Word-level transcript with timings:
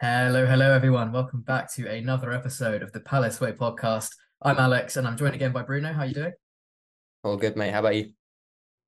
Hello, 0.00 0.46
hello, 0.46 0.70
everyone. 0.70 1.10
Welcome 1.10 1.40
back 1.40 1.74
to 1.74 1.88
another 1.90 2.32
episode 2.32 2.84
of 2.84 2.92
the 2.92 3.00
Palace 3.00 3.40
Way 3.40 3.50
podcast. 3.50 4.10
I'm 4.40 4.56
Alex, 4.56 4.96
and 4.96 5.08
I'm 5.08 5.16
joined 5.16 5.34
again 5.34 5.50
by 5.50 5.62
Bruno. 5.62 5.92
How 5.92 6.02
are 6.02 6.06
you 6.06 6.14
doing? 6.14 6.32
All 7.24 7.36
good, 7.36 7.56
mate. 7.56 7.72
How 7.72 7.80
about 7.80 7.96
you? 7.96 8.12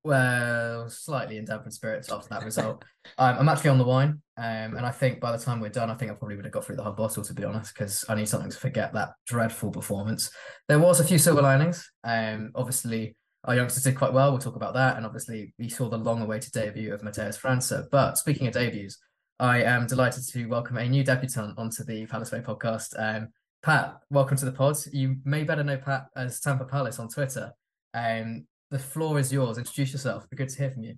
Well, 0.04 0.88
slightly 0.88 1.36
in 1.36 1.46
dampened 1.46 1.74
spirits 1.74 2.12
after 2.12 2.28
that 2.28 2.44
result. 2.44 2.84
um, 3.18 3.38
I'm 3.40 3.48
actually 3.48 3.70
on 3.70 3.78
the 3.78 3.84
wine, 3.84 4.22
um, 4.36 4.76
and 4.76 4.86
I 4.86 4.92
think 4.92 5.18
by 5.18 5.32
the 5.32 5.42
time 5.42 5.58
we're 5.58 5.70
done, 5.70 5.90
I 5.90 5.96
think 5.96 6.12
I 6.12 6.14
probably 6.14 6.36
would 6.36 6.44
have 6.44 6.54
got 6.54 6.64
through 6.64 6.76
the 6.76 6.84
whole 6.84 6.93
bottle, 6.93 7.24
to 7.24 7.34
be 7.34 7.42
honest, 7.42 7.74
because 7.74 8.04
I 8.08 8.14
need 8.14 8.29
something 8.29 8.52
to 8.52 8.56
forget 8.56 8.92
that 8.92 9.14
dreadful 9.27 9.72
performance. 9.72 10.30
There 10.68 10.79
was 10.79 11.00
a 11.00 11.04
few 11.04 11.18
silver 11.18 11.42
linings. 11.42 11.90
Um, 12.04 12.52
obviously, 12.54 13.16
our 13.42 13.56
youngsters 13.56 13.82
did 13.82 13.96
quite 13.96 14.12
well. 14.12 14.30
We'll 14.30 14.38
talk 14.38 14.54
about 14.54 14.74
that, 14.74 14.96
and 14.96 15.04
obviously, 15.04 15.54
we 15.58 15.70
saw 15.70 15.88
the 15.88 15.98
long-awaited 15.98 16.52
debut 16.52 16.95
of 16.95 17.02
Matheus 17.02 17.36
França. 17.36 17.88
But 17.90 18.16
speaking 18.16 18.46
of 18.46 18.54
debuts, 18.54 18.96
I 19.41 19.62
am 19.62 19.86
delighted 19.86 20.29
to 20.29 20.45
welcome 20.48 20.77
a 20.77 20.86
new 20.86 21.02
debutant 21.02 21.57
onto 21.57 21.82
the 21.82 22.04
Palace 22.04 22.30
Way 22.30 22.40
podcast. 22.40 22.93
Um, 22.99 23.29
Pat, 23.63 23.99
welcome 24.11 24.36
to 24.36 24.44
the 24.44 24.53
pod. 24.53 24.76
You 24.93 25.16
may 25.25 25.44
better 25.44 25.64
know 25.64 25.79
Pat 25.79 26.08
as 26.14 26.40
Tampa 26.40 26.66
Palace 26.66 26.99
on 26.99 27.08
Twitter. 27.08 27.54
Um, 27.94 28.46
the 28.71 28.79
floor 28.79 29.18
is 29.18 29.32
yours. 29.32 29.57
Introduce 29.57 29.93
yourself. 29.93 30.29
Be 30.29 30.36
good 30.36 30.50
to 30.50 30.58
hear 30.58 30.71
from 30.71 30.82
you. 30.82 30.96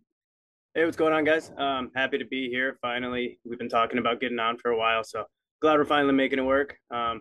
Hey, 0.74 0.84
what's 0.84 0.96
going 0.96 1.12
on, 1.12 1.22
guys? 1.22 1.52
Um, 1.56 1.92
happy 1.94 2.18
to 2.18 2.24
be 2.24 2.48
here. 2.48 2.78
Finally, 2.82 3.38
we've 3.44 3.60
been 3.60 3.68
talking 3.68 3.98
about 3.98 4.20
getting 4.20 4.40
on 4.40 4.58
for 4.58 4.72
a 4.72 4.76
while, 4.76 5.04
so 5.04 5.24
glad 5.60 5.78
we're 5.78 5.84
finally 5.84 6.12
making 6.12 6.40
it 6.40 6.44
work. 6.44 6.74
Um, 6.90 7.20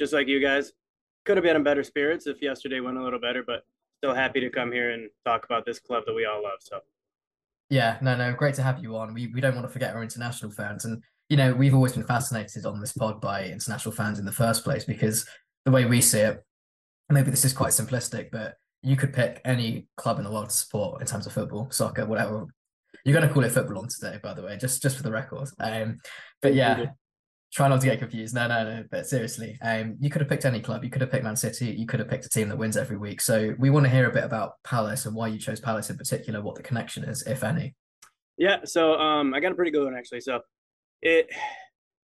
just 0.00 0.12
like 0.12 0.28
you 0.28 0.38
guys, 0.38 0.74
could 1.24 1.36
have 1.36 1.42
been 1.42 1.56
in 1.56 1.64
better 1.64 1.82
spirits 1.82 2.28
if 2.28 2.40
yesterday 2.40 2.78
went 2.78 2.98
a 2.98 3.02
little 3.02 3.18
better, 3.18 3.42
but 3.44 3.64
still 3.98 4.14
happy 4.14 4.38
to 4.38 4.48
come 4.48 4.70
here 4.70 4.90
and 4.90 5.10
talk 5.26 5.44
about 5.44 5.66
this 5.66 5.80
club 5.80 6.04
that 6.06 6.14
we 6.14 6.24
all 6.24 6.40
love. 6.40 6.60
So 6.60 6.78
yeah, 7.72 7.96
no, 8.02 8.14
no, 8.14 8.34
great 8.34 8.54
to 8.56 8.62
have 8.62 8.82
you 8.82 8.98
on. 8.98 9.14
We 9.14 9.28
we 9.28 9.40
don't 9.40 9.54
want 9.54 9.66
to 9.66 9.72
forget 9.72 9.94
our 9.96 10.02
international 10.02 10.52
fans, 10.52 10.84
and 10.84 11.02
you 11.30 11.38
know 11.38 11.54
we've 11.54 11.74
always 11.74 11.94
been 11.94 12.04
fascinated 12.04 12.66
on 12.66 12.78
this 12.78 12.92
pod 12.92 13.18
by 13.18 13.46
international 13.46 13.94
fans 13.94 14.18
in 14.18 14.26
the 14.26 14.30
first 14.30 14.62
place 14.62 14.84
because 14.84 15.26
the 15.64 15.70
way 15.70 15.86
we 15.86 16.02
see 16.02 16.18
it, 16.18 16.44
maybe 17.08 17.30
this 17.30 17.46
is 17.46 17.54
quite 17.54 17.70
simplistic, 17.70 18.30
but 18.30 18.56
you 18.82 18.94
could 18.94 19.14
pick 19.14 19.40
any 19.46 19.86
club 19.96 20.18
in 20.18 20.24
the 20.24 20.30
world 20.30 20.50
to 20.50 20.54
support 20.54 21.00
in 21.00 21.06
terms 21.06 21.26
of 21.26 21.32
football, 21.32 21.70
soccer, 21.70 22.04
whatever. 22.04 22.44
You're 23.06 23.16
going 23.16 23.26
to 23.26 23.32
call 23.32 23.44
it 23.44 23.52
football 23.52 23.78
on 23.78 23.88
today, 23.88 24.18
by 24.22 24.34
the 24.34 24.42
way, 24.42 24.58
just 24.58 24.82
just 24.82 24.98
for 24.98 25.02
the 25.02 25.10
record. 25.10 25.48
Um, 25.58 25.98
but 26.42 26.52
yeah, 26.52 26.88
try 27.52 27.68
not 27.68 27.80
to 27.80 27.86
get 27.86 27.98
confused. 27.98 28.34
No, 28.34 28.46
no, 28.48 28.64
no. 28.64 28.84
But 28.90 29.06
seriously, 29.06 29.58
um, 29.62 29.96
you 30.00 30.10
could 30.10 30.20
have 30.20 30.28
picked 30.28 30.44
any 30.44 30.60
club. 30.60 30.84
You 30.84 30.90
could 30.90 31.02
have 31.02 31.10
picked 31.10 31.24
Man 31.24 31.36
City. 31.36 31.66
You 31.66 31.86
could 31.86 32.00
have 32.00 32.08
picked 32.08 32.24
a 32.24 32.28
team 32.28 32.48
that 32.48 32.56
wins 32.56 32.76
every 32.76 32.96
week. 32.96 33.20
So 33.20 33.54
we 33.58 33.70
want 33.70 33.84
to 33.84 33.90
hear 33.90 34.08
a 34.08 34.12
bit 34.12 34.24
about 34.24 34.54
Palace 34.64 35.06
and 35.06 35.14
why 35.14 35.28
you 35.28 35.38
chose 35.38 35.60
Palace 35.60 35.90
in 35.90 35.96
particular. 35.96 36.40
What 36.40 36.54
the 36.54 36.62
connection 36.62 37.04
is, 37.04 37.22
if 37.26 37.44
any. 37.44 37.74
Yeah. 38.38 38.60
So 38.64 38.94
um, 38.94 39.34
I 39.34 39.40
got 39.40 39.52
a 39.52 39.54
pretty 39.54 39.70
good 39.70 39.84
one 39.84 39.96
actually. 39.96 40.20
So 40.20 40.40
it, 41.02 41.30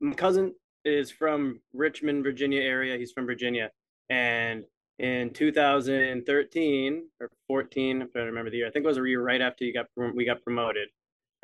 my 0.00 0.14
cousin 0.14 0.54
is 0.84 1.10
from 1.10 1.60
Richmond, 1.72 2.24
Virginia 2.24 2.60
area. 2.60 2.96
He's 2.98 3.12
from 3.12 3.26
Virginia, 3.26 3.70
and 4.10 4.64
in 4.98 5.30
2013 5.32 7.08
or 7.20 7.30
14, 7.46 8.02
if 8.02 8.12
trying 8.12 8.26
remember 8.26 8.50
the 8.50 8.58
year. 8.58 8.66
I 8.66 8.70
think 8.70 8.84
it 8.84 8.88
was 8.88 8.98
a 8.98 9.08
year 9.08 9.22
right 9.22 9.40
after 9.40 9.64
you 9.64 9.72
got 9.72 9.86
we 10.14 10.24
got 10.24 10.42
promoted. 10.42 10.88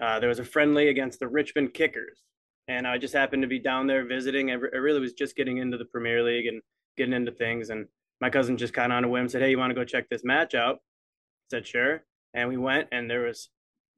Uh, 0.00 0.18
there 0.18 0.28
was 0.28 0.40
a 0.40 0.44
friendly 0.44 0.88
against 0.88 1.20
the 1.20 1.28
Richmond 1.28 1.72
Kickers, 1.72 2.22
and 2.68 2.86
I 2.86 2.98
just 2.98 3.14
happened 3.14 3.42
to 3.42 3.48
be 3.48 3.58
down 3.58 3.86
there 3.86 4.06
visiting. 4.06 4.50
I, 4.50 4.54
really 4.54 5.00
was 5.00 5.12
just 5.12 5.36
getting 5.36 5.58
into 5.58 5.76
the 5.76 5.84
Premier 5.84 6.22
League 6.22 6.46
and 6.46 6.62
getting 6.96 7.14
into 7.14 7.32
things, 7.32 7.70
and 7.70 7.86
my 8.20 8.30
cousin 8.30 8.56
just 8.56 8.74
kind 8.74 8.92
of 8.92 8.96
on 8.96 9.04
a 9.04 9.08
whim 9.08 9.28
said, 9.28 9.42
"Hey, 9.42 9.50
you 9.50 9.58
want 9.58 9.70
to 9.70 9.74
go 9.74 9.84
check 9.84 10.08
this 10.08 10.24
match 10.24 10.54
out?" 10.54 10.76
I 10.76 11.56
said, 11.56 11.66
"Sure," 11.66 12.04
and 12.32 12.48
we 12.48 12.56
went, 12.56 12.88
and 12.92 13.10
there 13.10 13.22
was 13.22 13.50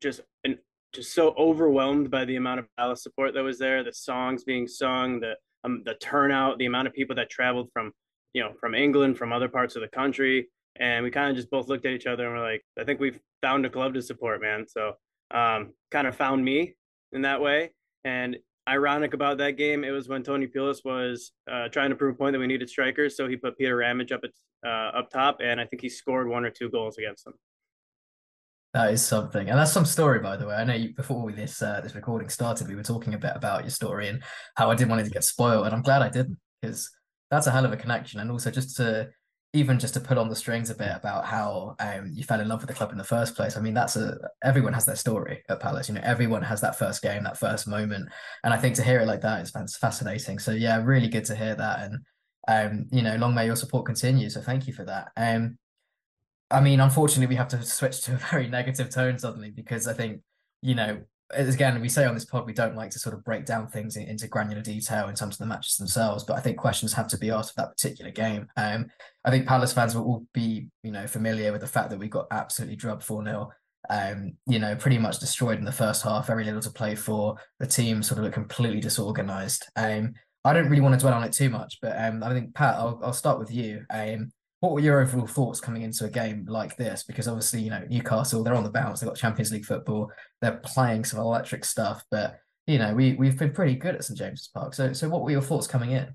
just 0.02 0.20
an 0.44 0.58
just 0.92 1.14
so 1.14 1.34
overwhelmed 1.36 2.10
by 2.10 2.24
the 2.24 2.36
amount 2.36 2.60
of 2.60 2.66
Palace 2.76 3.02
support 3.02 3.34
that 3.34 3.42
was 3.42 3.58
there, 3.58 3.84
the 3.84 3.92
songs 3.92 4.44
being 4.44 4.66
sung, 4.66 5.20
the 5.20 5.34
um, 5.64 5.82
the 5.84 5.94
turnout, 5.94 6.58
the 6.58 6.66
amount 6.66 6.88
of 6.88 6.94
people 6.94 7.16
that 7.16 7.30
traveled 7.30 7.70
from 7.72 7.92
you 8.32 8.42
know 8.42 8.52
from 8.60 8.74
England, 8.74 9.18
from 9.18 9.32
other 9.32 9.48
parts 9.48 9.76
of 9.76 9.82
the 9.82 9.88
country, 9.88 10.48
and 10.76 11.04
we 11.04 11.10
kind 11.10 11.30
of 11.30 11.36
just 11.36 11.50
both 11.50 11.68
looked 11.68 11.86
at 11.86 11.92
each 11.92 12.06
other 12.06 12.26
and 12.26 12.36
we're 12.36 12.52
like, 12.52 12.64
I 12.78 12.84
think 12.84 13.00
we've 13.00 13.20
found 13.42 13.66
a 13.66 13.70
club 13.70 13.94
to 13.94 14.02
support, 14.02 14.40
man. 14.40 14.66
So 14.68 14.94
um, 15.32 15.72
kind 15.90 16.06
of 16.06 16.16
found 16.16 16.44
me 16.44 16.74
in 17.12 17.22
that 17.22 17.40
way, 17.40 17.72
and 18.04 18.36
ironic 18.68 19.14
about 19.14 19.38
that 19.38 19.52
game, 19.52 19.84
it 19.84 19.90
was 19.90 20.08
when 20.08 20.22
Tony 20.22 20.46
Pulis 20.46 20.84
was 20.84 21.32
uh, 21.50 21.68
trying 21.68 21.90
to 21.90 21.96
prove 21.96 22.14
a 22.14 22.18
point 22.18 22.32
that 22.32 22.38
we 22.38 22.46
needed 22.46 22.68
strikers, 22.68 23.16
so 23.16 23.28
he 23.28 23.36
put 23.36 23.56
Peter 23.56 23.76
Ramage 23.76 24.12
up 24.12 24.22
at, 24.24 24.30
uh, 24.66 24.98
up 24.98 25.10
top, 25.10 25.38
and 25.42 25.60
I 25.60 25.66
think 25.66 25.82
he 25.82 25.88
scored 25.88 26.28
one 26.28 26.44
or 26.44 26.50
two 26.50 26.68
goals 26.70 26.98
against 26.98 27.24
them. 27.24 27.34
That 28.74 28.92
is 28.92 29.04
something, 29.04 29.48
and 29.48 29.58
that's 29.58 29.72
some 29.72 29.86
story, 29.86 30.18
by 30.18 30.36
the 30.36 30.46
way. 30.46 30.54
I 30.54 30.64
know 30.64 30.74
you, 30.74 30.94
before 30.94 31.30
this 31.32 31.62
uh, 31.62 31.80
this 31.80 31.94
recording 31.94 32.28
started, 32.28 32.68
we 32.68 32.74
were 32.74 32.82
talking 32.82 33.14
a 33.14 33.18
bit 33.18 33.32
about 33.34 33.62
your 33.62 33.70
story 33.70 34.08
and 34.08 34.22
how 34.56 34.70
I 34.70 34.74
didn't 34.74 34.90
want 34.90 35.00
it 35.00 35.04
to 35.04 35.10
get 35.10 35.24
spoiled, 35.24 35.66
and 35.66 35.74
I'm 35.74 35.82
glad 35.82 36.02
I 36.02 36.10
didn't 36.10 36.38
because 36.60 36.90
that's 37.30 37.46
a 37.46 37.50
hell 37.50 37.64
of 37.64 37.72
a 37.72 37.76
connection, 37.76 38.20
and 38.20 38.30
also 38.30 38.50
just 38.50 38.76
to 38.76 39.08
even 39.52 39.78
just 39.78 39.94
to 39.94 40.00
pull 40.00 40.18
on 40.18 40.28
the 40.28 40.36
strings 40.36 40.70
a 40.70 40.74
bit 40.74 40.90
about 40.92 41.24
how 41.24 41.76
um, 41.78 42.10
you 42.12 42.24
fell 42.24 42.40
in 42.40 42.48
love 42.48 42.60
with 42.60 42.68
the 42.68 42.74
club 42.74 42.92
in 42.92 42.98
the 42.98 43.04
first 43.04 43.34
place. 43.34 43.56
I 43.56 43.60
mean, 43.60 43.74
that's 43.74 43.96
a 43.96 44.18
everyone 44.44 44.72
has 44.72 44.84
their 44.84 44.96
story 44.96 45.42
at 45.48 45.60
Palace. 45.60 45.88
You 45.88 45.94
know, 45.94 46.02
everyone 46.04 46.42
has 46.42 46.60
that 46.60 46.78
first 46.78 47.02
game, 47.02 47.24
that 47.24 47.38
first 47.38 47.66
moment, 47.66 48.08
and 48.44 48.52
I 48.52 48.58
think 48.58 48.74
to 48.76 48.82
hear 48.82 49.00
it 49.00 49.06
like 49.06 49.22
that 49.22 49.42
is 49.42 49.76
fascinating. 49.76 50.38
So 50.38 50.52
yeah, 50.52 50.82
really 50.82 51.08
good 51.08 51.24
to 51.26 51.34
hear 51.34 51.54
that, 51.54 51.80
and 51.80 51.98
um, 52.48 52.86
you 52.90 53.02
know, 53.02 53.16
long 53.16 53.34
may 53.34 53.46
your 53.46 53.56
support 53.56 53.86
continue. 53.86 54.30
So 54.30 54.40
thank 54.40 54.66
you 54.66 54.72
for 54.72 54.84
that. 54.84 55.08
Um, 55.16 55.58
I 56.50 56.60
mean, 56.60 56.80
unfortunately, 56.80 57.26
we 57.26 57.36
have 57.36 57.48
to 57.48 57.62
switch 57.62 58.02
to 58.02 58.14
a 58.14 58.16
very 58.30 58.48
negative 58.48 58.90
tone 58.90 59.18
suddenly 59.18 59.50
because 59.50 59.88
I 59.88 59.94
think, 59.94 60.20
you 60.62 60.74
know, 60.74 61.02
again, 61.32 61.80
we 61.80 61.88
say 61.88 62.04
on 62.04 62.14
this 62.14 62.24
pod 62.24 62.46
we 62.46 62.52
don't 62.52 62.76
like 62.76 62.90
to 62.90 62.98
sort 62.98 63.14
of 63.14 63.24
break 63.24 63.44
down 63.44 63.66
things 63.68 63.96
into 63.96 64.28
granular 64.28 64.62
detail 64.62 65.08
in 65.08 65.14
terms 65.14 65.34
of 65.34 65.38
the 65.38 65.46
matches 65.46 65.76
themselves, 65.76 66.24
but 66.24 66.36
I 66.36 66.40
think 66.40 66.56
questions 66.56 66.92
have 66.92 67.08
to 67.08 67.18
be 67.18 67.30
asked 67.30 67.50
of 67.50 67.56
that 67.56 67.70
particular 67.70 68.10
game. 68.10 68.48
Um, 68.56 68.86
I 69.24 69.30
think 69.30 69.46
Palace 69.46 69.72
fans 69.72 69.94
will 69.94 70.04
all 70.04 70.26
be, 70.32 70.68
you 70.82 70.92
know, 70.92 71.06
familiar 71.06 71.52
with 71.52 71.62
the 71.62 71.66
fact 71.66 71.90
that 71.90 71.98
we 71.98 72.08
got 72.08 72.26
absolutely 72.30 72.76
drubbed 72.76 73.02
4 73.02 73.24
0. 73.24 73.50
Um, 73.88 74.32
you 74.46 74.58
know, 74.58 74.74
pretty 74.74 74.98
much 74.98 75.18
destroyed 75.18 75.58
in 75.58 75.64
the 75.64 75.72
first 75.72 76.02
half, 76.02 76.26
very 76.26 76.44
little 76.44 76.60
to 76.60 76.70
play 76.70 76.94
for. 76.94 77.36
The 77.60 77.66
team 77.66 78.02
sort 78.02 78.18
of 78.18 78.24
looked 78.24 78.34
completely 78.34 78.80
disorganized. 78.80 79.66
Um, 79.76 80.14
I 80.44 80.52
don't 80.52 80.68
really 80.68 80.82
want 80.82 80.94
to 80.94 81.00
dwell 81.00 81.14
on 81.14 81.24
it 81.24 81.32
too 81.32 81.50
much, 81.50 81.78
but 81.82 82.00
um, 82.00 82.22
I 82.22 82.32
think 82.32 82.54
Pat, 82.54 82.76
I'll, 82.76 83.00
I'll 83.02 83.12
start 83.12 83.38
with 83.38 83.52
you. 83.52 83.84
Um, 83.90 84.32
what 84.60 84.72
were 84.72 84.80
your 84.80 85.00
overall 85.00 85.26
thoughts 85.26 85.60
coming 85.60 85.82
into 85.82 86.04
a 86.04 86.10
game 86.10 86.46
like 86.48 86.76
this? 86.76 87.04
Because 87.04 87.28
obviously, 87.28 87.60
you 87.60 87.70
know, 87.70 87.84
Newcastle, 87.88 88.42
they're 88.42 88.54
on 88.54 88.64
the 88.64 88.70
bounce, 88.70 89.00
they've 89.00 89.08
got 89.08 89.16
Champions 89.16 89.52
League 89.52 89.66
football, 89.66 90.10
they're 90.40 90.60
playing 90.64 91.04
some 91.04 91.20
electric 91.20 91.64
stuff, 91.64 92.04
but 92.10 92.38
you 92.66 92.78
know, 92.78 92.94
we 92.94 93.14
we've 93.14 93.38
been 93.38 93.52
pretty 93.52 93.76
good 93.76 93.94
at 93.94 94.04
St 94.04 94.18
James's 94.18 94.48
Park. 94.48 94.74
So 94.74 94.92
so 94.92 95.08
what 95.08 95.22
were 95.22 95.30
your 95.30 95.42
thoughts 95.42 95.66
coming 95.66 95.92
in? 95.92 96.08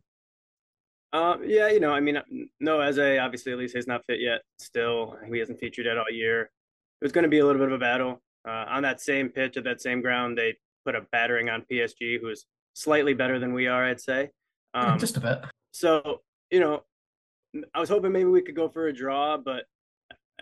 Um, 1.13 1.41
yeah, 1.45 1.69
you 1.69 1.79
know, 1.79 1.91
I 1.91 1.99
mean, 1.99 2.19
no, 2.59 2.79
as 2.79 2.97
a 2.97 3.19
obviously 3.19 3.51
Olise 3.51 3.75
is 3.75 3.87
not 3.87 4.05
fit 4.05 4.19
yet. 4.21 4.41
Still, 4.59 5.17
he 5.31 5.39
hasn't 5.39 5.59
featured 5.59 5.85
yet 5.85 5.97
all 5.97 6.05
year. 6.09 6.43
It 6.43 7.05
was 7.05 7.11
going 7.11 7.23
to 7.23 7.29
be 7.29 7.39
a 7.39 7.45
little 7.45 7.59
bit 7.59 7.67
of 7.67 7.73
a 7.73 7.79
battle 7.79 8.21
uh, 8.47 8.65
on 8.69 8.83
that 8.83 9.01
same 9.01 9.29
pitch 9.29 9.57
at 9.57 9.63
that 9.65 9.81
same 9.81 10.01
ground. 10.01 10.37
They 10.37 10.55
put 10.85 10.95
a 10.95 11.01
battering 11.11 11.49
on 11.49 11.65
PSG, 11.69 12.19
who 12.21 12.29
is 12.29 12.45
slightly 12.73 13.13
better 13.13 13.39
than 13.39 13.53
we 13.53 13.67
are, 13.67 13.85
I'd 13.85 13.99
say. 13.99 14.29
Um, 14.73 14.99
Just 14.99 15.17
a 15.17 15.21
bit. 15.21 15.39
So 15.71 16.21
you 16.49 16.59
know, 16.59 16.83
I 17.73 17.79
was 17.79 17.89
hoping 17.89 18.11
maybe 18.11 18.29
we 18.29 18.41
could 18.41 18.55
go 18.55 18.69
for 18.69 18.87
a 18.87 18.93
draw, 18.93 19.37
but 19.37 19.65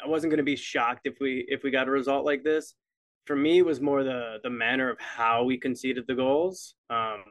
I 0.04 0.08
wasn't 0.08 0.32
going 0.32 0.38
to 0.38 0.44
be 0.44 0.56
shocked 0.56 1.02
if 1.06 1.18
we 1.20 1.46
if 1.48 1.64
we 1.64 1.72
got 1.72 1.88
a 1.88 1.92
result 1.92 2.26
like 2.26 2.44
this. 2.44 2.76
For 3.26 3.36
me, 3.36 3.60
it 3.60 3.66
was 3.66 3.82
more 3.82 4.04
the 4.04 4.38
the 4.44 4.50
manner 4.50 4.90
of 4.90 5.00
how 5.00 5.44
we 5.44 5.58
conceded 5.58 6.06
the 6.08 6.16
goals. 6.16 6.76
Um, 6.90 7.24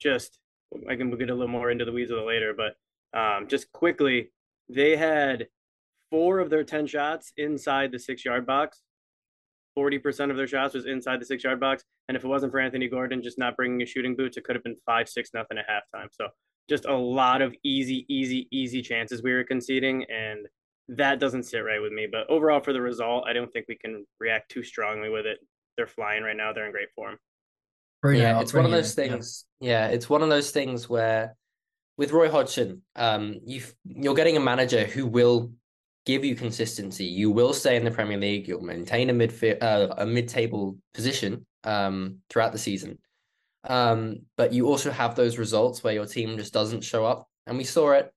just 0.00 0.38
I 0.88 0.96
can 0.96 1.16
get 1.16 1.30
a 1.30 1.34
little 1.34 1.48
more 1.48 1.70
into 1.70 1.84
the 1.84 1.92
weeds 1.92 2.10
of 2.10 2.18
it 2.18 2.26
later, 2.26 2.54
but 2.54 3.18
um, 3.18 3.46
just 3.48 3.70
quickly, 3.72 4.30
they 4.68 4.96
had 4.96 5.48
four 6.10 6.38
of 6.38 6.50
their 6.50 6.64
ten 6.64 6.86
shots 6.86 7.32
inside 7.36 7.92
the 7.92 7.98
six 7.98 8.24
yard 8.24 8.46
box. 8.46 8.82
Forty 9.74 9.98
percent 9.98 10.30
of 10.30 10.36
their 10.36 10.46
shots 10.46 10.74
was 10.74 10.86
inside 10.86 11.20
the 11.20 11.26
six 11.26 11.44
yard 11.44 11.60
box, 11.60 11.84
and 12.08 12.16
if 12.16 12.24
it 12.24 12.28
wasn't 12.28 12.52
for 12.52 12.60
Anthony 12.60 12.88
Gordon 12.88 13.22
just 13.22 13.38
not 13.38 13.56
bringing 13.56 13.80
his 13.80 13.90
shooting 13.90 14.16
boots, 14.16 14.36
it 14.36 14.44
could 14.44 14.56
have 14.56 14.64
been 14.64 14.76
five 14.86 15.08
six 15.08 15.30
nothing 15.34 15.58
at 15.58 15.66
halftime. 15.68 16.08
So 16.10 16.28
just 16.68 16.86
a 16.86 16.96
lot 16.96 17.42
of 17.42 17.54
easy, 17.64 18.04
easy, 18.08 18.48
easy 18.50 18.82
chances 18.82 19.22
we 19.22 19.32
were 19.32 19.44
conceding, 19.44 20.04
and 20.04 20.46
that 20.88 21.20
doesn't 21.20 21.44
sit 21.44 21.58
right 21.58 21.80
with 21.80 21.92
me. 21.92 22.06
But 22.10 22.28
overall, 22.28 22.60
for 22.60 22.72
the 22.72 22.80
result, 22.80 23.24
I 23.26 23.32
don't 23.32 23.52
think 23.52 23.66
we 23.68 23.76
can 23.76 24.06
react 24.20 24.50
too 24.50 24.62
strongly 24.62 25.08
with 25.08 25.26
it. 25.26 25.38
They're 25.76 25.86
flying 25.86 26.22
right 26.22 26.36
now; 26.36 26.52
they're 26.52 26.66
in 26.66 26.72
great 26.72 26.92
form. 26.94 27.18
Yeah, 28.04 28.40
it's 28.40 28.52
one 28.52 28.64
of 28.64 28.70
those 28.70 28.94
things. 28.94 29.44
Yeah. 29.60 29.86
yeah, 29.86 29.94
it's 29.94 30.10
one 30.10 30.22
of 30.22 30.28
those 30.28 30.50
things 30.50 30.88
where 30.88 31.36
with 31.96 32.10
Roy 32.10 32.30
Hodgson, 32.30 32.82
um, 32.96 33.40
you 33.44 33.62
you're 33.84 34.14
getting 34.14 34.36
a 34.36 34.40
manager 34.40 34.84
who 34.84 35.06
will 35.06 35.52
give 36.04 36.24
you 36.24 36.34
consistency. 36.34 37.04
You 37.04 37.30
will 37.30 37.52
stay 37.52 37.76
in 37.76 37.84
the 37.84 37.90
Premier 37.90 38.18
League. 38.18 38.48
You'll 38.48 38.62
maintain 38.62 39.10
a 39.10 39.12
mid 39.12 39.32
uh, 39.62 39.94
a 39.98 40.06
mid 40.06 40.28
table 40.28 40.76
position 40.94 41.46
um, 41.64 42.18
throughout 42.28 42.52
the 42.52 42.58
season. 42.58 42.98
Um, 43.64 44.20
but 44.36 44.52
you 44.52 44.66
also 44.66 44.90
have 44.90 45.14
those 45.14 45.38
results 45.38 45.84
where 45.84 45.94
your 45.94 46.06
team 46.06 46.36
just 46.36 46.52
doesn't 46.52 46.82
show 46.82 47.04
up. 47.04 47.28
And 47.46 47.58
we 47.58 47.64
saw 47.64 47.92
it 47.92 48.12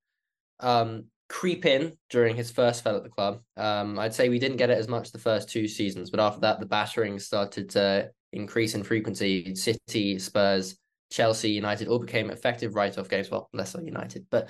um, 0.59 1.05
creep 1.29 1.65
in 1.65 1.97
during 2.09 2.35
his 2.35 2.51
first 2.51 2.79
spell 2.79 2.95
at 2.95 3.03
the 3.03 3.09
club. 3.09 3.41
Um, 3.57 3.99
I'd 3.99 4.13
say 4.13 4.29
we 4.29 4.39
didn't 4.39 4.57
get 4.57 4.69
it 4.69 4.77
as 4.77 4.87
much 4.87 5.11
the 5.11 5.19
first 5.19 5.49
two 5.49 5.67
seasons, 5.67 6.09
but 6.09 6.19
after 6.19 6.41
that, 6.41 6.59
the 6.59 6.65
battering 6.65 7.19
started 7.19 7.69
to 7.71 8.11
increase 8.33 8.75
in 8.75 8.83
frequency. 8.83 9.55
City, 9.55 10.19
Spurs, 10.19 10.77
Chelsea, 11.11 11.51
United 11.51 11.87
all 11.87 11.99
became 11.99 12.29
effective 12.29 12.75
write-off 12.75 13.09
games. 13.09 13.29
Well, 13.29 13.49
less 13.53 13.71
so 13.71 13.81
United, 13.81 14.25
but 14.29 14.49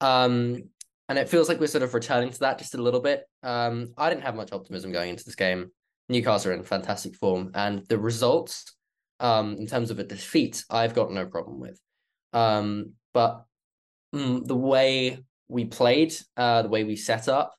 um, 0.00 0.62
and 1.08 1.18
it 1.18 1.28
feels 1.28 1.48
like 1.48 1.60
we're 1.60 1.66
sort 1.66 1.82
of 1.82 1.92
returning 1.92 2.30
to 2.30 2.38
that 2.40 2.58
just 2.58 2.74
a 2.74 2.82
little 2.82 3.00
bit. 3.00 3.24
Um, 3.42 3.92
I 3.96 4.08
didn't 4.08 4.22
have 4.22 4.36
much 4.36 4.52
optimism 4.52 4.92
going 4.92 5.10
into 5.10 5.24
this 5.24 5.34
game. 5.34 5.70
Newcastle 6.08 6.52
are 6.52 6.54
in 6.54 6.62
fantastic 6.62 7.16
form, 7.16 7.50
and 7.54 7.84
the 7.88 7.98
results, 7.98 8.76
um, 9.20 9.56
in 9.56 9.66
terms 9.66 9.90
of 9.90 9.98
a 9.98 10.04
defeat, 10.04 10.64
I've 10.70 10.94
got 10.94 11.12
no 11.12 11.26
problem 11.26 11.60
with. 11.60 11.78
Um, 12.32 12.92
but 13.14 13.44
mm, 14.14 14.46
the 14.46 14.56
way 14.56 15.24
we 15.48 15.66
played, 15.66 16.14
uh, 16.36 16.62
the 16.62 16.68
way 16.68 16.84
we 16.84 16.96
set 16.96 17.28
up, 17.28 17.54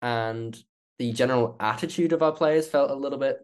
and 0.00 0.56
the 0.98 1.12
general 1.12 1.56
attitude 1.60 2.12
of 2.12 2.22
our 2.22 2.32
players 2.32 2.68
felt 2.68 2.90
a 2.90 2.94
little 2.94 3.18
bit 3.18 3.38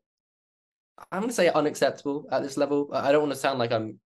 I'm 1.11 1.21
going 1.21 1.31
to 1.31 1.35
say 1.35 1.49
unacceptable 1.49 2.27
at 2.31 2.43
this 2.43 2.57
level. 2.57 2.91
I 2.93 3.13
don't 3.13 3.23
want 3.23 3.33
to 3.33 3.39
sound 3.39 3.59
like 3.59 3.73
I'm 3.73 3.99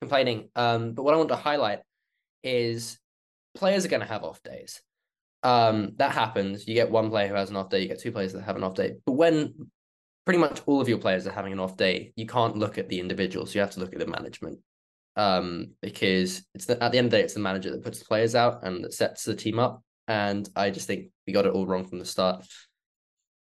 complaining, 0.00 0.50
um, 0.56 0.92
but 0.92 1.02
what 1.02 1.14
I 1.14 1.16
want 1.16 1.30
to 1.30 1.36
highlight 1.36 1.80
is 2.42 2.98
players 3.54 3.84
are 3.84 3.88
going 3.88 4.02
to 4.02 4.06
have 4.06 4.24
off 4.24 4.42
days. 4.42 4.80
Um, 5.42 5.92
that 5.96 6.12
happens. 6.12 6.66
You 6.66 6.74
get 6.74 6.90
one 6.90 7.10
player 7.10 7.28
who 7.28 7.34
has 7.34 7.50
an 7.50 7.56
off 7.56 7.70
day, 7.70 7.80
you 7.80 7.88
get 7.88 8.00
two 8.00 8.12
players 8.12 8.32
that 8.32 8.42
have 8.42 8.56
an 8.56 8.64
off 8.64 8.74
day. 8.74 8.94
But 9.04 9.12
when 9.12 9.70
pretty 10.28 10.38
much 10.38 10.60
all 10.66 10.78
of 10.78 10.90
your 10.90 10.98
players 10.98 11.26
are 11.26 11.32
having 11.32 11.54
an 11.54 11.58
off 11.58 11.78
day, 11.78 12.12
you 12.14 12.26
can't 12.26 12.54
look 12.54 12.76
at 12.76 12.90
the 12.90 13.00
individuals. 13.00 13.54
You 13.54 13.62
have 13.62 13.70
to 13.70 13.80
look 13.80 13.94
at 13.94 13.98
the 13.98 14.06
management. 14.06 14.58
Um, 15.16 15.70
because 15.80 16.44
it's 16.54 16.66
the, 16.66 16.74
at 16.84 16.92
the 16.92 16.98
end 16.98 17.06
of 17.06 17.12
the 17.12 17.16
day, 17.16 17.22
it's 17.22 17.32
the 17.32 17.40
manager 17.40 17.70
that 17.70 17.82
puts 17.82 17.98
the 17.98 18.04
players 18.04 18.34
out 18.34 18.62
and 18.62 18.84
that 18.84 18.92
sets 18.92 19.24
the 19.24 19.34
team 19.34 19.58
up. 19.58 19.82
And 20.06 20.46
I 20.54 20.68
just 20.68 20.86
think 20.86 21.06
we 21.26 21.32
got 21.32 21.46
it 21.46 21.54
all 21.54 21.66
wrong 21.66 21.86
from 21.86 21.98
the 21.98 22.04
start. 22.04 22.44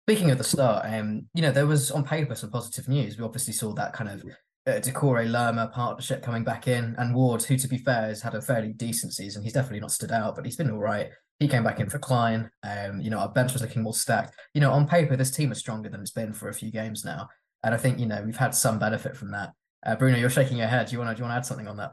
Speaking 0.08 0.30
of 0.30 0.38
the 0.38 0.44
start, 0.44 0.86
um, 0.86 1.26
you 1.34 1.42
know, 1.42 1.52
there 1.52 1.66
was 1.66 1.90
on 1.90 2.02
paper 2.02 2.34
some 2.34 2.50
positive 2.50 2.88
news. 2.88 3.18
We 3.18 3.26
obviously 3.26 3.52
saw 3.52 3.74
that 3.74 3.92
kind 3.92 4.08
of 4.08 4.24
uh, 4.66 4.72
Doucouré 4.72 5.30
Lerma 5.30 5.68
partnership 5.68 6.22
coming 6.22 6.44
back 6.44 6.68
in, 6.68 6.94
and 6.98 7.14
Ward, 7.14 7.42
who 7.42 7.56
to 7.56 7.68
be 7.68 7.78
fair 7.78 8.08
has 8.08 8.22
had 8.22 8.34
a 8.34 8.42
fairly 8.42 8.72
decent 8.72 9.12
season. 9.12 9.42
He's 9.42 9.52
definitely 9.52 9.80
not 9.80 9.92
stood 9.92 10.12
out, 10.12 10.36
but 10.36 10.44
he's 10.44 10.56
been 10.56 10.70
all 10.70 10.78
right. 10.78 11.10
He 11.38 11.48
came 11.48 11.64
back 11.64 11.80
in 11.80 11.88
for 11.88 11.98
Clyne. 11.98 12.50
Um, 12.62 13.00
you 13.00 13.08
know, 13.08 13.18
our 13.18 13.30
bench 13.30 13.52
was 13.52 13.62
looking 13.62 13.82
more 13.82 13.94
stacked. 13.94 14.34
You 14.52 14.60
know, 14.60 14.72
on 14.72 14.86
paper, 14.86 15.16
this 15.16 15.30
team 15.30 15.50
is 15.52 15.58
stronger 15.58 15.88
than 15.88 16.00
it's 16.00 16.10
been 16.10 16.32
for 16.32 16.48
a 16.48 16.54
few 16.54 16.70
games 16.70 17.04
now, 17.04 17.28
and 17.64 17.74
I 17.74 17.78
think 17.78 17.98
you 17.98 18.06
know 18.06 18.22
we've 18.24 18.36
had 18.36 18.54
some 18.54 18.78
benefit 18.78 19.16
from 19.16 19.30
that. 19.32 19.52
Uh, 19.84 19.96
Bruno, 19.96 20.18
you're 20.18 20.30
shaking 20.30 20.58
your 20.58 20.66
head. 20.66 20.86
Do 20.86 20.92
you 20.92 20.98
want 20.98 21.10
to 21.10 21.14
do 21.14 21.20
you 21.20 21.24
want 21.24 21.32
to 21.32 21.38
add 21.38 21.46
something 21.46 21.68
on 21.68 21.78
that? 21.78 21.92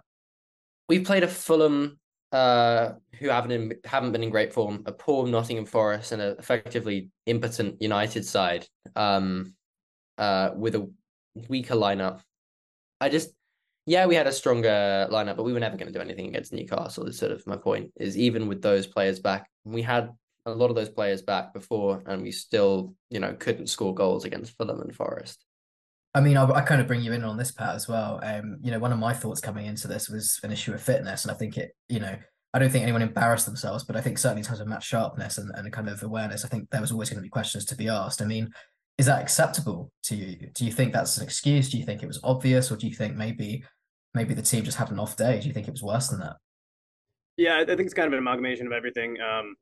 We've 0.89 1.05
played 1.05 1.23
a 1.23 1.27
Fulham 1.27 1.99
uh, 2.31 2.93
who 3.19 3.29
haven't 3.29 3.51
in, 3.51 3.73
haven't 3.85 4.11
been 4.11 4.23
in 4.23 4.29
great 4.29 4.53
form, 4.53 4.83
a 4.85 4.91
poor 4.91 5.27
Nottingham 5.27 5.65
Forest, 5.65 6.11
and 6.11 6.21
an 6.21 6.35
effectively 6.37 7.09
impotent 7.25 7.81
United 7.81 8.25
side, 8.25 8.67
um, 8.95 9.53
uh, 10.17 10.51
with 10.55 10.75
a 10.75 10.89
weaker 11.47 11.75
lineup. 11.75 12.21
I 12.99 13.09
just, 13.09 13.29
yeah, 13.85 14.05
we 14.05 14.15
had 14.15 14.27
a 14.27 14.31
stronger 14.31 15.07
lineup, 15.11 15.37
but 15.37 15.43
we 15.43 15.53
were 15.53 15.59
never 15.59 15.77
going 15.77 15.91
to 15.91 15.97
do 15.97 16.03
anything 16.03 16.27
against 16.27 16.53
Newcastle. 16.53 17.05
Is 17.05 17.17
sort 17.17 17.31
of 17.31 17.45
my 17.47 17.57
point. 17.57 17.91
Is 17.95 18.17
even 18.17 18.47
with 18.47 18.61
those 18.61 18.87
players 18.87 19.19
back, 19.19 19.49
we 19.63 19.81
had 19.81 20.09
a 20.45 20.51
lot 20.51 20.69
of 20.69 20.75
those 20.75 20.89
players 20.89 21.21
back 21.21 21.53
before, 21.53 22.03
and 22.05 22.21
we 22.21 22.31
still, 22.31 22.93
you 23.09 23.19
know, 23.19 23.33
couldn't 23.33 23.67
score 23.67 23.93
goals 23.93 24.25
against 24.25 24.55
Fulham 24.57 24.81
and 24.81 24.95
Forest. 24.95 25.43
I 26.13 26.21
mean, 26.21 26.37
I, 26.37 26.49
I, 26.49 26.61
kind 26.61 26.81
of 26.81 26.87
bring 26.87 27.01
you 27.01 27.13
in 27.13 27.23
on 27.23 27.37
this 27.37 27.51
part 27.51 27.75
as 27.75 27.87
well. 27.87 28.19
Um, 28.23 28.57
you 28.63 28.71
know, 28.71 28.79
one 28.79 28.91
of 28.91 28.97
my 28.97 29.13
thoughts 29.13 29.41
coming 29.41 29.67
into 29.67 29.87
this 29.87 30.09
was 30.09 30.39
an 30.43 30.51
issue 30.51 30.73
of 30.73 30.81
fitness, 30.81 31.23
and 31.23 31.31
I 31.31 31.35
think 31.35 31.57
it, 31.57 31.71
you 31.89 31.99
know, 31.99 32.15
I 32.53 32.59
don't 32.59 32.71
think 32.71 32.83
anyone 32.83 33.01
embarrassed 33.01 33.45
themselves, 33.45 33.83
but 33.83 33.95
I 33.95 34.01
think 34.01 34.17
certainly 34.17 34.39
in 34.39 34.45
terms 34.45 34.61
of 34.61 34.67
match 34.67 34.85
sharpness 34.85 35.37
and, 35.37 35.51
and 35.53 35.71
kind 35.71 35.89
of 35.89 36.01
awareness, 36.01 36.43
I 36.43 36.47
think 36.47 36.69
there 36.71 36.81
was 36.81 36.91
always 36.91 37.09
going 37.09 37.17
to 37.17 37.23
be 37.23 37.29
questions 37.29 37.65
to 37.65 37.75
be 37.75 37.89
asked. 37.89 38.21
I 38.21 38.25
mean, 38.25 38.49
is 38.97 39.05
that 39.05 39.21
acceptable 39.21 39.91
to 40.03 40.15
you? 40.15 40.49
Do 40.53 40.65
you 40.65 40.71
think 40.71 40.93
that's 40.93 41.17
an 41.17 41.23
excuse? 41.23 41.69
Do 41.69 41.77
you 41.77 41.85
think 41.85 42.01
it 42.01 42.07
was 42.07 42.19
obvious, 42.23 42.71
or 42.71 42.77
do 42.77 42.87
you 42.87 42.95
think 42.95 43.15
maybe 43.15 43.63
maybe 44.13 44.33
the 44.33 44.41
team 44.41 44.63
just 44.63 44.77
had 44.77 44.89
an 44.89 44.99
off 44.99 45.15
day? 45.15 45.39
Do 45.39 45.47
you 45.47 45.53
think 45.53 45.67
it 45.67 45.71
was 45.71 45.83
worse 45.83 46.07
than 46.07 46.19
that? 46.19 46.37
Yeah, 47.37 47.59
I 47.59 47.65
think 47.65 47.81
it's 47.81 47.93
kind 47.93 48.07
of 48.07 48.13
an 48.13 48.19
amalgamation 48.19 48.65
of 48.65 48.73
everything. 48.73 49.17
Um, 49.21 49.55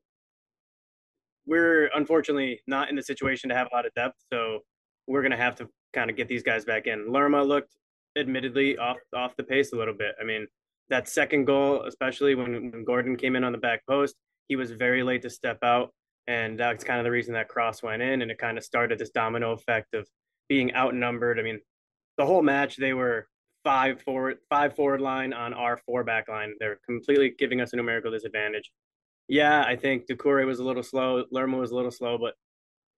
we're 1.46 1.90
unfortunately 1.94 2.60
not 2.66 2.88
in 2.88 2.96
the 2.96 3.02
situation 3.02 3.50
to 3.50 3.54
have 3.54 3.68
a 3.70 3.76
lot 3.76 3.86
of 3.86 3.92
depth, 3.94 4.16
so 4.32 4.60
we're 5.06 5.20
going 5.20 5.32
to 5.32 5.36
have 5.36 5.54
to 5.56 5.68
kind 5.92 6.10
of 6.10 6.16
get 6.16 6.28
these 6.28 6.42
guys 6.42 6.64
back 6.64 6.86
in. 6.86 7.12
Lerma 7.12 7.42
looked 7.42 7.76
admittedly 8.16 8.78
off 8.78 8.96
off 9.14 9.36
the 9.36 9.44
pace 9.44 9.72
a 9.72 9.76
little 9.76 9.94
bit. 9.94 10.14
I 10.20 10.24
mean, 10.24 10.46
that 10.88 11.08
second 11.08 11.44
goal, 11.44 11.82
especially 11.82 12.34
when, 12.34 12.70
when 12.70 12.84
Gordon 12.84 13.16
came 13.16 13.36
in 13.36 13.44
on 13.44 13.52
the 13.52 13.58
back 13.58 13.84
post, 13.86 14.16
he 14.48 14.56
was 14.56 14.70
very 14.70 15.02
late 15.02 15.22
to 15.22 15.30
step 15.30 15.58
out. 15.62 15.92
And 16.28 16.58
that's 16.58 16.84
kind 16.84 16.98
of 16.98 17.04
the 17.04 17.10
reason 17.10 17.34
that 17.34 17.48
cross 17.48 17.82
went 17.82 18.02
in. 18.02 18.22
And 18.22 18.30
it 18.30 18.38
kind 18.38 18.58
of 18.58 18.64
started 18.64 18.98
this 18.98 19.10
domino 19.10 19.52
effect 19.52 19.94
of 19.94 20.08
being 20.48 20.74
outnumbered. 20.74 21.38
I 21.38 21.42
mean, 21.42 21.60
the 22.18 22.26
whole 22.26 22.42
match, 22.42 22.76
they 22.76 22.94
were 22.94 23.28
five 23.64 24.00
forward, 24.02 24.38
five 24.48 24.74
forward 24.74 25.00
line 25.00 25.32
on 25.32 25.54
our 25.54 25.76
four 25.86 26.04
back 26.04 26.28
line. 26.28 26.54
They're 26.58 26.80
completely 26.84 27.34
giving 27.38 27.60
us 27.60 27.72
a 27.72 27.76
numerical 27.76 28.10
disadvantage. 28.10 28.70
Yeah, 29.28 29.62
I 29.62 29.76
think 29.76 30.06
Doucouré 30.06 30.46
was 30.46 30.60
a 30.60 30.64
little 30.64 30.82
slow. 30.82 31.24
Lerma 31.32 31.58
was 31.58 31.72
a 31.72 31.74
little 31.74 31.90
slow, 31.90 32.16
but 32.16 32.34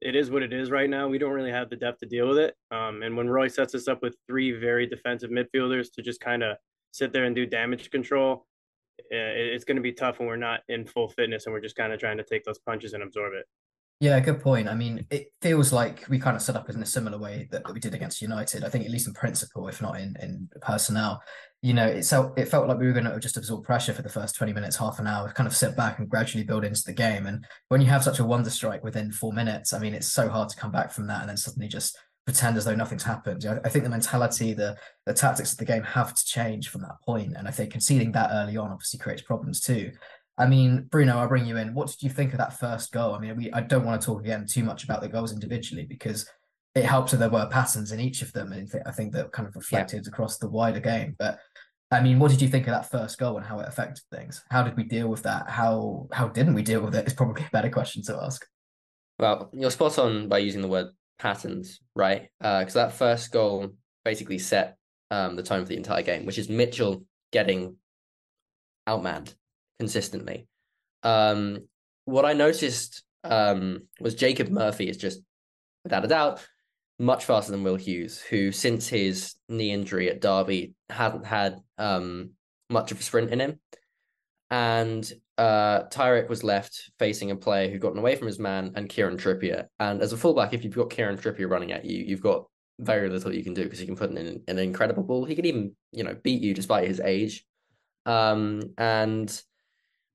it 0.00 0.14
is 0.14 0.30
what 0.30 0.42
it 0.42 0.52
is 0.52 0.70
right 0.70 0.88
now. 0.88 1.08
We 1.08 1.18
don't 1.18 1.32
really 1.32 1.50
have 1.50 1.70
the 1.70 1.76
depth 1.76 2.00
to 2.00 2.06
deal 2.06 2.28
with 2.28 2.38
it. 2.38 2.54
Um, 2.70 3.02
and 3.02 3.16
when 3.16 3.28
Roy 3.28 3.48
sets 3.48 3.74
us 3.74 3.88
up 3.88 4.02
with 4.02 4.16
three 4.28 4.52
very 4.52 4.86
defensive 4.86 5.30
midfielders 5.30 5.88
to 5.94 6.02
just 6.02 6.20
kind 6.20 6.42
of 6.42 6.56
sit 6.92 7.12
there 7.12 7.24
and 7.24 7.34
do 7.34 7.46
damage 7.46 7.90
control, 7.90 8.46
Uh, 9.00 9.54
it's 9.54 9.64
going 9.64 9.76
to 9.76 9.82
be 9.82 9.92
tough 9.92 10.18
when 10.18 10.28
we're 10.28 10.36
not 10.36 10.60
in 10.68 10.86
full 10.86 11.08
fitness 11.08 11.46
and 11.46 11.52
we're 11.52 11.60
just 11.60 11.76
kind 11.76 11.92
of 11.92 12.00
trying 12.00 12.16
to 12.18 12.24
take 12.24 12.44
those 12.44 12.58
punches 12.58 12.92
and 12.92 13.02
absorb 13.02 13.32
it. 13.34 13.46
Yeah, 14.00 14.20
good 14.20 14.40
point. 14.40 14.68
I 14.68 14.74
mean, 14.74 15.06
it 15.10 15.32
feels 15.42 15.72
like 15.72 16.06
we 16.08 16.20
kind 16.20 16.36
of 16.36 16.42
set 16.42 16.54
up 16.54 16.70
in 16.70 16.80
a 16.80 16.86
similar 16.86 17.18
way 17.18 17.48
that, 17.50 17.64
that 17.64 17.74
we 17.74 17.80
did 17.80 17.94
against 17.94 18.22
United. 18.22 18.62
I 18.62 18.68
think 18.68 18.84
at 18.84 18.92
least 18.92 19.08
in 19.08 19.12
principle, 19.14 19.66
if 19.66 19.82
not 19.82 19.98
in 19.98 20.14
in 20.22 20.48
personnel, 20.60 21.20
you 21.62 21.74
know, 21.74 21.86
it 21.86 22.04
felt 22.04 22.38
it 22.38 22.46
felt 22.46 22.68
like 22.68 22.78
we 22.78 22.86
were 22.86 22.92
going 22.92 23.06
to 23.06 23.18
just 23.18 23.36
absorb 23.36 23.64
pressure 23.64 23.92
for 23.92 24.02
the 24.02 24.08
first 24.08 24.36
twenty 24.36 24.52
minutes, 24.52 24.76
half 24.76 25.00
an 25.00 25.08
hour, 25.08 25.32
kind 25.32 25.48
of 25.48 25.56
sit 25.56 25.76
back 25.76 25.98
and 25.98 26.08
gradually 26.08 26.44
build 26.44 26.64
into 26.64 26.84
the 26.86 26.92
game. 26.92 27.26
And 27.26 27.44
when 27.70 27.80
you 27.80 27.88
have 27.88 28.04
such 28.04 28.20
a 28.20 28.24
wonder 28.24 28.50
strike 28.50 28.84
within 28.84 29.10
four 29.10 29.32
minutes, 29.32 29.72
I 29.72 29.80
mean, 29.80 29.94
it's 29.94 30.12
so 30.12 30.28
hard 30.28 30.48
to 30.50 30.56
come 30.56 30.70
back 30.70 30.92
from 30.92 31.08
that 31.08 31.22
and 31.22 31.30
then 31.30 31.36
suddenly 31.36 31.66
just 31.66 31.98
pretend 32.28 32.58
as 32.58 32.66
though 32.66 32.74
nothing's 32.74 33.04
happened. 33.04 33.46
I 33.64 33.70
think 33.70 33.84
the 33.84 33.90
mentality, 33.90 34.52
the 34.52 34.76
the 35.06 35.14
tactics 35.14 35.52
of 35.52 35.58
the 35.58 35.64
game 35.64 35.82
have 35.82 36.12
to 36.12 36.24
change 36.26 36.68
from 36.68 36.82
that 36.82 37.00
point. 37.02 37.32
And 37.34 37.48
I 37.48 37.50
think 37.50 37.72
conceding 37.72 38.12
that 38.12 38.28
early 38.30 38.58
on 38.58 38.70
obviously 38.70 38.98
creates 38.98 39.22
problems 39.22 39.62
too. 39.62 39.92
I 40.36 40.46
mean, 40.46 40.88
Bruno, 40.90 41.16
I'll 41.16 41.26
bring 41.26 41.46
you 41.46 41.56
in. 41.56 41.72
What 41.72 41.88
did 41.88 42.02
you 42.02 42.10
think 42.10 42.32
of 42.32 42.38
that 42.38 42.58
first 42.58 42.92
goal? 42.92 43.14
I 43.14 43.18
mean, 43.18 43.34
we, 43.34 43.50
I 43.52 43.62
don't 43.62 43.86
want 43.86 43.98
to 43.98 44.04
talk 44.04 44.20
again 44.20 44.44
too 44.46 44.62
much 44.62 44.84
about 44.84 45.00
the 45.00 45.08
goals 45.08 45.32
individually 45.32 45.86
because 45.88 46.28
it 46.74 46.84
helps 46.84 47.12
that 47.12 47.16
there 47.16 47.30
were 47.30 47.48
patterns 47.50 47.92
in 47.92 47.98
each 47.98 48.20
of 48.20 48.34
them, 48.34 48.52
and 48.52 48.70
I 48.84 48.90
think 48.90 49.14
that 49.14 49.32
kind 49.32 49.48
of 49.48 49.56
reflected 49.56 50.02
yeah. 50.04 50.08
across 50.08 50.36
the 50.36 50.50
wider 50.50 50.80
game. 50.80 51.16
But 51.18 51.38
I 51.90 52.02
mean, 52.02 52.18
what 52.18 52.30
did 52.30 52.42
you 52.42 52.48
think 52.48 52.66
of 52.66 52.72
that 52.72 52.90
first 52.90 53.18
goal 53.18 53.38
and 53.38 53.46
how 53.46 53.58
it 53.60 53.68
affected 53.68 54.04
things? 54.12 54.44
How 54.50 54.62
did 54.62 54.76
we 54.76 54.84
deal 54.84 55.08
with 55.08 55.22
that? 55.22 55.48
How 55.48 56.08
how 56.12 56.28
didn't 56.28 56.54
we 56.54 56.62
deal 56.62 56.82
with 56.82 56.94
it? 56.94 57.06
Is 57.06 57.14
probably 57.14 57.44
a 57.44 57.50
better 57.50 57.70
question 57.70 58.02
to 58.02 58.20
ask. 58.22 58.44
Well, 59.18 59.48
you're 59.54 59.70
spot 59.70 59.98
on 59.98 60.28
by 60.28 60.38
using 60.38 60.60
the 60.60 60.68
word 60.68 60.88
patterns, 61.18 61.80
right? 61.94 62.28
Because 62.40 62.76
uh, 62.76 62.86
that 62.86 62.94
first 62.94 63.32
goal 63.32 63.70
basically 64.04 64.38
set 64.38 64.76
um, 65.10 65.36
the 65.36 65.42
tone 65.42 65.62
for 65.62 65.68
the 65.68 65.76
entire 65.76 66.02
game, 66.02 66.26
which 66.26 66.38
is 66.38 66.48
Mitchell 66.48 67.04
getting 67.32 67.76
outmanned 68.88 69.34
consistently. 69.78 70.46
Um, 71.02 71.68
what 72.04 72.24
I 72.24 72.32
noticed 72.32 73.02
um, 73.24 73.82
was 74.00 74.14
Jacob 74.14 74.48
Murphy 74.48 74.88
is 74.88 74.96
just, 74.96 75.20
without 75.84 76.04
a 76.04 76.08
doubt, 76.08 76.46
much 76.98 77.24
faster 77.24 77.52
than 77.52 77.62
Will 77.62 77.76
Hughes, 77.76 78.20
who 78.20 78.50
since 78.50 78.88
his 78.88 79.34
knee 79.48 79.72
injury 79.72 80.10
at 80.10 80.20
Derby 80.20 80.74
hadn't 80.90 81.26
had 81.26 81.60
um, 81.76 82.30
much 82.70 82.90
of 82.90 83.00
a 83.00 83.02
sprint 83.02 83.30
in 83.30 83.40
him. 83.40 83.60
And 84.50 85.10
uh, 85.38 85.84
Tyrick 85.88 86.28
was 86.28 86.42
left 86.42 86.90
facing 86.98 87.30
a 87.30 87.36
player 87.36 87.70
who'd 87.70 87.80
gotten 87.80 87.98
away 87.98 88.16
from 88.16 88.26
his 88.26 88.40
man 88.40 88.72
and 88.74 88.88
Kieran 88.88 89.16
Trippier. 89.16 89.66
And 89.78 90.02
as 90.02 90.12
a 90.12 90.16
fullback, 90.16 90.52
if 90.52 90.64
you've 90.64 90.74
got 90.74 90.90
Kieran 90.90 91.16
Trippier 91.16 91.48
running 91.48 91.72
at 91.72 91.84
you, 91.84 92.04
you've 92.04 92.20
got 92.20 92.44
very 92.80 93.08
little 93.08 93.32
you 93.32 93.44
can 93.44 93.54
do 93.54 93.62
because 93.62 93.78
he 93.78 93.86
can 93.86 93.96
put 93.96 94.10
in 94.10 94.42
an, 94.46 94.58
incredible 94.58 95.04
ball. 95.04 95.24
He 95.24 95.36
can 95.36 95.46
even, 95.46 95.76
you 95.92 96.02
know, 96.02 96.16
beat 96.22 96.42
you 96.42 96.54
despite 96.54 96.88
his 96.88 97.00
age. 97.00 97.44
Um, 98.04 98.62
and 98.78 99.28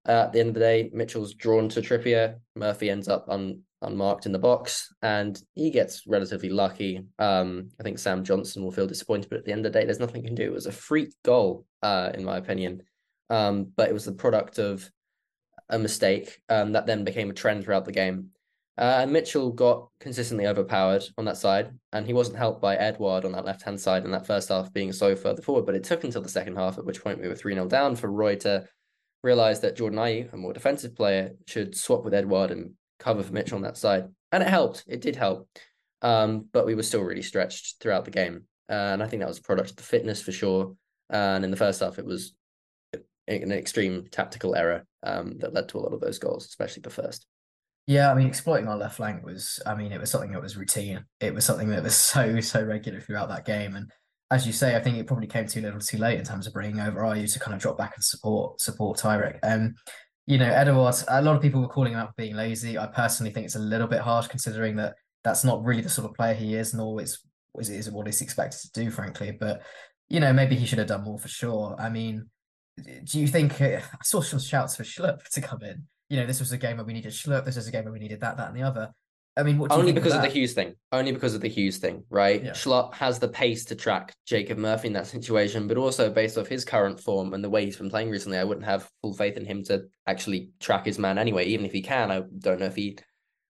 at 0.06 0.34
the 0.34 0.42
end 0.42 0.50
of 0.50 0.56
the 0.56 0.60
day, 0.60 0.90
Mitchell's 0.94 1.34
drawn 1.34 1.70
to 1.70 1.82
Trippier. 1.82 2.36
Murphy 2.56 2.90
ends 2.90 3.08
up 3.08 3.26
un, 3.30 3.62
unmarked 3.82 4.26
in 4.26 4.34
the 4.34 4.40
box, 4.40 4.94
and 5.02 5.42
he 5.56 5.72
gets 5.72 6.06
relatively 6.06 6.50
lucky. 6.50 7.02
Um, 7.18 7.70
I 7.80 7.84
think 7.84 7.98
Sam 7.98 8.26
Johnstone 8.26 8.64
will 8.64 8.72
feel 8.72 8.88
disappointed, 8.88 9.30
but 9.30 9.40
at 9.40 9.46
the 9.46 9.54
end 9.54 9.66
of 9.66 9.72
the 9.72 9.80
day, 9.80 9.86
there's 9.86 10.02
nothing 10.02 10.22
he 10.22 10.28
can 10.28 10.36
do. 10.36 10.44
It 10.44 10.54
was 10.54 10.66
a 10.66 10.72
freak 10.72 11.14
goal, 11.24 11.66
uh, 11.82 12.12
in 12.14 12.26
my 12.26 12.38
opinion. 12.38 12.84
Um, 13.30 13.72
but 13.76 13.90
it 13.90 13.94
was 13.94 14.06
the 14.06 14.12
product 14.12 14.60
of 14.60 14.90
a 15.70 15.80
mistake 15.80 16.42
um, 16.50 16.74
that 16.74 16.86
then 16.86 17.04
became 17.04 17.30
a 17.30 17.34
trend 17.34 17.64
throughout 17.64 17.86
the 17.86 17.92
game. 17.92 18.30
Uh, 18.78 19.06
Mitchell 19.08 19.52
got 19.52 19.88
consistently 20.00 20.48
overpowered 20.48 21.04
on 21.18 21.26
that 21.26 21.38
side, 21.38 21.72
and 21.92 22.08
he 22.08 22.14
wasn't 22.14 22.38
helped 22.38 22.62
by 22.62 22.76
Edouard 22.76 23.24
on 23.24 23.32
that 23.34 23.46
left 23.46 23.62
hand 23.62 23.80
side 23.80 24.04
in 24.04 24.12
that 24.12 24.26
first 24.26 24.50
half 24.50 24.74
being 24.74 24.92
so 24.92 25.16
further 25.16 25.42
forward. 25.42 25.66
But 25.66 25.76
it 25.76 25.84
took 25.84 26.04
until 26.04 26.22
the 26.22 26.30
second 26.30 26.56
half, 26.56 26.78
at 26.78 26.86
which 26.86 27.04
point 27.04 27.22
we 27.22 27.28
were 27.28 27.36
3 27.36 27.54
0 27.54 27.68
down, 27.68 27.96
for 27.96 28.12
Roy 28.12 28.36
to 28.38 28.68
realize 29.24 29.60
that 29.62 29.76
Jordan 29.76 30.00
Ayew, 30.00 30.34
a 30.34 30.38
more 30.38 30.54
defensive 30.54 30.96
player, 30.96 31.34
should 31.48 31.76
swap 31.76 32.04
with 32.04 32.16
Edouard 32.16 32.52
and 32.52 32.72
cover 33.00 33.22
for 33.22 33.34
Mitchell 33.34 33.58
on 33.58 33.62
that 33.62 33.78
side. 33.78 34.06
And 34.32 34.42
it 34.42 34.50
helped. 34.50 34.84
It 34.88 35.02
did 35.02 35.16
help. 35.16 35.48
Um, 36.02 36.48
but 36.52 36.66
we 36.66 36.76
were 36.76 36.84
still 36.84 37.04
really 37.04 37.22
stretched 37.22 37.76
throughout 37.80 38.06
the 38.06 38.12
game. 38.12 38.46
Uh, 38.70 38.74
and 38.74 39.04
I 39.04 39.08
think 39.08 39.20
that 39.20 39.30
was 39.30 39.38
a 39.38 39.44
product 39.44 39.70
of 39.70 39.76
the 39.76 39.84
fitness 39.84 40.22
for 40.22 40.32
sure. 40.32 40.76
and 41.12 41.46
in 41.46 41.52
the 41.52 41.58
first 41.58 41.82
half, 41.82 42.00
it 42.00 42.06
was 42.06 42.34
an 43.28 43.52
extreme 43.52 44.06
tactical 44.12 44.56
error 44.56 44.86
um, 45.04 45.38
that 45.40 45.54
led 45.54 45.70
to 45.70 45.78
a 45.78 45.82
lot 45.82 45.94
of 45.94 46.02
those 46.02 46.20
goals, 46.20 46.46
especially 46.46 46.82
the 46.82 46.90
first. 46.90 47.26
Yeah, 47.86 48.10
I 48.10 48.16
mean, 48.16 48.28
exploiting 48.28 48.68
our 48.68 48.78
left 48.78 48.96
flank 48.96 49.26
was, 49.26 49.62
I 49.66 49.76
mean, 49.76 49.92
it 49.92 50.00
was 50.00 50.10
something 50.10 50.32
that 50.32 50.42
was 50.42 50.56
routine. 50.56 51.04
It 51.20 51.34
was 51.34 51.46
something 51.46 51.70
that 51.70 51.84
was 51.84 51.96
so, 51.98 52.40
so 52.40 52.64
regular 52.64 53.02
throughout 53.02 53.30
that 53.30 53.46
game. 53.46 53.76
And 53.76 53.92
as 54.32 54.48
you 54.48 54.54
say, 54.54 54.76
I 54.76 54.80
think 54.80 54.98
it 54.98 55.08
probably 55.08 55.28
came 55.28 55.48
too 55.48 55.62
little 55.62 55.80
too 55.80 55.98
late 55.98 56.20
in 56.20 56.26
terms 56.26 56.48
of 56.48 56.54
bringing 56.54 56.80
over 56.80 57.02
Ayew 57.02 57.32
to 57.32 57.40
kind 57.40 57.54
of 57.54 57.62
drop 57.62 57.78
back 57.78 57.94
and 57.96 58.04
support 58.04 58.62
support 58.62 58.98
Tyrick. 58.98 59.40
Um, 59.44 59.76
you 60.26 60.38
know, 60.38 60.50
Edouard, 60.50 60.96
a 61.10 61.22
lot 61.22 61.36
of 61.36 61.42
people 61.42 61.62
were 61.62 61.68
calling 61.68 61.94
him 61.94 62.00
out 62.00 62.10
for 62.10 62.16
being 62.18 62.36
lazy. 62.36 62.78
I 62.78 62.88
personally 62.88 63.32
think 63.32 63.46
it's 63.46 63.58
a 63.58 63.60
little 63.60 63.88
bit 63.88 64.00
harsh 64.00 64.28
considering 64.28 64.78
that 64.78 64.96
that's 65.24 65.44
not 65.44 65.64
really 65.64 65.82
the 65.82 65.90
sort 65.90 66.10
of 66.10 66.16
player 66.16 66.34
he 66.34 66.56
is, 66.56 66.74
nor 66.74 67.02
is, 67.02 67.20
is, 67.60 67.70
is 67.70 67.92
what 67.92 68.08
he's 68.08 68.22
expected 68.22 68.60
to 68.62 68.72
do, 68.72 68.90
frankly. 68.90 69.32
But, 69.38 69.62
you 70.10 70.22
know, 70.22 70.32
maybe 70.32 70.56
he 70.56 70.66
should 70.66 70.80
have 70.80 70.88
done 70.88 71.04
more 71.04 71.20
for 71.20 71.28
sure. 71.28 71.76
I 71.78 71.90
mean, 71.90 72.30
do 73.04 73.20
you 73.20 73.28
think 73.28 73.60
uh, 73.62 73.80
I 73.82 74.04
saw 74.04 74.22
some 74.22 74.40
shouts 74.40 74.76
for 74.76 74.84
Schlupp 74.84 75.28
to 75.30 75.42
come 75.42 75.62
in? 75.62 75.84
You 76.10 76.18
know, 76.18 76.26
this 76.26 76.40
was 76.40 76.52
a 76.52 76.58
game 76.58 76.78
where 76.78 76.86
we 76.86 76.94
needed 76.94 77.12
Schlupp. 77.12 77.46
This 77.46 77.56
was 77.56 77.68
a 77.68 77.72
game 77.72 77.86
where 77.86 77.94
we 77.94 78.00
needed 78.00 78.22
that, 78.22 78.38
that, 78.38 78.50
and 78.50 78.58
the 78.58 78.64
other. 78.64 78.94
I 79.36 79.42
mean, 79.42 79.66
only 79.72 79.92
because 79.92 80.14
of, 80.14 80.20
of, 80.20 80.26
the 80.26 80.30
Hughes 80.30 80.54
thing. 80.54 80.76
Only 80.92 81.12
because 81.12 81.34
of 81.34 81.42
the 81.42 81.48
Hughes 81.48 81.78
thing, 81.78 82.04
right? 82.12 82.44
Yeah. 82.44 82.52
Schlupp 82.52 82.94
has 82.94 83.18
the 83.18 83.28
pace 83.28 83.66
to 83.66 83.76
track 83.76 84.14
Jacob 84.28 84.60
Murphy 84.60 84.88
in 84.88 84.94
that 84.94 85.08
situation, 85.08 85.68
but 85.68 85.78
also 85.78 86.12
based 86.12 86.38
off 86.38 86.48
his 86.48 86.64
current 86.64 87.00
form 87.00 87.34
and 87.34 87.44
the 87.44 87.50
way 87.50 87.66
he's 87.66 87.78
been 87.78 87.90
playing 87.90 88.12
recently, 88.12 88.38
I 88.38 88.44
wouldn't 88.44 88.66
have 88.66 88.88
full 89.02 89.16
faith 89.16 89.36
in 89.36 89.46
him 89.46 89.64
to 89.64 89.86
actually 90.06 90.52
track 90.60 90.86
his 90.86 91.00
man 91.00 91.18
anyway. 91.18 91.46
Even 91.46 91.66
if 91.66 91.72
he 91.72 91.82
can, 91.82 92.12
I 92.12 92.22
don't 92.38 92.60
know 92.60 92.68
if 92.68 92.76
he 92.76 93.00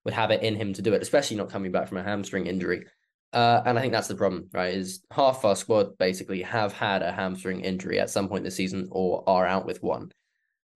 would 0.05 0.13
have 0.13 0.31
it 0.31 0.41
in 0.41 0.55
him 0.55 0.71
to 0.73 0.81
do 0.81 0.93
it, 0.93 1.01
especially 1.01 1.35
not 1.35 1.49
coming 1.49 1.73
back 1.73 1.89
from 1.89 1.97
a 1.97 2.03
hamstring 2.03 2.47
injury. 2.47 2.85
Uh, 3.33 3.63
and 3.65 3.77
I 3.77 3.81
think 3.81 3.93
that's 3.93 4.07
the 4.07 4.15
problem, 4.15 4.47
right? 4.53 4.73
Is 4.73 5.01
half 5.11 5.43
our 5.43 5.55
squad 5.55 5.97
basically 5.97 6.43
have 6.43 6.71
had 6.71 7.01
a 7.01 7.11
hamstring 7.11 7.61
injury 7.61 7.99
at 7.99 8.11
some 8.11 8.29
point 8.29 8.43
this 8.43 8.55
season 8.55 8.87
or 8.91 9.23
are 9.27 9.45
out 9.45 9.65
with 9.65 9.81
one. 9.81 10.11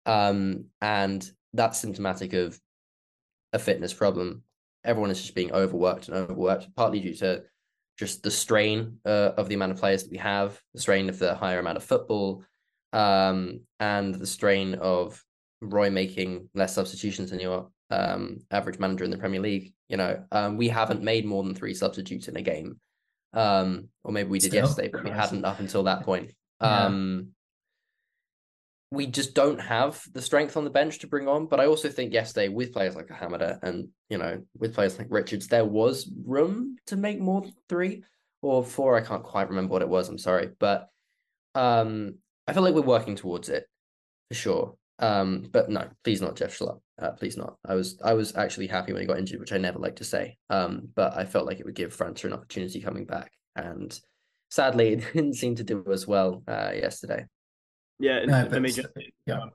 Um, 0.08 0.66
and 0.82 1.30
that's 1.54 1.80
symptomatic 1.80 2.34
of 2.34 2.60
a 3.54 3.60
fitness 3.60 3.94
problem. 3.94 4.44
Everyone 4.84 5.12
is 5.12 5.22
just 5.22 5.36
being 5.36 5.52
overworked 5.52 6.08
and 6.08 6.18
overworked, 6.18 6.76
partly 6.76 7.00
due 7.00 7.14
to 7.16 7.44
just 7.98 8.24
the 8.24 8.32
strain 8.32 9.00
uh, 9.06 9.32
of 9.38 9.50
the 9.50 9.56
amount 9.56 9.74
of 9.74 9.80
players 9.80 10.04
that 10.04 10.12
we 10.12 10.18
have, 10.18 10.60
the 10.74 10.82
strain 10.82 11.10
of 11.10 11.20
the 11.20 11.36
higher 11.36 11.60
amount 11.60 11.78
of 11.78 11.84
football, 11.84 12.44
um, 12.94 13.62
and 13.80 14.16
the 14.16 14.26
strain 14.26 14.76
of 14.76 15.24
Roy 15.62 15.90
making 15.90 16.50
less 16.56 16.74
substitutions 16.74 17.32
than 17.32 17.40
your 17.40 17.70
um, 17.90 18.40
average 18.52 18.80
manager 18.80 19.04
in 19.04 19.12
the 19.12 19.18
Premier 19.18 19.42
League. 19.42 19.74
You 19.88 19.98
know, 19.98 20.24
um, 20.32 20.58
we 20.58 20.68
haven't 20.68 21.02
made 21.02 21.26
more 21.26 21.44
than 21.44 21.56
three 21.56 21.74
substitutes 21.74 22.28
in 22.28 22.38
a 22.38 22.42
game, 22.42 22.80
um, 23.34 23.90
or 24.04 24.12
maybe 24.12 24.30
we 24.30 24.40
did 24.40 24.52
Still? 24.52 24.66
yesterday, 24.66 24.90
but 24.90 25.04
we 25.04 25.10
hadn't 25.10 25.46
up 25.46 25.60
until 25.60 25.84
that 25.84 26.04
point. 26.04 26.32
Yeah. 26.60 26.86
Um, 26.86 27.34
we 28.90 29.06
just 29.06 29.36
don't 29.36 29.60
have 29.60 30.02
the 30.14 30.22
strength 30.24 30.58
on 30.58 30.64
the 30.64 30.72
bench 30.72 30.98
to 31.00 31.08
bring 31.08 31.28
on. 31.28 31.46
But 31.46 31.60
I 31.60 31.68
also 31.68 31.88
think 31.88 32.14
yesterday, 32.14 32.48
with 32.48 32.74
players 32.74 32.96
like 32.96 33.10
Hamada 33.10 33.60
and 33.62 33.90
you 34.10 34.18
know, 34.18 34.42
with 34.58 34.74
players 34.74 34.98
like 34.98 35.06
Richards, 35.12 35.48
there 35.48 35.66
was 35.66 36.10
room 36.26 36.78
to 36.88 36.96
make 36.96 37.20
more 37.20 37.42
than 37.42 37.54
three 37.70 38.04
or 38.42 38.64
four. 38.64 38.98
I 38.98 39.02
can't 39.02 39.24
quite 39.24 39.50
remember 39.50 39.72
what 39.72 39.82
it 39.82 39.90
was. 39.90 40.10
I'm 40.10 40.18
sorry, 40.18 40.50
but 40.60 40.90
um, 41.54 42.16
I 42.48 42.54
feel 42.54 42.64
like 42.64 42.74
we're 42.74 42.82
working 42.82 43.16
towards 43.16 43.50
it 43.50 43.68
for 44.30 44.36
sure. 44.36 44.76
Um, 45.00 45.48
but 45.52 45.70
no, 45.70 45.90
please 46.04 46.22
not 46.22 46.36
Jeff 46.36 46.58
Schlupp. 46.58 46.80
Uh, 47.00 47.12
please 47.12 47.38
not. 47.38 47.58
I 47.66 47.76
was 47.76 48.00
I 48.04 48.14
was 48.14 48.36
actually 48.36 48.68
happy 48.68 48.92
when 48.92 49.02
he 49.02 49.08
got 49.08 49.20
injured, 49.20 49.40
which 49.40 49.54
I 49.54 49.58
never 49.58 49.78
like 49.78 49.98
to 49.98 50.04
say. 50.04 50.38
Um, 50.50 50.90
but 50.96 51.16
I 51.16 51.26
felt 51.26 51.46
like 51.46 51.60
it 51.60 51.66
would 51.66 51.76
give 51.76 51.96
França 51.96 52.26
an 52.26 52.34
opportunity 52.34 52.82
coming 52.82 53.06
back, 53.06 53.32
and 53.56 53.98
sadly, 54.50 54.90
it 54.94 55.14
didn't 55.14 55.36
seem 55.36 55.56
to 55.56 55.64
do 55.64 55.86
as 55.92 56.08
well 56.08 56.44
uh, 56.48 56.72
yesterday. 56.74 57.26
Yeah, 58.00 58.26
no, 58.26 58.48
let 58.52 58.62
me 58.62 58.70
just, 58.70 58.90
yeah. 59.26 59.40
Um, 59.42 59.52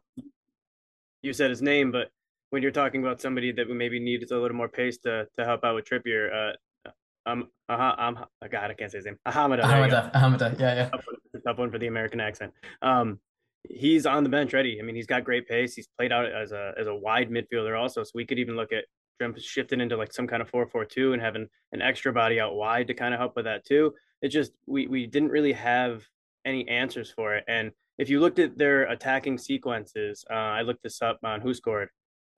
you 1.22 1.32
said 1.32 1.50
his 1.50 1.62
name, 1.62 1.92
but 1.92 2.08
when 2.50 2.60
you're 2.62 2.72
talking 2.72 3.02
about 3.02 3.20
somebody 3.20 3.52
that 3.52 3.70
maybe 3.70 4.00
needs 4.00 4.30
a 4.32 4.36
little 4.36 4.56
more 4.56 4.68
pace 4.68 4.98
to 4.98 5.26
to 5.38 5.44
help 5.44 5.64
out 5.64 5.74
with 5.74 5.84
Trippier, 5.84 6.52
uh, 6.86 6.90
um, 7.26 7.48
uh, 7.68 7.94
um, 7.98 8.18
oh 8.20 8.48
God, 8.50 8.70
I 8.70 8.74
can't 8.74 8.90
say 8.90 8.98
his 8.98 9.06
name. 9.06 9.18
Ahamada. 9.26 9.62
Ahamada. 9.62 10.12
Ahamada. 10.12 10.60
Yeah, 10.60 10.74
yeah. 10.74 10.88
Tough 10.88 11.04
one, 11.06 11.42
tough 11.46 11.58
one 11.58 11.70
for 11.70 11.78
the 11.78 11.86
American 11.86 12.20
accent. 12.20 12.52
Um, 12.82 13.20
he's 13.68 14.06
on 14.06 14.22
the 14.22 14.28
bench 14.28 14.52
ready. 14.52 14.78
I 14.80 14.82
mean, 14.84 14.94
he's 14.94 15.06
got 15.06 15.24
great 15.24 15.48
pace. 15.48 15.74
He's 15.74 15.88
played 15.98 16.12
out 16.12 16.26
as 16.30 16.52
a 16.52 16.72
as 16.78 16.86
a 16.86 16.94
wide 16.94 17.30
midfielder 17.30 17.78
also. 17.78 18.02
So 18.02 18.10
we 18.14 18.26
could 18.26 18.38
even 18.38 18.56
look 18.56 18.72
at 18.72 18.84
Trump 19.20 19.38
shifting 19.38 19.80
into 19.80 19.96
like 19.96 20.12
some 20.12 20.26
kind 20.26 20.42
of 20.42 20.48
four 20.48 20.66
four 20.66 20.84
two 20.84 21.12
and 21.12 21.22
having 21.22 21.48
an 21.72 21.82
extra 21.82 22.12
body 22.12 22.40
out 22.40 22.54
wide 22.54 22.86
to 22.88 22.94
kind 22.94 23.14
of 23.14 23.20
help 23.20 23.36
with 23.36 23.44
that 23.44 23.64
too. 23.64 23.94
It 24.20 24.28
just 24.28 24.52
we 24.66 24.86
we 24.86 25.06
didn't 25.06 25.30
really 25.30 25.52
have 25.52 26.04
any 26.44 26.66
answers 26.68 27.10
for 27.10 27.34
it. 27.34 27.44
And 27.48 27.72
if 27.98 28.08
you 28.08 28.20
looked 28.20 28.38
at 28.38 28.58
their 28.58 28.84
attacking 28.84 29.38
sequences, 29.38 30.24
uh, 30.30 30.34
I 30.34 30.62
looked 30.62 30.82
this 30.82 31.02
up 31.02 31.20
on 31.24 31.40
WhoScored. 31.40 31.88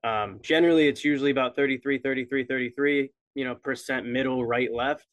Um, 0.03 0.41
generally, 0.43 0.89
it's 0.89 1.05
usually 1.05 1.31
about 1.31 1.57
33, 1.57 1.99
33, 1.99 2.45
33, 2.45 3.11
you 3.35 3.45
know, 3.45 3.55
percent 3.55 4.05
middle, 4.07 4.45
right, 4.45 4.71
left. 4.73 5.07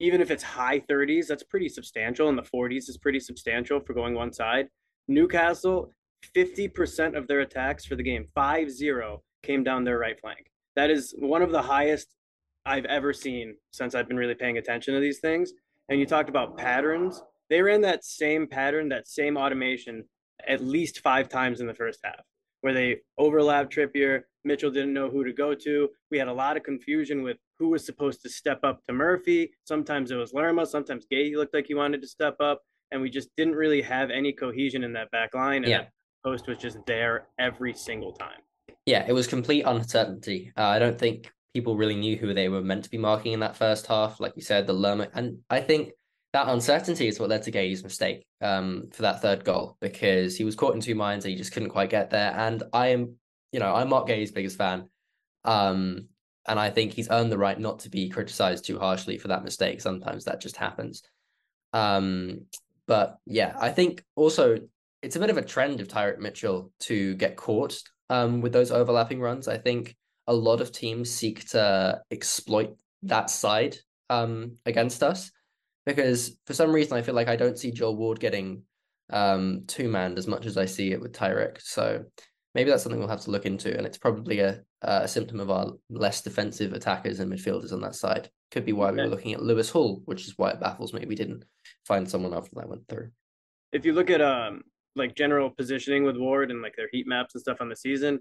Even 0.00 0.22
if 0.22 0.30
it's 0.30 0.42
high 0.42 0.80
30s, 0.80 1.26
that's 1.26 1.42
pretty 1.42 1.68
substantial. 1.68 2.28
And 2.28 2.38
the 2.38 2.42
40s 2.42 2.88
is 2.88 2.96
pretty 2.96 3.20
substantial 3.20 3.80
for 3.80 3.92
going 3.92 4.14
one 4.14 4.32
side. 4.32 4.68
Newcastle, 5.08 5.92
50% 6.34 7.16
of 7.16 7.26
their 7.26 7.40
attacks 7.40 7.84
for 7.84 7.96
the 7.96 8.02
game, 8.02 8.28
5 8.34 8.70
0, 8.70 9.22
came 9.42 9.64
down 9.64 9.84
their 9.84 9.98
right 9.98 10.18
flank. 10.20 10.50
That 10.76 10.90
is 10.90 11.14
one 11.18 11.42
of 11.42 11.50
the 11.50 11.62
highest 11.62 12.14
I've 12.64 12.84
ever 12.84 13.12
seen 13.12 13.56
since 13.72 13.94
I've 13.94 14.08
been 14.08 14.16
really 14.16 14.34
paying 14.34 14.58
attention 14.58 14.94
to 14.94 15.00
these 15.00 15.18
things. 15.18 15.52
And 15.88 15.98
you 15.98 16.06
talked 16.06 16.28
about 16.28 16.56
patterns. 16.56 17.22
They 17.50 17.60
ran 17.60 17.80
that 17.82 18.04
same 18.04 18.46
pattern, 18.46 18.88
that 18.90 19.08
same 19.08 19.36
automation 19.36 20.04
at 20.48 20.62
least 20.62 21.00
five 21.00 21.28
times 21.28 21.60
in 21.60 21.66
the 21.66 21.74
first 21.74 22.00
half, 22.02 22.24
where 22.62 22.72
they 22.72 22.98
overlapped 23.18 23.74
Trippier. 23.74 24.22
Mitchell 24.44 24.70
didn't 24.70 24.92
know 24.92 25.08
who 25.08 25.24
to 25.24 25.32
go 25.32 25.54
to. 25.54 25.88
We 26.10 26.18
had 26.18 26.28
a 26.28 26.32
lot 26.32 26.56
of 26.56 26.62
confusion 26.62 27.22
with 27.22 27.36
who 27.58 27.68
was 27.68 27.84
supposed 27.84 28.22
to 28.22 28.28
step 28.28 28.60
up 28.64 28.80
to 28.86 28.92
Murphy. 28.92 29.52
Sometimes 29.64 30.10
it 30.10 30.16
was 30.16 30.32
Lerma. 30.32 30.66
Sometimes 30.66 31.06
Guéhi 31.12 31.36
looked 31.36 31.54
like 31.54 31.66
he 31.66 31.74
wanted 31.74 32.02
to 32.02 32.08
step 32.08 32.36
up 32.40 32.62
and 32.92 33.00
we 33.02 33.10
just 33.10 33.28
didn't 33.36 33.54
really 33.54 33.82
have 33.82 34.10
any 34.10 34.32
cohesion 34.32 34.84
in 34.84 34.92
that 34.92 35.10
back 35.10 35.34
line. 35.34 35.64
And 35.64 35.70
yeah. 35.70 35.84
post 36.24 36.46
was 36.46 36.58
just 36.58 36.78
there 36.86 37.28
every 37.38 37.74
single 37.74 38.12
time. 38.12 38.40
Yeah, 38.86 39.04
it 39.06 39.12
was 39.12 39.26
complete 39.26 39.62
uncertainty. 39.62 40.52
Uh, 40.56 40.66
I 40.66 40.78
don't 40.78 40.98
think 40.98 41.32
people 41.54 41.76
really 41.76 41.96
knew 41.96 42.16
who 42.16 42.34
they 42.34 42.48
were 42.48 42.62
meant 42.62 42.84
to 42.84 42.90
be 42.90 42.98
marking 42.98 43.32
in 43.32 43.40
that 43.40 43.56
first 43.56 43.86
half. 43.86 44.20
Like 44.20 44.34
you 44.36 44.42
said, 44.42 44.66
the 44.66 44.72
Lerma. 44.72 45.08
And 45.14 45.38
I 45.50 45.60
think 45.60 45.92
that 46.32 46.48
uncertainty 46.48 47.08
is 47.08 47.18
what 47.18 47.28
led 47.28 47.42
to 47.44 47.52
Guéhi's 47.52 47.82
mistake 47.82 48.24
um, 48.40 48.88
for 48.92 49.02
that 49.02 49.20
third 49.20 49.44
goal 49.44 49.76
because 49.80 50.36
he 50.36 50.44
was 50.44 50.56
caught 50.56 50.74
in 50.74 50.80
two 50.80 50.94
minds 50.94 51.24
and 51.24 51.32
he 51.32 51.38
just 51.38 51.52
couldn't 51.52 51.70
quite 51.70 51.90
get 51.90 52.10
there. 52.10 52.32
And 52.36 52.62
I 52.72 52.88
am, 52.88 53.16
you 53.52 53.60
know, 53.60 53.74
I'm 53.74 53.88
Marc 53.88 54.08
Guéhi's 54.08 54.32
biggest 54.32 54.56
fan. 54.56 54.88
Um, 55.44 56.08
and 56.48 56.58
I 56.58 56.70
think 56.70 56.92
he's 56.92 57.10
earned 57.10 57.30
the 57.30 57.38
right 57.38 57.58
not 57.58 57.80
to 57.80 57.90
be 57.90 58.08
criticized 58.08 58.64
too 58.64 58.78
harshly 58.78 59.18
for 59.18 59.28
that 59.28 59.44
mistake. 59.44 59.80
Sometimes 59.80 60.24
that 60.24 60.40
just 60.40 60.56
happens. 60.56 61.02
Um, 61.72 62.46
but 62.86 63.18
yeah, 63.26 63.54
I 63.58 63.70
think 63.70 64.04
also 64.16 64.58
it's 65.02 65.16
a 65.16 65.20
bit 65.20 65.30
of 65.30 65.38
a 65.38 65.44
trend 65.44 65.80
of 65.80 65.88
Tyrick 65.88 66.18
Mitchell 66.18 66.72
to 66.80 67.14
get 67.14 67.36
caught 67.36 67.80
um, 68.10 68.40
with 68.40 68.52
those 68.52 68.70
overlapping 68.70 69.20
runs. 69.20 69.48
I 69.48 69.58
think 69.58 69.96
a 70.26 70.34
lot 70.34 70.60
of 70.60 70.72
teams 70.72 71.10
seek 71.10 71.48
to 71.50 72.00
exploit 72.10 72.76
that 73.02 73.30
side 73.30 73.76
um, 74.10 74.56
against 74.66 75.02
us 75.02 75.30
because 75.84 76.36
for 76.46 76.54
some 76.54 76.72
reason 76.72 76.96
I 76.96 77.02
feel 77.02 77.14
like 77.14 77.28
I 77.28 77.36
don't 77.36 77.58
see 77.58 77.72
Joel 77.72 77.96
Ward 77.96 78.20
getting 78.20 78.62
um, 79.10 79.64
two 79.66 79.88
manned 79.88 80.18
as 80.18 80.26
much 80.26 80.46
as 80.46 80.56
I 80.56 80.64
see 80.64 80.92
it 80.92 81.00
with 81.00 81.12
Tyrick. 81.12 81.60
So 81.60 82.04
maybe 82.54 82.70
that's 82.70 82.82
something 82.82 82.98
we'll 82.98 83.08
have 83.08 83.22
to 83.22 83.30
look 83.30 83.46
into, 83.46 83.76
and 83.76 83.86
it's 83.86 83.98
probably 83.98 84.40
a, 84.40 84.60
a 84.82 85.08
symptom 85.08 85.40
of 85.40 85.50
our 85.50 85.72
less 85.90 86.22
defensive 86.22 86.72
attackers 86.72 87.20
and 87.20 87.32
midfielders 87.32 87.72
on 87.72 87.80
that 87.80 87.94
side. 87.94 88.30
Could 88.50 88.66
be 88.66 88.72
why 88.72 88.90
we 88.90 88.98
were 88.98 89.06
looking 89.06 89.32
at 89.32 89.42
Lewis 89.42 89.70
Hall, 89.70 90.02
which 90.04 90.26
is 90.26 90.34
why 90.36 90.50
it 90.50 90.60
baffles 90.60 90.92
me 90.92 91.04
we 91.06 91.14
didn't 91.14 91.44
find 91.86 92.08
someone 92.08 92.34
after 92.34 92.50
that 92.56 92.68
went 92.68 92.86
through. 92.88 93.10
If 93.72 93.86
you 93.86 93.92
look 93.92 94.10
at 94.10 94.20
um 94.20 94.62
like 94.94 95.14
general 95.14 95.48
positioning 95.50 96.04
with 96.04 96.16
Ward 96.16 96.50
and 96.50 96.60
like 96.60 96.76
their 96.76 96.88
heat 96.92 97.06
maps 97.06 97.34
and 97.34 97.40
stuff 97.40 97.58
on 97.60 97.68
the 97.68 97.76
season, 97.76 98.20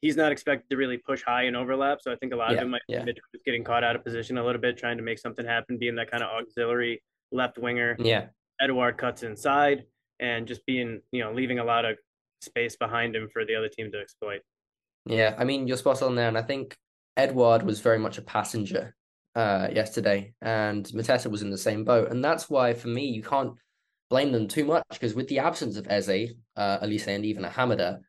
he's 0.00 0.16
not 0.16 0.30
expected 0.30 0.68
to 0.70 0.76
really 0.76 0.98
push 0.98 1.22
high 1.22 1.44
and 1.44 1.56
overlap. 1.56 1.98
So 2.02 2.12
I 2.12 2.16
think 2.16 2.32
a 2.32 2.36
lot 2.36 2.52
yeah, 2.52 2.58
of 2.58 2.66
it 2.66 2.68
might 2.68 2.82
yeah. 2.88 3.04
be 3.04 3.14
getting 3.44 3.64
caught 3.64 3.82
out 3.82 3.96
of 3.96 4.04
position 4.04 4.38
a 4.38 4.44
little 4.44 4.60
bit, 4.60 4.76
trying 4.76 4.98
to 4.98 5.02
make 5.02 5.18
something 5.18 5.46
happen, 5.46 5.78
being 5.78 5.96
that 5.96 6.10
kind 6.10 6.22
of 6.22 6.28
auxiliary 6.30 7.02
left 7.32 7.58
winger. 7.58 7.96
Yeah. 7.98 8.26
Edouard 8.60 8.98
cuts 8.98 9.22
inside 9.22 9.84
and 10.20 10.46
just 10.46 10.64
being, 10.66 11.00
you 11.10 11.24
know, 11.24 11.32
leaving 11.32 11.58
a 11.58 11.64
lot 11.64 11.84
of 11.84 11.96
space 12.42 12.76
behind 12.76 13.16
him 13.16 13.28
for 13.32 13.44
the 13.44 13.54
other 13.56 13.68
team 13.68 13.90
to 13.92 13.98
exploit. 13.98 14.42
Yeah, 15.06 15.34
I 15.38 15.44
mean 15.44 15.66
you're 15.66 15.76
spot 15.76 16.02
on 16.02 16.14
there, 16.14 16.28
and 16.28 16.38
I 16.38 16.42
think 16.42 16.76
Edouard 17.16 17.62
was 17.62 17.80
very 17.80 17.98
much 17.98 18.18
a 18.18 18.22
passenger 18.22 18.94
uh, 19.34 19.68
yesterday, 19.72 20.34
and 20.40 20.84
Mateta 20.86 21.30
was 21.30 21.42
in 21.42 21.50
the 21.50 21.58
same 21.58 21.84
boat, 21.84 22.10
and 22.10 22.24
that's 22.24 22.48
why 22.48 22.74
for 22.74 22.88
me 22.88 23.06
you 23.06 23.22
can't 23.22 23.52
blame 24.10 24.32
them 24.32 24.48
too 24.48 24.64
much 24.64 24.84
because 24.90 25.14
with 25.14 25.28
the 25.28 25.38
absence 25.38 25.76
of 25.76 25.86
Eze, 25.88 26.32
uh, 26.56 26.78
Olise, 26.80 27.08
and 27.08 27.24
even 27.24 27.44
Hamada, 27.44 28.00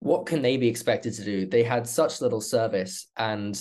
what 0.00 0.26
can 0.26 0.42
they 0.42 0.56
be 0.56 0.68
expected 0.68 1.14
to 1.14 1.24
do? 1.24 1.46
They 1.46 1.62
had 1.62 1.86
such 1.86 2.20
little 2.20 2.40
service, 2.40 3.08
and 3.16 3.60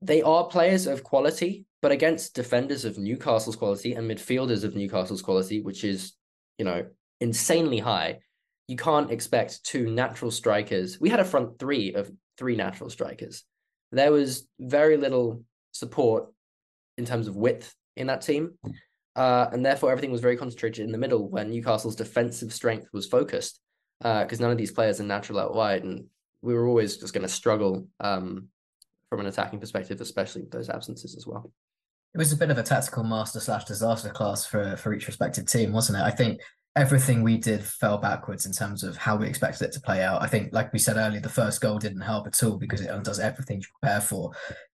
they 0.00 0.22
are 0.22 0.46
players 0.46 0.86
of 0.86 1.04
quality, 1.04 1.66
but 1.80 1.92
against 1.92 2.34
defenders 2.34 2.84
of 2.84 2.98
Newcastle's 2.98 3.56
quality 3.56 3.94
and 3.94 4.10
midfielders 4.10 4.64
of 4.64 4.74
Newcastle's 4.74 5.22
quality, 5.22 5.60
which 5.62 5.84
is 5.84 6.14
you 6.58 6.64
know, 6.64 6.86
insanely 7.20 7.78
high. 7.78 8.20
You 8.72 8.78
can't 8.78 9.10
expect 9.10 9.64
two 9.64 9.90
natural 9.90 10.30
strikers. 10.30 10.98
We 10.98 11.10
had 11.10 11.20
a 11.20 11.26
front 11.26 11.58
three 11.58 11.92
of 11.92 12.10
three 12.38 12.56
natural 12.56 12.88
strikers. 12.88 13.44
There 13.90 14.10
was 14.10 14.48
very 14.58 14.96
little 14.96 15.44
support 15.72 16.32
in 16.96 17.04
terms 17.04 17.28
of 17.28 17.36
width 17.36 17.74
in 17.98 18.06
that 18.06 18.22
team. 18.22 18.54
Uh, 19.14 19.46
and 19.52 19.62
therefore, 19.62 19.90
everything 19.90 20.10
was 20.10 20.22
very 20.22 20.38
concentrated 20.38 20.86
in 20.86 20.90
the 20.90 20.96
middle 20.96 21.28
where 21.28 21.44
Newcastle's 21.44 21.96
defensive 21.96 22.50
strength 22.50 22.88
was 22.94 23.06
focused 23.06 23.60
because 23.98 24.40
uh, 24.40 24.42
none 24.42 24.50
of 24.50 24.56
these 24.56 24.72
players 24.72 25.00
are 25.00 25.04
natural 25.04 25.38
out 25.38 25.54
wide. 25.54 25.84
And 25.84 26.06
we 26.40 26.54
were 26.54 26.66
always 26.66 26.96
just 26.96 27.12
going 27.12 27.26
to 27.26 27.28
struggle 27.28 27.86
um, 28.00 28.48
from 29.10 29.20
an 29.20 29.26
attacking 29.26 29.60
perspective, 29.60 30.00
especially 30.00 30.40
with 30.40 30.50
those 30.50 30.70
absences 30.70 31.14
as 31.14 31.26
well. 31.26 31.52
It 32.14 32.18
was 32.18 32.32
a 32.32 32.38
bit 32.38 32.50
of 32.50 32.56
a 32.56 32.62
tactical 32.62 33.04
master 33.04 33.38
slash 33.38 33.66
disaster 33.66 34.08
class 34.08 34.46
for 34.46 34.76
for 34.76 34.94
each 34.94 35.08
respective 35.08 35.44
team, 35.44 35.74
wasn't 35.74 35.98
it? 35.98 36.04
I 36.04 36.10
think 36.10 36.40
everything 36.74 37.22
we 37.22 37.36
did 37.36 37.62
fell 37.62 37.98
backwards 37.98 38.46
in 38.46 38.52
terms 38.52 38.82
of 38.82 38.96
how 38.96 39.16
we 39.16 39.26
expected 39.26 39.66
it 39.66 39.72
to 39.72 39.80
play 39.80 40.02
out. 40.02 40.22
I 40.22 40.26
think, 40.26 40.52
like 40.52 40.72
we 40.72 40.78
said 40.78 40.96
earlier, 40.96 41.20
the 41.20 41.28
first 41.28 41.60
goal 41.60 41.78
didn't 41.78 42.00
help 42.00 42.26
at 42.26 42.42
all 42.42 42.56
because 42.56 42.80
it 42.80 42.88
undoes 42.88 43.18
everything 43.18 43.58
you 43.58 43.66
prepare 43.80 44.00
for. 44.00 44.32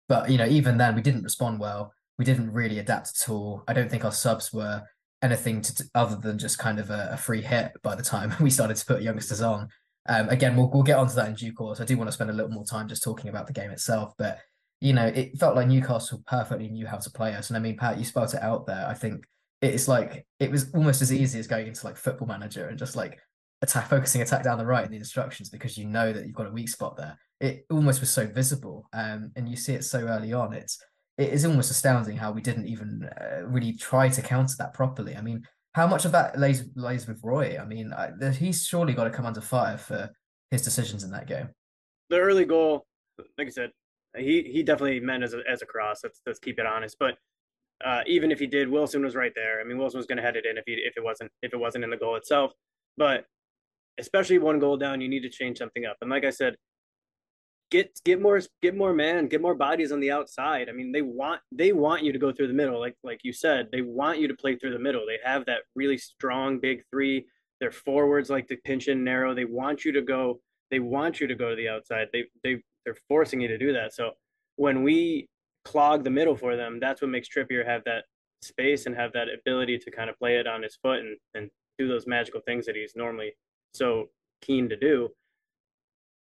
But 0.07 0.29
you 0.29 0.37
know, 0.37 0.45
even 0.45 0.77
then, 0.77 0.95
we 0.95 1.01
didn't 1.01 1.23
respond 1.23 1.59
well. 1.59 1.93
We 2.17 2.25
didn't 2.25 2.51
really 2.51 2.79
adapt 2.79 3.09
at 3.09 3.29
all. 3.29 3.63
I 3.67 3.73
don't 3.73 3.89
think 3.89 4.05
our 4.05 4.11
subs 4.11 4.53
were 4.53 4.83
anything 5.21 5.61
to, 5.61 5.83
other 5.95 6.15
than 6.15 6.37
just 6.37 6.59
kind 6.59 6.79
of 6.79 6.89
a, 6.91 7.09
a, 7.13 7.17
free 7.17 7.41
hit 7.41 7.71
by 7.81 7.95
the 7.95 8.03
time 8.03 8.33
we 8.39 8.51
started 8.51 8.77
to 8.77 8.85
put 8.85 9.01
youngsters 9.01 9.41
on. 9.41 9.67
Um, 10.07 10.29
again, 10.29 10.55
we'll 10.55 10.69
we'll 10.69 10.83
get 10.83 10.97
onto 10.97 11.15
that 11.15 11.27
in 11.27 11.35
due 11.35 11.53
course. 11.53 11.81
I 11.81 11.85
do 11.85 11.97
want 11.97 12.07
to 12.07 12.13
spend 12.13 12.29
a 12.29 12.33
little 12.33 12.51
more 12.51 12.65
time 12.65 12.87
just 12.87 13.03
talking 13.03 13.29
about 13.29 13.47
the 13.47 13.53
game 13.53 13.71
itself, 13.71 14.13
but 14.17 14.39
you 14.79 14.93
know, 14.93 15.07
it 15.07 15.37
felt 15.39 15.55
like 15.55 15.67
Newcastle 15.67 16.21
perfectly 16.27 16.69
knew 16.69 16.85
how 16.85 16.97
to 16.97 17.09
play 17.09 17.33
us. 17.33 17.49
And 17.49 17.57
I 17.57 17.59
mean, 17.59 17.77
Pat, 17.77 17.97
you 17.97 18.05
spelled 18.05 18.33
it 18.35 18.43
out 18.43 18.67
there. 18.67 18.85
I 18.87 18.93
think 18.93 19.25
it's 19.61 19.87
like 19.87 20.25
it 20.39 20.51
was 20.51 20.71
almost 20.73 21.01
as 21.01 21.11
easy 21.11 21.39
as 21.39 21.47
going 21.47 21.67
into 21.67 21.85
like 21.85 21.97
Football 21.97 22.27
Manager 22.27 22.67
and 22.67 22.77
just 22.77 22.95
like 22.95 23.19
attack, 23.61 23.89
focusing 23.89 24.21
attack 24.21 24.43
down 24.43 24.57
the 24.57 24.65
right 24.65 24.85
in 24.85 24.91
the 24.91 24.97
instructions 24.97 25.49
because 25.49 25.77
you 25.77 25.85
know 25.85 26.13
that 26.13 26.25
you've 26.25 26.35
got 26.35 26.47
a 26.47 26.51
weak 26.51 26.69
spot 26.69 26.97
there. 26.97 27.17
It 27.39 27.65
almost 27.69 27.99
was 27.99 28.11
so 28.11 28.27
visible, 28.27 28.87
um, 28.93 29.31
and 29.35 29.47
you 29.49 29.55
see 29.55 29.73
it 29.73 29.83
so 29.83 29.99
early 29.99 30.33
on. 30.33 30.53
It's 30.53 30.79
it 31.17 31.29
is 31.33 31.45
almost 31.45 31.71
astounding 31.71 32.17
how 32.17 32.31
we 32.31 32.41
didn't 32.41 32.67
even 32.67 33.09
uh, 33.19 33.45
really 33.45 33.73
try 33.73 34.09
to 34.09 34.21
counter 34.21 34.55
that 34.59 34.73
properly. 34.73 35.15
I 35.15 35.21
mean, 35.21 35.43
how 35.73 35.87
much 35.87 36.05
of 36.05 36.11
that 36.11 36.39
lays 36.39 36.63
lays 36.75 37.07
with 37.07 37.19
Roy? 37.23 37.57
I 37.59 37.65
mean, 37.65 37.93
I, 37.93 38.11
he's 38.31 38.65
surely 38.65 38.93
got 38.93 39.05
to 39.05 39.09
come 39.09 39.25
under 39.25 39.41
fire 39.41 39.77
for 39.77 40.09
his 40.51 40.61
decisions 40.61 41.03
in 41.03 41.11
that 41.11 41.27
game. 41.27 41.49
The 42.09 42.19
early 42.19 42.45
goal, 42.45 42.85
like 43.37 43.47
I 43.47 43.51
said, 43.51 43.71
he 44.15 44.43
he 44.43 44.63
definitely 44.63 44.99
meant 44.99 45.23
as 45.23 45.33
a 45.33 45.41
as 45.49 45.61
a 45.61 45.65
cross. 45.65 46.01
Let's 46.03 46.21
let's 46.25 46.39
keep 46.39 46.59
it 46.59 46.65
honest. 46.65 46.97
But 46.99 47.17
uh, 47.85 48.01
even 48.07 48.31
if 48.31 48.39
he 48.39 48.47
did, 48.47 48.69
Wilson 48.69 49.03
was 49.03 49.15
right 49.15 49.33
there. 49.35 49.61
I 49.61 49.63
mean, 49.63 49.77
Wilson 49.77 49.97
was 49.97 50.07
going 50.07 50.17
to 50.17 50.23
head 50.23 50.35
it 50.35 50.45
in 50.45 50.57
if 50.57 50.63
he 50.65 50.73
if 50.73 50.97
it 50.97 51.03
wasn't 51.03 51.31
if 51.41 51.53
it 51.53 51.57
wasn't 51.57 51.83
in 51.83 51.89
the 51.89 51.97
goal 51.97 52.15
itself. 52.15 52.53
But 52.97 53.25
especially 53.99 54.39
one 54.39 54.59
goal 54.59 54.77
down, 54.77 55.01
you 55.01 55.07
need 55.07 55.21
to 55.21 55.29
change 55.29 55.57
something 55.57 55.85
up. 55.85 55.97
And 56.01 56.09
like 56.09 56.25
I 56.25 56.29
said, 56.29 56.55
get 57.69 57.99
get 58.03 58.21
more 58.21 58.41
get 58.61 58.75
more 58.75 58.93
man, 58.93 59.27
get 59.27 59.41
more 59.41 59.55
bodies 59.55 59.91
on 59.91 59.99
the 59.99 60.11
outside. 60.11 60.69
I 60.69 60.71
mean, 60.71 60.91
they 60.91 61.01
want 61.01 61.41
they 61.51 61.71
want 61.71 62.03
you 62.03 62.11
to 62.11 62.19
go 62.19 62.31
through 62.31 62.47
the 62.47 62.53
middle, 62.53 62.79
like 62.79 62.95
like 63.03 63.19
you 63.23 63.33
said. 63.33 63.67
They 63.71 63.81
want 63.81 64.19
you 64.19 64.27
to 64.27 64.35
play 64.35 64.55
through 64.55 64.73
the 64.73 64.79
middle. 64.79 65.05
They 65.05 65.19
have 65.23 65.45
that 65.45 65.61
really 65.75 65.97
strong 65.97 66.59
big 66.59 66.83
three. 66.91 67.25
Their 67.59 67.71
forwards 67.71 68.29
like 68.29 68.47
to 68.47 68.57
pinch 68.65 68.87
in 68.87 69.03
narrow. 69.03 69.33
They 69.33 69.45
want 69.45 69.85
you 69.85 69.91
to 69.93 70.01
go. 70.01 70.39
They 70.69 70.79
want 70.79 71.19
you 71.19 71.27
to 71.27 71.35
go 71.35 71.49
to 71.49 71.55
the 71.55 71.69
outside. 71.69 72.07
They 72.13 72.25
they 72.43 72.61
they're 72.85 72.97
forcing 73.07 73.41
you 73.41 73.47
to 73.47 73.57
do 73.57 73.73
that. 73.73 73.93
So 73.93 74.11
when 74.55 74.83
we 74.83 75.27
clog 75.67 76.03
the 76.03 76.09
middle 76.09 76.35
for 76.35 76.55
them, 76.55 76.79
that's 76.79 77.01
what 77.01 77.11
makes 77.11 77.27
Trippier 77.27 77.65
have 77.65 77.83
that 77.83 78.05
space 78.41 78.85
and 78.85 78.95
have 78.95 79.11
that 79.13 79.27
ability 79.29 79.77
to 79.79 79.91
kind 79.91 80.09
of 80.09 80.17
play 80.17 80.37
it 80.37 80.47
on 80.47 80.63
his 80.63 80.77
foot 80.81 80.99
and, 80.99 81.17
and 81.33 81.49
do 81.77 81.87
those 81.87 82.07
magical 82.07 82.39
things 82.45 82.65
that 82.65 82.75
he's 82.75 82.93
normally 82.95 83.33
so 83.73 84.05
keen 84.41 84.69
to 84.69 84.77
do. 84.77 85.09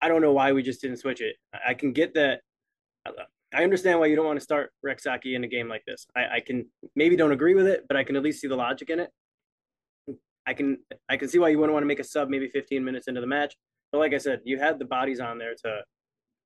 I 0.02 0.08
don't 0.08 0.20
know 0.20 0.32
why 0.32 0.52
we 0.52 0.62
just 0.62 0.82
didn't 0.82 0.98
switch 0.98 1.20
it. 1.22 1.36
I 1.66 1.74
can 1.74 1.92
get 1.92 2.14
that. 2.14 2.40
I 3.54 3.64
understand 3.64 3.98
why 3.98 4.06
you 4.06 4.16
don't 4.16 4.26
want 4.26 4.38
to 4.38 4.44
start 4.44 4.70
Rak-Sakyi 4.82 5.34
in 5.34 5.44
a 5.44 5.48
game 5.48 5.68
like 5.68 5.84
this. 5.86 6.06
I, 6.14 6.36
I 6.36 6.40
can 6.40 6.66
maybe 6.94 7.16
don't 7.16 7.32
agree 7.32 7.54
with 7.54 7.66
it, 7.66 7.84
but 7.88 7.96
I 7.96 8.04
can 8.04 8.16
at 8.16 8.22
least 8.22 8.40
see 8.40 8.48
the 8.48 8.56
logic 8.56 8.90
in 8.90 9.00
it. 9.00 9.10
I 10.46 10.54
can 10.54 10.78
I 11.08 11.16
can 11.16 11.28
see 11.28 11.38
why 11.38 11.48
you 11.48 11.58
wouldn't 11.58 11.74
want 11.74 11.82
to 11.82 11.88
make 11.88 12.00
a 12.00 12.04
sub 12.04 12.28
maybe 12.28 12.48
15 12.48 12.84
minutes 12.84 13.08
into 13.08 13.20
the 13.20 13.26
match. 13.26 13.54
But 13.92 13.98
like 13.98 14.14
I 14.14 14.18
said, 14.18 14.40
you 14.44 14.58
had 14.58 14.78
the 14.78 14.84
bodies 14.84 15.20
on 15.20 15.38
there 15.38 15.54
to 15.64 15.80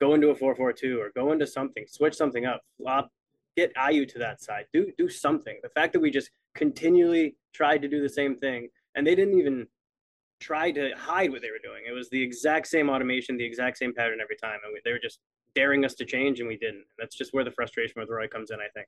go 0.01 0.15
into 0.15 0.29
a 0.29 0.35
4-4-2 0.35 0.99
or 0.99 1.11
go 1.15 1.33
into 1.33 1.47
something, 1.47 1.85
switch 1.89 2.15
something 2.15 2.47
up, 2.47 2.63
flop, 2.77 3.11
get 3.57 3.75
Ayew 3.75 4.09
to 4.09 4.19
that 4.19 4.43
side. 4.43 4.67
Do 4.73 4.93
do 4.99 5.09
something. 5.09 5.59
The 5.63 5.69
fact 5.69 5.93
that 5.93 6.01
we 6.01 6.11
just 6.11 6.31
continually 6.55 7.37
tried 7.53 7.83
to 7.83 7.89
do 7.89 8.03
the 8.03 8.09
same 8.09 8.37
thing 8.37 8.69
and 8.95 9.07
they 9.07 9.15
didn't 9.15 9.39
even 9.39 9.67
try 10.41 10.71
to 10.71 10.91
hide 10.97 11.31
what 11.31 11.43
they 11.43 11.51
were 11.51 11.63
doing. 11.63 11.85
It 11.89 11.93
was 11.93 12.11
the 12.11 12.23
exact 12.23 12.67
same 12.67 12.91
automation, 12.91 13.37
the 13.37 13.45
exact 13.45 13.79
same 13.79 13.95
pattern 13.95 14.19
every 14.21 14.37
time, 14.37 14.59
and 14.65 14.73
we, 14.73 14.81
they 14.85 14.93
were 14.93 14.99
just 14.99 15.21
daring 15.55 15.85
us 15.85 15.95
to 15.95 16.05
change, 16.05 16.41
and 16.41 16.49
we 16.49 16.57
didn't. 16.57 16.85
That's 16.99 17.17
just 17.17 17.33
where 17.33 17.45
the 17.45 17.51
frustration 17.51 17.95
with 17.97 18.11
Roy 18.11 18.29
comes 18.29 18.51
in, 18.51 18.59
I 18.61 18.69
think. 18.75 18.87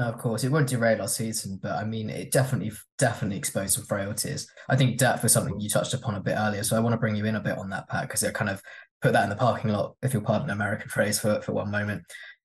Of 0.00 0.16
course, 0.16 0.44
it 0.44 0.50
won't 0.50 0.68
derail 0.68 1.02
our 1.02 1.08
season, 1.08 1.58
but 1.62 1.72
I 1.72 1.84
mean, 1.84 2.08
it 2.08 2.32
definitely, 2.32 2.72
definitely 2.96 3.36
exposed 3.36 3.74
some 3.74 3.84
frailties. 3.84 4.50
I 4.68 4.76
think 4.76 4.98
depth 4.98 5.22
was 5.22 5.32
something 5.32 5.60
you 5.60 5.68
touched 5.68 5.92
upon 5.92 6.14
a 6.14 6.20
bit 6.20 6.36
earlier, 6.38 6.62
so 6.62 6.74
I 6.74 6.80
want 6.80 6.94
to 6.94 6.98
bring 6.98 7.16
you 7.16 7.26
in 7.26 7.36
a 7.36 7.40
bit 7.40 7.58
on 7.58 7.68
that, 7.70 7.86
Pat, 7.88 8.08
because 8.08 8.22
it 8.22 8.32
kind 8.32 8.48
of 8.48 8.62
put 9.02 9.12
that 9.12 9.24
in 9.24 9.30
the 9.30 9.36
parking 9.36 9.72
lot, 9.72 9.96
if 10.02 10.14
you'll 10.14 10.22
pardon 10.22 10.48
an 10.48 10.56
American 10.56 10.88
phrase 10.88 11.18
for, 11.18 11.42
for 11.42 11.52
one 11.52 11.70
moment. 11.70 12.04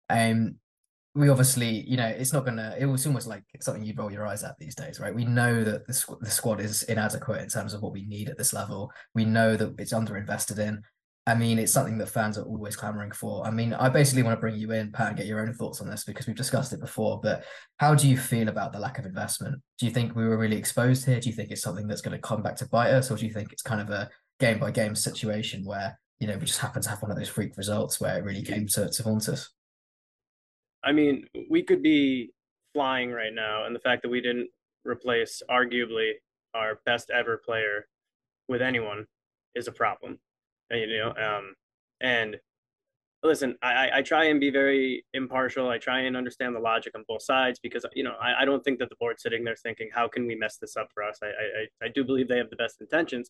Um, 0.10 0.56
we 1.14 1.30
obviously, 1.30 1.90
you 1.90 1.96
know, 1.96 2.08
it's 2.08 2.34
not 2.34 2.44
gonna. 2.44 2.76
It 2.78 2.88
was 2.88 3.08
almost 3.08 3.28
like 3.28 3.44
something 3.62 3.86
you'd 3.86 3.98
roll 3.98 4.12
your 4.12 4.28
eyes 4.28 4.44
at 4.44 4.58
these 4.60 4.76
days, 4.76 5.00
right? 5.00 5.16
We 5.16 5.24
know 5.24 5.64
that 5.64 5.88
the, 5.88 5.94
squ- 5.94 6.20
the 6.20 6.30
squad 6.30 6.60
is 6.60 6.84
inadequate 6.84 7.42
in 7.42 7.48
terms 7.48 7.74
of 7.74 7.82
what 7.82 7.94
we 7.94 8.06
need 8.06 8.28
at 8.28 8.38
this 8.38 8.52
level. 8.52 8.92
We 9.14 9.24
know 9.24 9.56
that 9.56 9.80
it's 9.80 9.94
underinvested 9.94 10.60
in. 10.60 10.82
I 11.28 11.34
mean, 11.34 11.58
it's 11.58 11.72
something 11.72 11.98
that 11.98 12.10
fans 12.10 12.38
are 12.38 12.44
always 12.44 12.76
clamoring 12.76 13.12
for. 13.12 13.46
I 13.48 13.50
mean, 13.50 13.74
I 13.74 13.90
basically 13.90 14.22
want 14.22 14.38
to 14.38 14.40
bring 14.40 14.56
you 14.56 14.72
in, 14.72 14.92
Pat, 14.92 15.08
and 15.08 15.18
get 15.18 15.26
your 15.26 15.40
own 15.40 15.54
thoughts 15.54 15.82
on 15.82 15.90
this 15.90 16.04
because 16.04 16.28
we've 16.28 16.36
discussed 16.36 16.72
it 16.72 16.80
before. 16.80 17.20
But 17.22 17.46
how 17.78 17.96
do 17.96 18.08
you 18.08 18.16
feel 18.16 18.48
about 18.48 18.74
the 18.74 18.80
lack 18.80 19.00
of 19.00 19.06
investment? 19.06 19.60
Do 19.80 19.88
you 19.88 19.92
think 19.92 20.16
we 20.16 20.28
were 20.28 20.38
really 20.38 20.58
exposed 20.58 21.04
here? 21.06 21.20
Do 21.20 21.30
you 21.30 21.36
think 21.36 21.50
it's 21.50 21.64
something 21.64 21.88
that's 21.88 22.02
going 22.02 22.16
to 22.16 22.22
come 22.22 22.44
back 22.44 22.56
to 22.58 22.70
bite 22.70 22.92
us, 22.92 23.10
or 23.10 23.18
do 23.18 23.26
you 23.26 23.34
think 23.34 23.52
it's 23.52 23.64
kind 23.64 23.82
of 23.82 23.90
a 23.90 24.10
game 24.40 24.60
by 24.60 24.70
game 24.70 24.94
situation 24.94 25.66
where 25.66 25.98
you 26.20 26.28
know, 26.28 26.38
we 26.38 26.46
just 26.46 26.60
happen 26.60 26.82
to 26.82 26.90
have 26.90 27.02
one 27.02 27.12
of 27.12 27.18
those 27.18 27.30
freak 27.30 27.58
results 27.58 28.00
where 28.00 28.18
it 28.18 28.24
really 28.24 28.42
came 28.42 28.68
to, 28.68 28.90
to 28.90 29.04
haunt 29.04 29.28
us. 29.28 29.52
I 30.84 30.92
mean, 30.92 31.26
we 31.50 31.64
could 31.64 31.82
be 31.82 32.32
flying 32.74 33.12
right 33.12 33.34
now, 33.34 33.66
and 33.66 33.76
the 33.76 33.80
fact 33.80 34.04
that 34.04 34.10
we 34.10 34.22
didn't 34.22 34.50
replace 34.86 35.42
arguably 35.50 36.12
our 36.54 36.80
best 36.86 37.10
ever 37.10 37.42
player 37.44 37.88
with 38.48 38.62
anyone 38.62 39.06
is 39.56 39.68
a 39.68 39.72
problem. 39.72 40.20
You 40.72 40.98
know, 40.98 41.14
um, 41.16 41.54
and 42.02 42.38
listen, 43.24 43.56
I, 43.62 43.90
I 43.96 44.02
try 44.02 44.26
and 44.26 44.40
be 44.40 44.50
very 44.50 45.06
impartial. 45.14 45.70
I 45.70 45.78
try 45.78 46.02
and 46.02 46.18
understand 46.18 46.56
the 46.56 46.60
logic 46.60 46.94
on 46.96 47.04
both 47.08 47.24
sides 47.24 47.60
because 47.60 47.86
you 47.94 48.04
know 48.04 48.16
I, 48.22 48.42
I 48.42 48.46
don't 48.46 48.64
think 48.64 48.80
that 48.80 48.90
the 48.90 48.96
board's 49.00 49.22
sitting 49.24 49.44
there 49.44 49.56
thinking 49.56 49.90
how 49.94 50.08
can 50.08 50.26
we 50.26 50.36
mess 50.36 50.58
this 50.58 50.76
up 50.76 50.88
for 50.94 51.04
us. 51.04 51.20
I, 51.22 51.28
I 51.28 51.86
I 51.86 51.88
do 51.90 52.04
believe 52.04 52.28
they 52.28 52.38
have 52.38 52.50
the 52.50 52.56
best 52.56 52.82
intentions, 52.82 53.30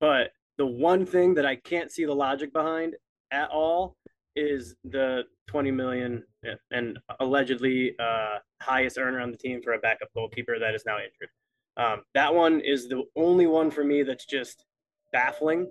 but 0.00 0.30
the 0.58 0.66
one 0.66 1.04
thing 1.04 1.34
that 1.34 1.46
I 1.46 1.56
can't 1.56 1.90
see 1.90 2.04
the 2.04 2.14
logic 2.14 2.52
behind 2.52 2.96
at 3.30 3.50
all 3.50 3.96
is 4.36 4.76
the 4.84 5.24
20 5.48 5.70
million 5.70 6.22
and 6.70 6.98
allegedly 7.20 7.94
uh, 7.98 8.38
highest 8.62 8.98
earner 8.98 9.20
on 9.20 9.30
the 9.30 9.36
team 9.36 9.62
for 9.62 9.72
a 9.72 9.78
backup 9.78 10.08
goalkeeper 10.14 10.58
that 10.58 10.74
is 10.74 10.84
now 10.86 10.96
injured. 10.96 11.30
Um, 11.76 12.02
that 12.14 12.34
one 12.34 12.60
is 12.60 12.88
the 12.88 13.04
only 13.16 13.46
one 13.46 13.70
for 13.70 13.84
me 13.84 14.02
that's 14.02 14.26
just 14.26 14.64
baffling. 15.12 15.70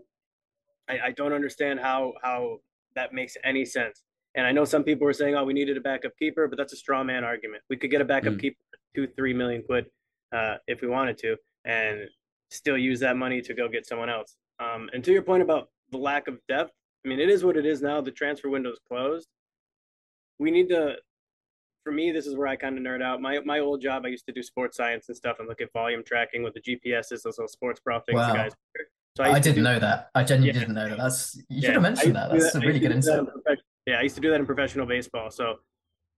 I, 0.89 1.00
I, 1.06 1.12
don't 1.12 1.34
understand 1.34 1.80
how 1.80 2.13
how 2.24 2.58
that 2.95 3.13
makes 3.13 3.36
any 3.43 3.65
sense. 3.65 4.04
And 4.36 4.45
I 4.45 4.52
know 4.52 4.65
some 4.65 4.84
people 4.84 5.06
were 5.06 5.13
saying, 5.13 5.36
"Oh, 5.36 5.43
we 5.43 5.54
needed 5.54 5.78
a 5.78 5.82
backup 5.82 6.12
keeper," 6.17 6.48
but 6.48 6.58
that's 6.58 6.74
a 6.74 6.78
straw 6.78 7.04
man 7.04 7.24
argument. 7.24 7.63
We 7.69 7.78
could 7.78 7.91
get 7.91 8.02
a 8.02 8.06
backup 8.06 8.34
mm. 8.34 8.41
keeper 8.41 8.58
two, 8.95 9.08
three 9.15 9.34
million 9.34 9.63
quid 9.63 9.86
uh, 10.34 10.56
if 10.67 10.82
we 10.82 10.88
wanted 10.88 11.17
to, 11.19 11.36
and 11.65 12.08
still 12.50 12.78
use 12.78 13.00
that 13.02 13.17
money 13.17 13.41
to 13.41 13.54
go 13.54 13.67
get 13.67 13.86
someone 13.86 14.10
else. 14.10 14.36
Um, 14.60 14.89
and 14.93 15.04
to 15.04 15.12
your 15.12 15.21
point 15.21 15.43
about 15.43 15.69
the 15.91 15.98
lack 15.98 16.28
of 16.28 16.39
depth, 16.48 16.71
I 17.06 17.10
mean, 17.10 17.19
it 17.19 17.30
is 17.30 17.43
what 17.43 17.58
it 17.58 17.65
is 17.65 17.82
now. 17.82 18.02
The 18.02 18.12
transfer 18.12 18.50
window 18.50 18.71
is 18.71 18.80
closed. 18.88 19.28
We 20.39 20.52
need 20.52 20.69
to. 20.69 20.95
For 21.84 21.91
me, 21.91 22.12
this 22.12 22.26
is 22.26 22.36
where 22.36 22.48
I 22.48 22.56
kind 22.56 22.78
of 22.78 22.84
nerd 22.84 23.04
out. 23.04 23.21
My 23.21 23.39
my 23.41 23.60
old 23.60 23.82
job, 23.82 24.04
I 24.06 24.10
used 24.10 24.26
to 24.26 24.34
do 24.34 24.41
sports 24.41 24.78
science 24.78 25.08
and 25.08 25.15
stuff, 25.15 25.38
and 25.39 25.48
look 25.48 25.62
at 25.62 25.71
volume 25.71 26.04
tracking 26.04 26.41
with 26.41 26.56
the 26.56 26.62
GPSs, 26.62 27.21
those 27.21 27.38
little 27.38 27.48
sports 27.48 27.80
things. 27.86 28.17
Wow. 28.17 28.34
guys. 28.34 28.54
So 29.17 29.23
I, 29.23 29.34
I 29.34 29.39
didn't 29.39 29.56
do, 29.56 29.62
know 29.62 29.80
that. 29.80 30.10
I 30.13 30.23
genuinely 30.23 30.47
yeah. 30.47 30.65
didn't 30.65 30.75
know 30.75 30.89
that. 30.89 30.97
That's 30.97 31.41
you 31.49 31.62
should 31.62 31.73
have 31.73 31.82
mentioned 31.82 32.15
that. 32.15 32.32
That's 32.32 32.51
that. 32.51 32.63
a 32.63 32.67
really 32.67 32.80
good 32.80 32.91
insight. 32.91 33.23
Yeah, 33.86 33.99
I 33.99 34.01
used 34.01 34.15
to 34.15 34.21
do 34.21 34.30
that 34.32 34.39
in 34.39 34.45
professional 34.45 34.86
baseball. 34.86 35.32
So 35.32 35.51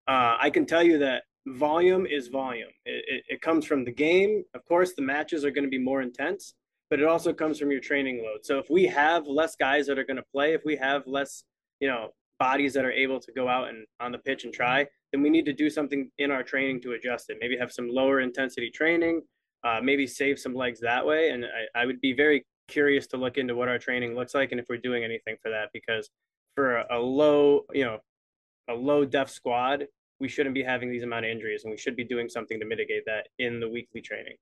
uh, 0.07 0.37
I 0.39 0.49
can 0.49 0.65
tell 0.65 0.81
you 0.81 0.97
that 0.99 1.23
volume 1.47 2.05
is 2.05 2.29
volume. 2.29 2.69
It, 2.85 3.03
it, 3.07 3.23
it 3.27 3.41
comes 3.41 3.65
from 3.65 3.85
the 3.85 3.91
game. 3.91 4.43
Of 4.55 4.65
course, 4.65 4.93
the 4.95 5.01
matches 5.01 5.45
are 5.45 5.51
going 5.51 5.63
to 5.65 5.69
be 5.69 5.77
more 5.77 6.01
intense, 6.01 6.55
but 6.89 6.99
it 6.99 7.05
also 7.05 7.33
comes 7.33 7.59
from 7.59 7.71
your 7.71 7.81
training 7.81 8.23
load. 8.23 8.45
So 8.45 8.57
if 8.57 8.69
we 8.69 8.85
have 8.87 9.27
less 9.27 9.55
guys 9.55 9.85
that 9.87 9.99
are 9.99 10.05
going 10.05 10.17
to 10.17 10.25
play, 10.33 10.53
if 10.53 10.61
we 10.65 10.75
have 10.77 11.03
less, 11.05 11.43
you 11.79 11.87
know, 11.87 12.09
bodies 12.39 12.73
that 12.73 12.85
are 12.85 12.91
able 12.91 13.19
to 13.19 13.31
go 13.33 13.47
out 13.47 13.69
and 13.69 13.85
on 13.99 14.11
the 14.11 14.19
pitch 14.19 14.43
and 14.43 14.53
try, 14.53 14.85
then 15.11 15.21
we 15.21 15.29
need 15.29 15.45
to 15.45 15.53
do 15.53 15.69
something 15.69 16.09
in 16.17 16.31
our 16.31 16.43
training 16.43 16.81
to 16.81 16.93
adjust 16.93 17.29
it. 17.29 17.37
Maybe 17.39 17.57
have 17.57 17.71
some 17.71 17.89
lower 17.89 18.21
intensity 18.21 18.69
training, 18.69 19.21
uh, 19.63 19.81
maybe 19.83 20.07
save 20.07 20.39
some 20.39 20.55
legs 20.55 20.79
that 20.81 21.05
way. 21.05 21.29
And 21.29 21.45
I, 21.45 21.81
I 21.81 21.85
would 21.85 22.01
be 22.01 22.13
very 22.13 22.45
curious 22.67 23.07
to 23.07 23.17
look 23.17 23.37
into 23.37 23.55
what 23.55 23.67
our 23.67 23.79
training 23.79 24.15
looks 24.15 24.33
like 24.33 24.51
and 24.51 24.59
if 24.59 24.67
we're 24.69 24.77
doing 24.77 25.03
anything 25.03 25.35
for 25.41 25.49
that 25.51 25.69
because 25.73 26.09
for 26.55 26.77
a, 26.77 26.97
a 26.97 26.99
low, 26.99 27.61
you 27.73 27.85
know, 27.85 27.99
a 28.69 28.73
low 28.73 29.05
def 29.05 29.29
squad, 29.29 29.87
we 30.19 30.27
shouldn't 30.27 30.55
be 30.55 30.63
having 30.63 30.91
these 30.91 31.03
amount 31.03 31.25
of 31.25 31.31
injuries 31.31 31.63
and 31.63 31.71
we 31.71 31.77
should 31.77 31.95
be 31.95 32.03
doing 32.03 32.27
something 32.27 32.59
to 32.59 32.65
mitigate 32.65 33.05
that 33.05 33.27
in 33.39 33.59
the 33.59 33.69
weekly 33.69 34.01
training. 34.01 34.35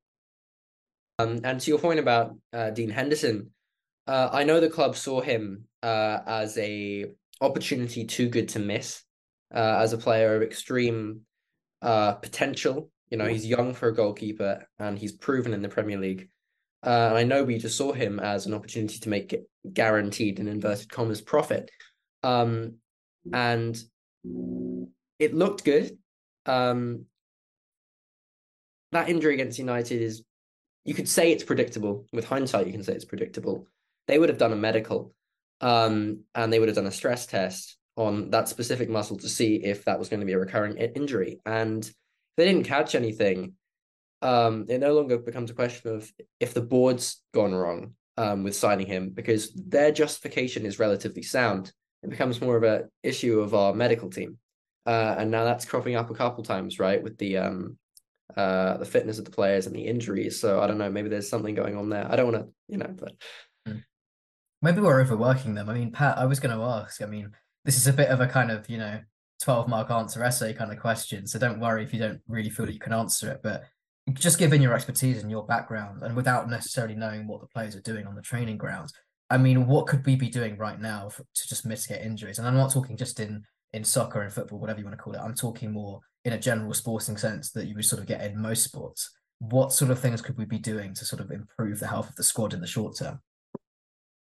Um, 1.20 1.42
and 1.44 1.60
to 1.62 1.70
your 1.70 1.80
point 1.80 2.00
about 2.00 2.36
uh, 2.54 2.72
Dean 2.72 2.90
Henderson, 2.90 3.52
uh, 4.08 4.30
I 4.32 4.44
know 4.44 4.60
the 4.60 4.70
club 4.70 4.96
saw 4.96 5.22
him 5.22 5.66
uh, 5.82 6.20
as 6.26 6.58
a 6.58 7.06
opportunity 7.42 8.06
too 8.06 8.30
good 8.30 8.50
to 8.50 8.60
miss, 8.60 9.04
uh, 9.54 9.78
as 9.80 9.94
a 9.94 9.98
player 9.98 10.36
of 10.36 10.42
extreme 10.42 11.22
uh, 11.82 12.14
potential. 12.14 12.92
You 13.10 13.18
know, 13.18 13.26
he's 13.26 13.46
young 13.46 13.74
for 13.74 13.90
a 13.90 13.96
goalkeeper 13.96 14.68
and 14.80 14.98
he's 14.98 15.14
proven 15.14 15.54
in 15.54 15.62
the 15.62 15.70
Premier 15.70 15.98
League. 15.98 16.30
Uh, 16.86 17.08
and 17.10 17.18
I 17.18 17.24
know 17.24 17.44
we 17.44 17.58
just 17.58 17.78
saw 17.78 17.92
him 17.92 18.20
as 18.20 18.46
an 18.46 18.54
opportunity 18.54 19.00
to 19.00 19.10
make 19.10 19.36
guaranteed 19.74 20.40
in 20.40 20.48
inverted 20.48 20.90
commas 20.90 21.22
profit. 21.22 21.72
Um, 22.22 22.76
and 23.34 23.76
it 25.20 25.34
looked 25.34 25.66
good. 25.66 25.98
Um, 26.46 27.06
that 28.92 29.10
injury 29.10 29.34
against 29.34 29.58
United 29.58 30.02
is, 30.02 30.24
you 30.84 30.94
could 30.94 31.10
say 31.10 31.32
it's 31.32 31.44
predictable. 31.44 32.06
With 32.14 32.26
hindsight, 32.26 32.68
you 32.68 32.72
can 32.72 32.84
say 32.84 32.94
it's 32.94 33.06
predictable. 33.06 33.68
They 34.08 34.20
would 34.20 34.30
have 34.30 34.38
done 34.38 34.54
a 34.54 34.58
medical 34.58 35.14
um, 35.62 36.20
and 36.36 36.54
they 36.54 36.60
would 36.60 36.70
have 36.70 36.76
done 36.76 36.86
a 36.86 36.92
stress 36.92 37.26
test 37.26 37.78
on 37.96 38.30
that 38.30 38.48
specific 38.48 38.90
muscle 38.90 39.18
to 39.18 39.30
see 39.30 39.56
if 39.56 39.86
that 39.86 39.98
was 39.98 40.10
going 40.10 40.20
to 40.20 40.26
be 40.26 40.34
a 40.34 40.40
recurring 40.40 40.78
injury. 40.78 41.40
And 41.46 41.90
they 42.38 42.46
didn't 42.46 42.66
catch 42.66 42.94
anything. 42.94 43.54
Um, 44.26 44.66
it 44.70 44.80
no 44.80 44.96
longer 44.96 45.20
becomes 45.20 45.52
a 45.52 45.54
question 45.54 45.96
of 45.96 46.12
if 46.40 46.56
the 46.56 46.62
board's 46.62 47.22
gone 47.32 47.54
wrong 47.54 47.94
um, 48.18 48.44
with 48.44 48.56
signing 48.56 48.88
him 48.88 49.12
because 49.12 49.54
their 49.54 49.92
justification 49.92 50.66
is 50.66 50.80
relatively 50.80 51.22
sound. 51.22 51.72
It 52.02 52.10
becomes 52.10 52.42
more 52.42 52.58
of 52.58 52.64
a 52.64 52.86
issue 53.04 53.40
of 53.40 53.54
our 53.54 53.72
medical 53.72 54.10
team, 54.10 54.40
uh, 54.88 55.16
and 55.20 55.30
now 55.30 55.44
that's 55.44 55.66
cropping 55.66 55.96
up 55.96 56.10
a 56.10 56.16
couple 56.16 56.44
times, 56.44 56.80
right, 56.80 57.04
with 57.04 57.20
the 57.20 57.38
um, 57.38 57.78
uh, 58.36 58.78
the 58.78 58.86
fitness 58.86 59.20
of 59.20 59.26
the 59.26 59.32
players 59.32 59.68
and 59.68 59.76
the 59.76 59.86
injuries. 59.86 60.40
So 60.40 60.60
I 60.60 60.66
don't 60.66 60.80
know, 60.80 60.90
maybe 60.90 61.10
there's 61.10 61.30
something 61.30 61.54
going 61.54 61.78
on 61.78 61.90
there. 61.90 62.12
I 62.12 62.16
don't 62.16 62.32
want 62.32 62.46
to, 62.46 62.52
you 62.68 62.78
know, 62.78 62.96
but 62.98 63.14
hmm. 63.68 63.80
maybe 64.64 64.82
we're 64.82 65.02
overworking 65.02 65.54
them. 65.54 65.70
I 65.70 65.76
mean, 65.76 65.92
Pat, 65.92 66.18
I 66.18 66.26
was 66.26 66.40
going 66.40 66.56
to 66.56 66.64
ask. 66.64 67.04
I 67.04 67.06
mean, 67.06 67.32
this 67.64 67.78
is 67.78 67.86
a 67.86 67.94
bit 67.94 68.10
of 68.10 68.22
a 68.22 68.28
kind 68.28 68.50
of 68.50 68.68
you 68.70 68.80
know 68.80 69.02
12 69.44 69.68
mark 69.68 69.92
answer 69.92 70.24
essay 70.24 70.54
kind 70.54 70.72
of 70.72 70.80
question. 70.80 71.28
So 71.28 71.38
don't 71.38 71.60
worry 71.60 71.84
if 71.84 71.94
you 71.94 72.00
don't 72.00 72.22
really 72.28 72.50
feel 72.50 72.66
that 72.66 72.74
you 72.74 72.80
can 72.80 72.94
answer 72.94 73.30
it. 73.30 73.42
But 73.44 73.66
just 74.14 74.40
given 74.40 74.62
your 74.62 74.74
expertise 74.74 75.22
and 75.22 75.32
your 75.32 75.46
background, 75.46 76.04
and 76.04 76.16
without 76.16 76.50
necessarily 76.50 76.96
knowing 76.96 77.28
what 77.28 77.42
the 77.42 77.48
players 77.48 77.76
are 77.76 77.82
doing 77.82 78.06
on 78.06 78.16
the 78.16 78.22
training 78.22 78.58
grounds, 78.58 78.94
I 79.30 79.38
mean, 79.38 79.66
what 79.66 79.88
could 79.88 80.06
we 80.06 80.16
be 80.16 80.30
doing 80.30 80.58
right 80.58 80.80
now 80.80 81.10
for, 81.10 81.24
to 81.24 81.48
just 81.48 81.66
mitigate 81.66 82.06
injuries? 82.06 82.38
And 82.38 82.48
I'm 82.48 82.56
not 82.56 82.72
talking 82.72 82.98
just 82.98 83.20
in 83.20 83.44
in 83.74 83.84
soccer 83.84 84.22
and 84.22 84.32
football, 84.32 84.60
whatever 84.60 84.80
you 84.80 84.86
want 84.86 84.98
to 84.98 85.04
call 85.04 85.14
it. 85.14 85.20
I'm 85.20 85.34
talking 85.34 85.72
more 85.72 86.00
in 86.24 86.34
a 86.34 86.40
general 86.40 86.74
sporting 86.74 87.18
sense 87.18 87.52
that 87.52 87.68
you 87.68 87.76
would 87.76 87.84
sort 87.84 88.02
of 88.02 88.08
get 88.08 88.22
in 88.22 88.42
most 88.42 88.64
sports. 88.64 89.12
What 89.40 89.74
sort 89.74 89.92
of 89.92 90.00
things 90.00 90.22
could 90.22 90.38
we 90.38 90.46
be 90.46 90.60
doing 90.60 90.94
to 90.94 91.06
sort 91.06 91.22
of 91.22 91.30
improve 91.30 91.80
the 91.80 91.88
health 91.88 92.08
of 92.08 92.16
the 92.16 92.24
squad 92.24 92.54
in 92.54 92.62
the 92.62 92.68
short 92.68 92.96
term? 92.98 93.20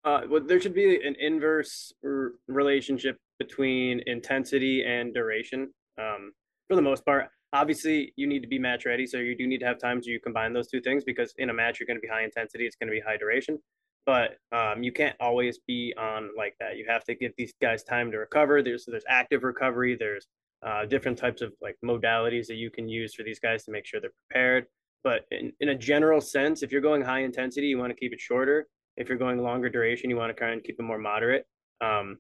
Uh, 0.03 0.21
well, 0.29 0.41
there 0.45 0.59
should 0.59 0.73
be 0.73 0.95
an 0.95 1.15
inverse 1.19 1.93
r- 2.03 2.33
relationship 2.47 3.17
between 3.39 4.01
intensity 4.07 4.83
and 4.83 5.13
duration. 5.13 5.73
Um, 5.97 6.33
for 6.67 6.75
the 6.75 6.81
most 6.81 7.05
part, 7.05 7.29
obviously, 7.55 8.13
you 8.15 8.27
need 8.27 8.41
to 8.41 8.47
be 8.47 8.59
match 8.59 8.85
ready, 8.85 9.07
so 9.07 9.17
you 9.17 9.35
do 9.35 9.47
need 9.47 9.59
to 9.59 9.65
have 9.65 9.79
times 9.79 10.05
you 10.05 10.19
combine 10.19 10.53
those 10.53 10.67
two 10.67 10.81
things 10.81 11.03
because 11.03 11.33
in 11.37 11.49
a 11.49 11.53
match 11.53 11.79
you're 11.79 11.87
going 11.87 11.97
to 11.97 12.01
be 12.01 12.07
high 12.07 12.23
intensity, 12.23 12.65
it's 12.65 12.75
going 12.75 12.87
to 12.87 12.91
be 12.91 12.99
high 12.99 13.17
duration. 13.17 13.57
But 14.05 14.37
um, 14.51 14.83
you 14.83 14.91
can't 14.91 15.15
always 15.19 15.59
be 15.65 15.93
on 15.97 16.29
like 16.37 16.55
that. 16.59 16.77
You 16.77 16.85
have 16.87 17.03
to 17.05 17.15
give 17.15 17.31
these 17.37 17.53
guys 17.59 17.83
time 17.83 18.11
to 18.11 18.17
recover. 18.17 18.61
There's 18.61 18.85
there's 18.85 19.05
active 19.07 19.43
recovery. 19.43 19.95
There's 19.95 20.27
uh, 20.65 20.85
different 20.85 21.17
types 21.17 21.41
of 21.41 21.53
like 21.61 21.75
modalities 21.83 22.45
that 22.47 22.55
you 22.55 22.69
can 22.69 22.87
use 22.87 23.15
for 23.15 23.23
these 23.23 23.39
guys 23.39 23.63
to 23.65 23.71
make 23.71 23.85
sure 23.85 23.99
they're 23.99 24.11
prepared. 24.29 24.65
But 25.03 25.25
in, 25.31 25.53
in 25.59 25.69
a 25.69 25.75
general 25.75 26.21
sense, 26.21 26.61
if 26.61 26.71
you're 26.71 26.81
going 26.81 27.01
high 27.01 27.21
intensity, 27.21 27.67
you 27.67 27.77
want 27.79 27.91
to 27.91 27.99
keep 27.99 28.13
it 28.13 28.19
shorter. 28.19 28.67
If 28.97 29.09
you're 29.09 29.17
going 29.17 29.39
longer 29.39 29.69
duration, 29.69 30.09
you 30.09 30.17
want 30.17 30.35
to 30.35 30.39
kind 30.39 30.57
of 30.57 30.63
keep 30.63 30.75
it 30.79 30.83
more 30.83 30.99
moderate. 30.99 31.45
Um, 31.81 32.17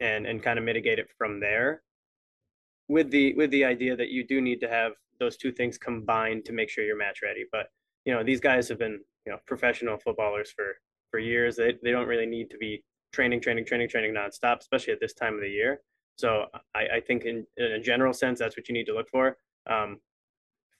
and 0.00 0.26
and 0.26 0.42
kind 0.42 0.58
of 0.58 0.64
mitigate 0.64 0.98
it 0.98 1.08
from 1.18 1.40
there 1.40 1.82
with 2.90 3.10
the 3.10 3.32
with 3.34 3.50
the 3.52 3.64
idea 3.64 3.94
that 3.96 4.10
you 4.10 4.26
do 4.26 4.40
need 4.40 4.60
to 4.60 4.68
have 4.68 4.92
those 5.20 5.36
two 5.36 5.52
things 5.52 5.78
combined 5.78 6.44
to 6.44 6.52
make 6.52 6.68
sure 6.68 6.82
you're 6.84 6.96
match 6.96 7.20
ready. 7.22 7.44
But 7.52 7.68
you 8.04 8.12
know 8.12 8.24
these 8.24 8.40
guys 8.40 8.68
have 8.68 8.78
been 8.78 8.98
you 9.24 9.32
know 9.32 9.38
professional 9.46 9.96
footballers 9.96 10.50
for 10.50 10.74
for 11.10 11.20
years. 11.20 11.56
They, 11.56 11.74
they 11.82 11.92
don't 11.92 12.08
really 12.08 12.26
need 12.26 12.50
to 12.50 12.58
be 12.58 12.82
training 13.12 13.40
training 13.40 13.64
training 13.64 13.88
training 13.88 14.12
nonstop 14.14 14.58
especially 14.58 14.92
at 14.92 15.00
this 15.00 15.14
time 15.14 15.34
of 15.34 15.40
the 15.40 15.48
year. 15.48 15.80
So 16.16 16.46
i, 16.74 16.82
I 16.96 17.00
think 17.00 17.24
in, 17.24 17.46
in 17.56 17.72
a 17.72 17.80
general 17.80 18.12
sense 18.12 18.40
that's 18.40 18.56
what 18.56 18.68
you 18.68 18.74
need 18.74 18.86
to 18.86 18.94
look 18.94 19.08
for. 19.08 19.36
Um, 19.68 20.00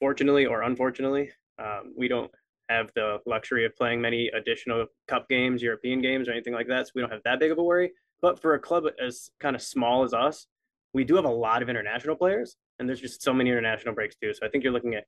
fortunately 0.01 0.47
or 0.47 0.63
unfortunately 0.63 1.31
um, 1.59 1.95
we 1.97 2.09
don't 2.09 2.31
have 2.71 2.91
the 2.95 3.19
luxury 3.27 3.65
of 3.67 3.77
playing 3.77 4.01
many 4.01 4.29
additional 4.29 4.87
cup 5.09 5.29
games 5.29 5.63
european 5.63 6.01
games 6.01 6.29
or 6.29 6.33
anything 6.33 6.55
like 6.55 6.69
that 6.69 6.87
so 6.87 6.93
we 6.95 7.03
don't 7.03 7.13
have 7.13 7.23
that 7.25 7.39
big 7.39 7.53
of 7.53 7.59
a 7.59 7.63
worry. 7.63 7.93
But 8.23 8.41
for 8.41 8.55
a 8.55 8.59
club 8.59 8.85
as 9.03 9.31
kind 9.41 9.55
of 9.57 9.63
small 9.63 10.03
as 10.03 10.13
us, 10.13 10.47
we 10.93 11.05
do 11.05 11.17
have 11.17 11.25
a 11.25 11.31
lot 11.31 11.63
of 11.63 11.69
international 11.69 12.17
players, 12.17 12.57
and 12.79 12.89
there's 12.89 13.01
just 13.01 13.23
so 13.23 13.33
many 13.33 13.51
international 13.51 13.95
breaks 13.95 14.17
too. 14.17 14.33
So 14.35 14.47
I 14.47 14.49
think 14.49 14.65
you're 14.65 14.73
looking 14.73 14.95
at, 14.95 15.05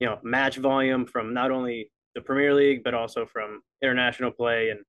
you 0.00 0.06
know, 0.06 0.18
match 0.22 0.56
volume 0.56 1.06
from 1.06 1.34
not 1.34 1.50
only 1.50 1.90
the 2.14 2.20
Premier 2.20 2.54
League 2.54 2.84
but 2.84 2.94
also 2.94 3.26
from 3.26 3.60
international 3.82 4.30
play 4.30 4.70
and 4.70 4.80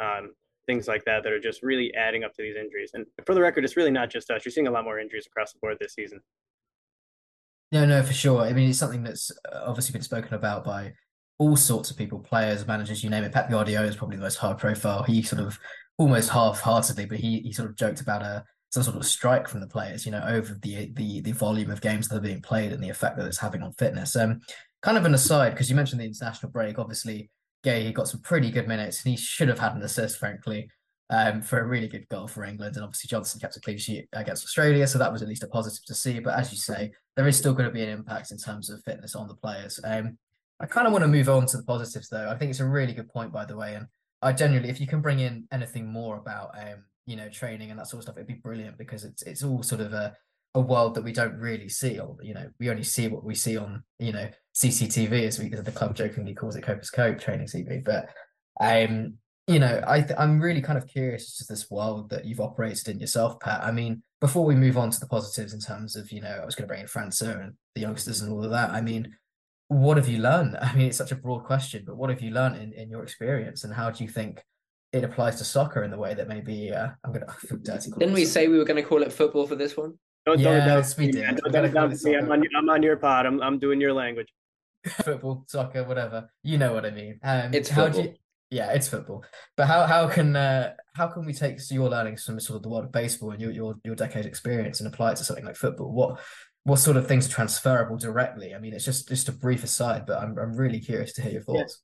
um, 0.00 0.32
things 0.66 0.86
like 0.86 1.04
that 1.06 1.24
that 1.24 1.32
are 1.32 1.40
just 1.40 1.62
really 1.62 1.92
adding 1.94 2.22
up 2.24 2.32
to 2.34 2.42
these 2.42 2.56
injuries. 2.56 2.90
And 2.94 3.06
for 3.26 3.34
the 3.34 3.40
record, 3.40 3.64
it's 3.64 3.76
really 3.76 3.90
not 3.90 4.10
just 4.10 4.30
us. 4.30 4.44
You're 4.44 4.52
seeing 4.52 4.68
a 4.68 4.70
lot 4.70 4.84
more 4.84 5.00
injuries 5.00 5.26
across 5.26 5.52
the 5.52 5.58
board 5.60 5.78
this 5.80 5.94
season. 5.94 6.20
No, 7.72 7.84
no, 7.84 8.02
for 8.02 8.12
sure. 8.12 8.42
I 8.42 8.52
mean, 8.52 8.70
it's 8.70 8.78
something 8.78 9.02
that's 9.02 9.30
uh, 9.52 9.62
obviously 9.66 9.92
been 9.92 10.02
spoken 10.02 10.34
about 10.34 10.64
by 10.64 10.92
all 11.38 11.56
sorts 11.56 11.90
of 11.90 11.96
people, 11.96 12.18
players, 12.18 12.66
managers, 12.66 13.02
you 13.02 13.10
name 13.10 13.24
it. 13.24 13.32
Pep 13.32 13.50
Guardiola 13.50 13.86
is 13.86 13.96
probably 13.96 14.16
the 14.16 14.22
most 14.22 14.36
high 14.36 14.54
profile. 14.54 15.02
He 15.02 15.22
sort 15.22 15.42
of 15.42 15.58
almost 15.98 16.30
half-heartedly, 16.30 17.06
but 17.06 17.18
he 17.18 17.40
he 17.40 17.52
sort 17.52 17.68
of 17.68 17.76
joked 17.76 18.00
about 18.00 18.22
a 18.22 18.44
some 18.70 18.82
sort 18.82 18.96
of 18.96 19.04
strike 19.06 19.48
from 19.48 19.60
the 19.60 19.66
players, 19.66 20.04
you 20.04 20.12
know, 20.12 20.24
over 20.26 20.58
the 20.62 20.92
the 20.94 21.20
the 21.22 21.32
volume 21.32 21.70
of 21.70 21.80
games 21.80 22.08
that 22.08 22.16
are 22.16 22.20
being 22.20 22.42
played 22.42 22.72
and 22.72 22.82
the 22.82 22.90
effect 22.90 23.16
that 23.16 23.26
it's 23.26 23.38
having 23.38 23.62
on 23.62 23.72
fitness. 23.72 24.14
Um, 24.16 24.40
kind 24.82 24.96
of 24.96 25.04
an 25.04 25.14
aside 25.14 25.50
because 25.50 25.68
you 25.68 25.76
mentioned 25.76 26.00
the 26.00 26.06
international 26.06 26.52
break. 26.52 26.78
Obviously, 26.78 27.30
Guéhi 27.64 27.86
he 27.86 27.92
got 27.92 28.08
some 28.08 28.20
pretty 28.20 28.50
good 28.50 28.68
minutes, 28.68 29.02
and 29.04 29.10
he 29.10 29.16
should 29.16 29.48
have 29.48 29.58
had 29.58 29.74
an 29.74 29.82
assist, 29.82 30.18
frankly, 30.18 30.70
um, 31.10 31.40
for 31.40 31.60
a 31.60 31.66
really 31.66 31.88
good 31.88 32.06
goal 32.08 32.28
for 32.28 32.44
England. 32.44 32.76
And 32.76 32.84
obviously, 32.84 33.08
Johnstone 33.08 33.40
kept 33.40 33.56
a 33.56 33.60
clean 33.60 33.78
sheet 33.78 34.08
against 34.12 34.44
Australia, 34.44 34.86
so 34.86 34.98
that 34.98 35.12
was 35.12 35.22
at 35.22 35.28
least 35.28 35.44
a 35.44 35.48
positive 35.48 35.84
to 35.86 35.94
see. 35.94 36.20
But 36.20 36.38
as 36.38 36.52
you 36.52 36.58
say, 36.58 36.92
there 37.16 37.26
is 37.26 37.36
still 37.36 37.54
going 37.54 37.68
to 37.68 37.74
be 37.74 37.82
an 37.82 37.88
impact 37.88 38.30
in 38.30 38.38
terms 38.38 38.70
of 38.70 38.82
fitness 38.84 39.14
on 39.14 39.28
the 39.28 39.34
players. 39.34 39.80
Um, 39.82 40.18
I 40.60 40.66
kind 40.66 40.86
of 40.86 40.92
want 40.92 41.04
to 41.04 41.08
move 41.08 41.28
on 41.28 41.46
to 41.46 41.56
the 41.56 41.62
positives, 41.62 42.08
though. 42.08 42.28
I 42.28 42.36
think 42.36 42.50
it's 42.50 42.60
a 42.60 42.66
really 42.66 42.92
good 42.92 43.08
point, 43.08 43.32
by 43.32 43.44
the 43.44 43.56
way, 43.56 43.76
and 43.76 43.86
I 44.20 44.32
genuinely, 44.32 44.70
if 44.70 44.80
you 44.80 44.86
can 44.86 45.00
bring 45.00 45.20
in 45.20 45.46
anything 45.52 45.86
more 45.86 46.18
about, 46.18 46.50
um, 46.58 46.84
you 47.08 47.16
know, 47.16 47.30
training 47.30 47.70
and 47.70 47.80
that 47.80 47.86
sort 47.86 48.00
of 48.00 48.02
stuff, 48.02 48.16
it'd 48.16 48.26
be 48.26 48.34
brilliant 48.34 48.76
because 48.76 49.02
it's 49.02 49.22
it's 49.22 49.42
all 49.42 49.62
sort 49.62 49.80
of 49.80 49.94
a 49.94 50.14
a 50.54 50.60
world 50.60 50.94
that 50.94 51.04
we 51.04 51.12
don't 51.12 51.38
really 51.38 51.68
see, 51.68 51.98
or 51.98 52.18
you 52.22 52.34
know, 52.34 52.48
we 52.60 52.68
only 52.68 52.82
see 52.82 53.08
what 53.08 53.24
we 53.24 53.34
see 53.34 53.56
on, 53.56 53.82
you 53.98 54.12
know, 54.12 54.28
CCTV, 54.54 55.26
as 55.26 55.38
we 55.38 55.48
the 55.48 55.72
club 55.72 55.96
jokingly 55.96 56.34
calls 56.34 56.54
it 56.54 56.62
Copers 56.62 56.90
Cope 56.90 57.18
training 57.18 57.46
cv 57.46 57.82
But 57.82 58.10
um, 58.60 59.14
you 59.46 59.58
know, 59.58 59.82
I 59.86 60.02
th- 60.02 60.18
I'm 60.18 60.38
really 60.38 60.60
kind 60.60 60.76
of 60.76 60.86
curious 60.86 61.38
to 61.38 61.46
this 61.48 61.70
world 61.70 62.10
that 62.10 62.26
you've 62.26 62.40
operated 62.40 62.88
in 62.88 63.00
yourself, 63.00 63.40
Pat. 63.40 63.64
I 63.64 63.72
mean, 63.72 64.02
before 64.20 64.44
we 64.44 64.54
move 64.54 64.76
on 64.76 64.90
to 64.90 65.00
the 65.00 65.06
positives 65.06 65.54
in 65.54 65.60
terms 65.60 65.96
of, 65.96 66.12
you 66.12 66.20
know, 66.20 66.40
I 66.42 66.44
was 66.44 66.54
going 66.54 66.64
to 66.64 66.68
bring 66.68 66.82
in 66.82 66.86
França 66.86 67.42
and 67.42 67.54
the 67.74 67.80
youngsters 67.80 68.20
and 68.20 68.30
all 68.30 68.44
of 68.44 68.50
that. 68.50 68.68
I 68.70 68.82
mean, 68.82 69.16
what 69.68 69.96
have 69.96 70.08
you 70.08 70.18
learned? 70.18 70.58
I 70.60 70.74
mean, 70.74 70.88
it's 70.88 70.98
such 70.98 71.12
a 71.12 71.16
broad 71.16 71.44
question, 71.44 71.84
but 71.86 71.96
what 71.96 72.10
have 72.10 72.20
you 72.20 72.32
learned 72.32 72.56
in, 72.56 72.74
in 72.74 72.90
your 72.90 73.02
experience, 73.02 73.64
and 73.64 73.72
how 73.72 73.90
do 73.90 74.04
you 74.04 74.10
think 74.10 74.44
it 74.92 75.04
applies 75.04 75.36
to 75.36 75.44
soccer 75.44 75.82
in 75.82 75.90
the 75.90 75.98
way 75.98 76.14
that 76.14 76.28
maybe 76.28 76.72
uh, 76.72 76.88
I'm 77.04 77.12
gonna 77.12 77.30
feel 77.32 77.58
dirty. 77.58 77.90
Didn't 77.98 78.14
we 78.14 78.24
say 78.24 78.48
we 78.48 78.58
were 78.58 78.64
going 78.64 78.82
to 78.82 78.88
call 78.88 79.02
it 79.02 79.12
football 79.12 79.46
for 79.46 79.56
this 79.56 79.76
one? 79.76 79.94
Don't, 80.24 80.42
don't, 80.42 80.94
we 80.98 81.10
did. 81.10 81.24
Don't, 81.24 81.52
don't, 81.52 81.72
don't, 81.72 82.06
I'm, 82.06 82.32
on, 82.32 82.44
I'm 82.56 82.68
on 82.68 82.82
your 82.82 82.96
pod. 82.96 83.24
I'm 83.24 83.40
I'm 83.42 83.58
doing 83.58 83.80
your 83.80 83.94
language. 83.94 84.28
football, 85.04 85.44
soccer, 85.46 85.84
whatever. 85.84 86.30
You 86.42 86.58
know 86.58 86.72
what 86.72 86.84
I 86.84 86.90
mean. 86.90 87.18
Um, 87.22 87.54
it's 87.54 87.68
how 87.68 87.86
football. 87.86 88.04
You, 88.04 88.14
yeah, 88.50 88.72
it's 88.72 88.88
football. 88.88 89.24
But 89.56 89.66
how 89.66 89.86
how 89.86 90.08
can 90.08 90.36
uh, 90.36 90.74
how 90.94 91.08
can 91.08 91.24
we 91.24 91.32
take 91.32 91.58
your 91.70 91.88
learnings 91.88 92.24
from 92.24 92.40
sort 92.40 92.56
of 92.56 92.62
the 92.62 92.68
world 92.68 92.84
of 92.84 92.92
baseball 92.92 93.30
and 93.30 93.40
your 93.40 93.50
your 93.50 93.74
your 93.84 93.94
decade 93.94 94.26
experience 94.26 94.80
and 94.80 94.92
apply 94.92 95.12
it 95.12 95.16
to 95.16 95.24
something 95.24 95.44
like 95.44 95.56
football? 95.56 95.92
What 95.92 96.20
what 96.64 96.76
sort 96.76 96.96
of 96.96 97.06
things 97.06 97.26
are 97.26 97.32
transferable 97.32 97.96
directly? 97.96 98.54
I 98.54 98.58
mean, 98.58 98.74
it's 98.74 98.84
just 98.84 99.08
just 99.08 99.28
a 99.28 99.32
brief 99.32 99.64
aside, 99.64 100.06
but 100.06 100.22
I'm 100.22 100.38
I'm 100.38 100.56
really 100.56 100.80
curious 100.80 101.12
to 101.14 101.22
hear 101.22 101.32
your 101.32 101.42
thoughts. 101.42 101.82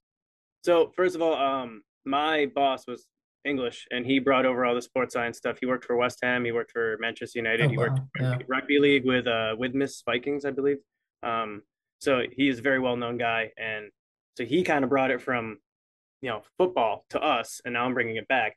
Yeah. 0.64 0.72
So 0.72 0.92
first 0.96 1.14
of 1.14 1.22
all, 1.22 1.34
um, 1.34 1.82
my 2.04 2.46
boss 2.54 2.86
was 2.86 3.06
English, 3.44 3.86
and 3.90 4.06
he 4.06 4.18
brought 4.18 4.46
over 4.46 4.64
all 4.64 4.74
the 4.74 4.82
sports 4.82 5.14
science 5.14 5.38
stuff. 5.38 5.58
He 5.60 5.66
worked 5.66 5.84
for 5.84 5.96
West 5.96 6.18
Ham. 6.22 6.44
He 6.44 6.52
worked 6.52 6.70
for 6.70 6.96
Manchester 7.00 7.38
United. 7.38 7.66
Oh, 7.66 7.68
he 7.68 7.76
worked 7.76 7.98
wow. 7.98 8.06
yeah. 8.20 8.38
rugby, 8.48 8.78
league 8.78 9.04
with 9.04 9.26
uh 9.26 9.54
with 9.58 9.72
Widnes 9.72 10.02
Vikings, 10.04 10.44
I 10.44 10.50
believe. 10.50 10.78
Um, 11.22 11.62
so 12.00 12.22
he 12.32 12.48
is 12.48 12.58
a 12.58 12.62
very 12.62 12.80
well 12.80 12.96
known 12.96 13.18
guy, 13.18 13.50
and 13.56 13.90
So 14.36 14.44
he 14.44 14.62
kind 14.62 14.84
of 14.84 14.90
brought 14.90 15.10
it 15.10 15.22
from, 15.22 15.58
you 16.22 16.30
know, 16.30 16.42
football 16.58 17.04
to 17.10 17.20
us, 17.20 17.60
and 17.64 17.74
now 17.74 17.84
I'm 17.84 17.94
bringing 17.94 18.16
it 18.16 18.28
back. 18.28 18.56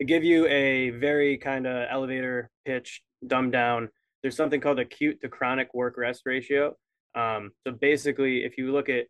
To 0.00 0.06
give 0.06 0.24
you 0.24 0.46
a 0.46 0.90
very 0.90 1.36
kind 1.38 1.66
of 1.66 1.86
elevator 1.90 2.50
pitch, 2.64 3.02
dumbed 3.26 3.52
down, 3.52 3.88
there's 4.22 4.36
something 4.36 4.60
called 4.60 4.78
acute 4.78 5.20
to 5.20 5.28
chronic 5.28 5.72
work 5.74 5.96
rest 5.96 6.22
ratio. 6.24 6.74
Um, 7.14 7.52
so 7.66 7.72
basically, 7.72 8.44
if 8.44 8.56
you 8.56 8.72
look 8.72 8.88
at 8.88 9.06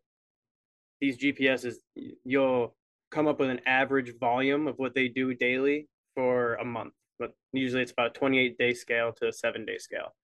these 1.00 1.16
GPSs, 1.18 1.76
you'll 2.24 2.74
come 3.12 3.28
up 3.28 3.38
with 3.38 3.50
an 3.50 3.60
average 3.66 4.18
volume 4.18 4.66
of 4.66 4.78
what 4.78 4.94
they 4.94 5.06
do 5.06 5.34
daily 5.34 5.86
for 6.14 6.54
a 6.54 6.64
month. 6.64 6.94
But 7.18 7.32
usually 7.52 7.82
it's 7.82 7.92
about 7.92 8.16
a 8.16 8.18
28 8.18 8.58
day 8.58 8.74
scale 8.74 9.12
to 9.20 9.28
a 9.28 9.32
seven 9.32 9.64
day 9.64 9.78
scale. 9.78 10.14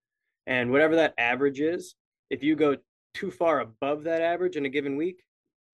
And 0.46 0.72
whatever 0.72 0.96
that 0.96 1.14
average 1.18 1.61
is, 1.61 1.94
if 2.31 2.42
you 2.42 2.57
go 2.57 2.77
too 3.14 3.31
far 3.31 3.61
above 3.61 4.05
that 4.05 4.22
average 4.22 4.57
in 4.57 4.64
a 4.64 4.68
given 4.68 4.96
week, 4.96 5.22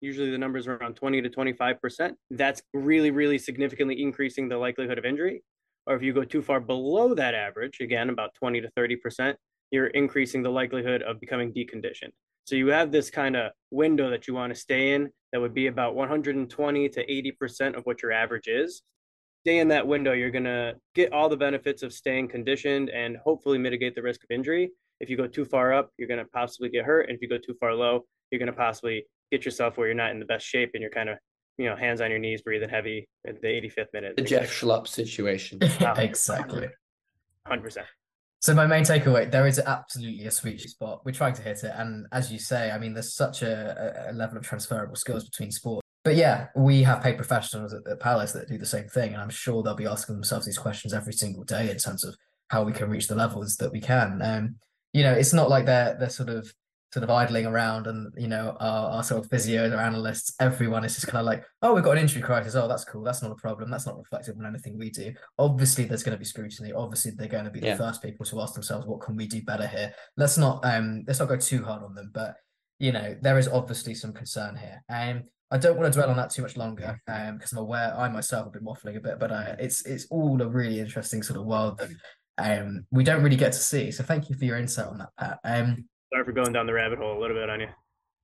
usually 0.02 0.32
the 0.32 0.38
numbers 0.38 0.67
are 0.67 0.76
around 0.76 0.95
20 0.95 1.21
to 1.21 1.30
25%, 1.30 2.13
that's 2.32 2.62
really, 2.73 3.12
really 3.12 3.38
significantly 3.38 4.02
increasing 4.02 4.49
the 4.49 4.58
likelihood 4.58 4.97
of 4.97 5.06
injury. 5.06 5.43
Or 5.86 5.95
if 5.95 6.02
you 6.02 6.13
go 6.13 6.23
too 6.23 6.41
far 6.41 6.60
below 6.60 7.13
that 7.13 7.36
average, 7.36 7.80
again, 7.80 8.10
about 8.10 8.34
20 8.36 8.62
to 8.62 8.69
30%, 8.78 9.36
you're 9.71 9.88
increasing 9.88 10.41
the 10.41 10.49
likelihood 10.49 11.04
of 11.04 11.19
becoming 11.19 11.54
deconditioned. 11.54 12.12
So 12.46 12.56
you 12.56 12.68
have 12.68 12.92
this 12.92 13.10
kind 13.10 13.36
of 13.36 13.52
window 13.72 14.10
that 14.10 14.28
you 14.28 14.34
want 14.34 14.54
to 14.54 14.60
stay 14.60 14.94
in 14.94 15.10
that 15.32 15.40
would 15.42 15.54
be 15.54 15.68
about 15.68 15.96
120 15.96 16.90
to 16.90 17.06
80% 17.06 17.76
of 17.76 17.84
what 17.86 18.02
your 18.02 18.12
average 18.12 18.48
is 18.48 18.84
stay 19.44 19.60
in 19.60 19.68
that 19.68 19.86
window, 19.86 20.14
you're 20.14 20.32
going 20.32 20.46
to 20.46 20.74
get 20.96 21.12
all 21.12 21.28
the 21.28 21.36
benefits 21.36 21.84
of 21.84 21.92
staying 21.92 22.30
conditioned 22.30 22.90
and 22.90 23.18
hopefully 23.18 23.58
mitigate 23.58 23.94
the 23.94 24.02
risk 24.02 24.24
of 24.24 24.32
injury. 24.32 24.72
If 25.02 25.10
you 25.10 25.18
go 25.18 25.28
too 25.28 25.44
far 25.44 25.74
up, 25.74 25.90
you're 25.98 26.08
going 26.08 26.24
to 26.24 26.32
possibly 26.32 26.70
get 26.70 26.86
hurt. 26.86 27.10
And 27.10 27.16
if 27.16 27.22
you 27.22 27.28
go 27.28 27.38
too 27.38 27.54
far 27.60 27.74
low, 27.74 28.06
you're 28.32 28.40
going 28.40 28.48
to 28.48 28.58
possibly 28.58 29.06
get 29.32 29.44
yourself 29.44 29.78
where 29.78 29.88
you're 29.88 29.96
not 29.96 30.12
in 30.12 30.20
the 30.20 30.26
best 30.26 30.46
shape 30.46 30.72
and 30.76 30.82
you're 30.82 30.90
kind 30.90 31.10
of, 31.10 31.18
you 31.58 31.66
know, 31.66 31.76
hands 31.76 32.00
on 32.00 32.10
your 32.10 32.20
knees, 32.20 32.42
breathing 32.42 32.70
heavy 32.70 33.10
at 33.28 33.42
the 33.42 33.48
85th 33.48 33.88
minute. 33.94 34.16
The 34.16 34.22
Jeff 34.22 34.50
Schlupp 34.50 34.88
situation. 34.88 35.60
exactly. 35.98 36.70
100%. 37.46 37.84
So 38.44 38.54
my 38.54 38.68
main 38.68 38.84
takeaway, 38.84 39.32
there 39.32 39.48
is 39.48 39.58
absolutely 39.58 40.26
a 40.26 40.32
sweet 40.32 40.60
spot. 40.60 41.06
We're 41.06 41.14
trying 41.14 41.34
to 41.36 41.42
hit 41.42 41.64
it, 41.64 41.72
and 41.76 42.08
as 42.12 42.30
you 42.30 42.38
say, 42.38 42.72
I 42.72 42.78
mean, 42.78 42.94
there's 42.94 43.14
such 43.14 43.42
a, 43.42 44.10
a 44.10 44.14
level 44.14 44.38
of 44.38 44.44
transferable 44.44 44.98
skills 44.98 45.24
between 45.24 45.50
sports 45.50 45.84
but 46.04 46.16
yeah, 46.16 46.48
we 46.56 46.84
have 46.84 47.02
paid 47.02 47.16
professionals 47.16 47.74
at, 47.74 47.86
the 47.86 47.96
Palace 47.96 48.34
that 48.34 48.50
do 48.50 48.58
the 48.58 48.66
same 48.66 48.88
thing, 48.90 49.14
and 49.14 49.22
I'm 49.22 49.30
sure 49.30 49.64
they'll 49.64 49.74
be 49.74 49.88
asking 49.88 50.16
themselves 50.16 50.46
these 50.46 50.58
questions 50.58 50.94
every 50.94 51.14
single 51.14 51.46
day 51.46 51.72
in 51.72 51.78
terms 51.78 52.04
of 52.04 52.16
how 52.50 52.64
we 52.64 52.74
can 52.74 52.90
reach 52.90 53.08
the 53.08 53.16
levels 53.16 53.56
that 53.58 53.72
we 53.72 53.80
can. 53.80 54.22
Um, 54.22 54.56
you 54.92 55.04
know, 55.04 55.14
it's 55.14 55.34
not 55.34 55.50
like 55.50 55.66
they're 55.66 55.96
they're 55.98 56.10
sort 56.10 56.30
of 56.30 56.54
sort 56.94 57.04
of 57.04 57.10
idling 57.10 57.48
around 57.48 57.88
and 57.88 58.14
you 58.16 58.28
know 58.28 58.56
our, 58.60 58.92
our 58.92 59.04
sort 59.04 59.26
of 59.26 59.32
physios 59.32 59.76
or 59.76 59.82
analysts 59.82 60.36
everyone 60.40 60.86
is 60.86 60.94
just 60.94 61.08
kind 61.08 61.22
of 61.22 61.26
like 61.26 61.44
oh 61.64 61.74
we've 61.74 61.84
got 61.84 61.94
an 61.94 62.04
injury 62.04 62.22
crisis. 62.22 62.54
Oh 62.54 62.68
that's 62.68 62.86
cool. 62.86 63.04
That's 63.04 63.24
not 63.24 63.32
a 63.32 63.36
problem. 63.36 63.72
That's 63.72 63.88
not 63.88 63.98
reflective 63.98 64.38
on 64.38 64.46
anything 64.46 64.78
we 64.78 64.92
do. 64.92 65.12
Obviously 65.40 65.86
there's 65.86 66.04
going 66.04 66.16
to 66.16 66.20
be 66.20 66.26
scrutiny. 66.26 66.72
Obviously 66.72 67.12
they're 67.12 67.28
going 67.28 67.46
to 67.46 67.50
be 67.50 67.62
the 67.62 67.76
first 67.76 68.04
people 68.04 68.28
to 68.28 68.42
ask 68.42 68.54
themselves 68.54 68.86
what 68.86 69.02
can 69.02 69.16
we 69.16 69.26
do 69.26 69.42
better 69.42 69.66
here? 69.66 69.92
Let's 70.18 70.38
not 70.38 70.64
um 70.64 71.04
let's 71.08 71.20
not 71.20 71.30
go 71.30 71.38
too 71.38 71.64
hard 71.64 71.82
on 71.82 71.96
them 71.96 72.12
but 72.14 72.36
you 72.78 72.92
know 72.92 73.16
there 73.22 73.40
is 73.40 73.48
obviously 73.48 73.96
some 73.96 74.14
concern 74.14 74.56
here. 74.56 74.84
And 74.88 75.22
um, 75.22 75.24
I 75.50 75.58
don't 75.58 75.78
want 75.78 75.92
to 75.92 75.98
dwell 75.98 76.12
on 76.12 76.18
that 76.18 76.30
too 76.30 76.44
much 76.44 76.58
longer 76.58 77.00
um, 77.08 77.38
because 77.38 77.54
I'm 77.54 77.60
aware 77.60 77.96
I 77.98 78.08
myself 78.10 78.46
have 78.46 78.54
been 78.54 78.64
waffling 78.64 78.98
a 78.98 79.00
bit, 79.00 79.20
but 79.20 79.32
uh, 79.32 79.56
it's 79.58 79.84
it's 79.86 80.06
all 80.12 80.40
a 80.42 80.48
really 80.48 80.80
interesting 80.80 81.24
sort 81.24 81.40
of 81.40 81.46
world 81.46 81.80
that 81.80 81.90
um, 82.38 82.86
we 82.92 83.04
don't 83.04 83.24
really 83.24 83.36
get 83.36 83.54
to 83.54 83.60
see. 83.60 83.92
So 83.92 84.04
thank 84.04 84.30
you 84.30 84.36
for 84.36 84.46
your 84.46 84.58
insight 84.58 84.88
on 84.88 84.98
that, 85.00 85.10
Pat. 85.18 85.40
Um, 85.44 85.86
Sorry 86.13 86.26
for 86.26 86.32
going 86.32 86.54
down 86.54 86.67
the 86.67 86.73
rabbit 86.73 86.99
hole 86.99 87.17
a 87.17 87.19
little 87.19 87.36
bit 87.36 87.49
on 87.49 87.60
you. 87.60 87.67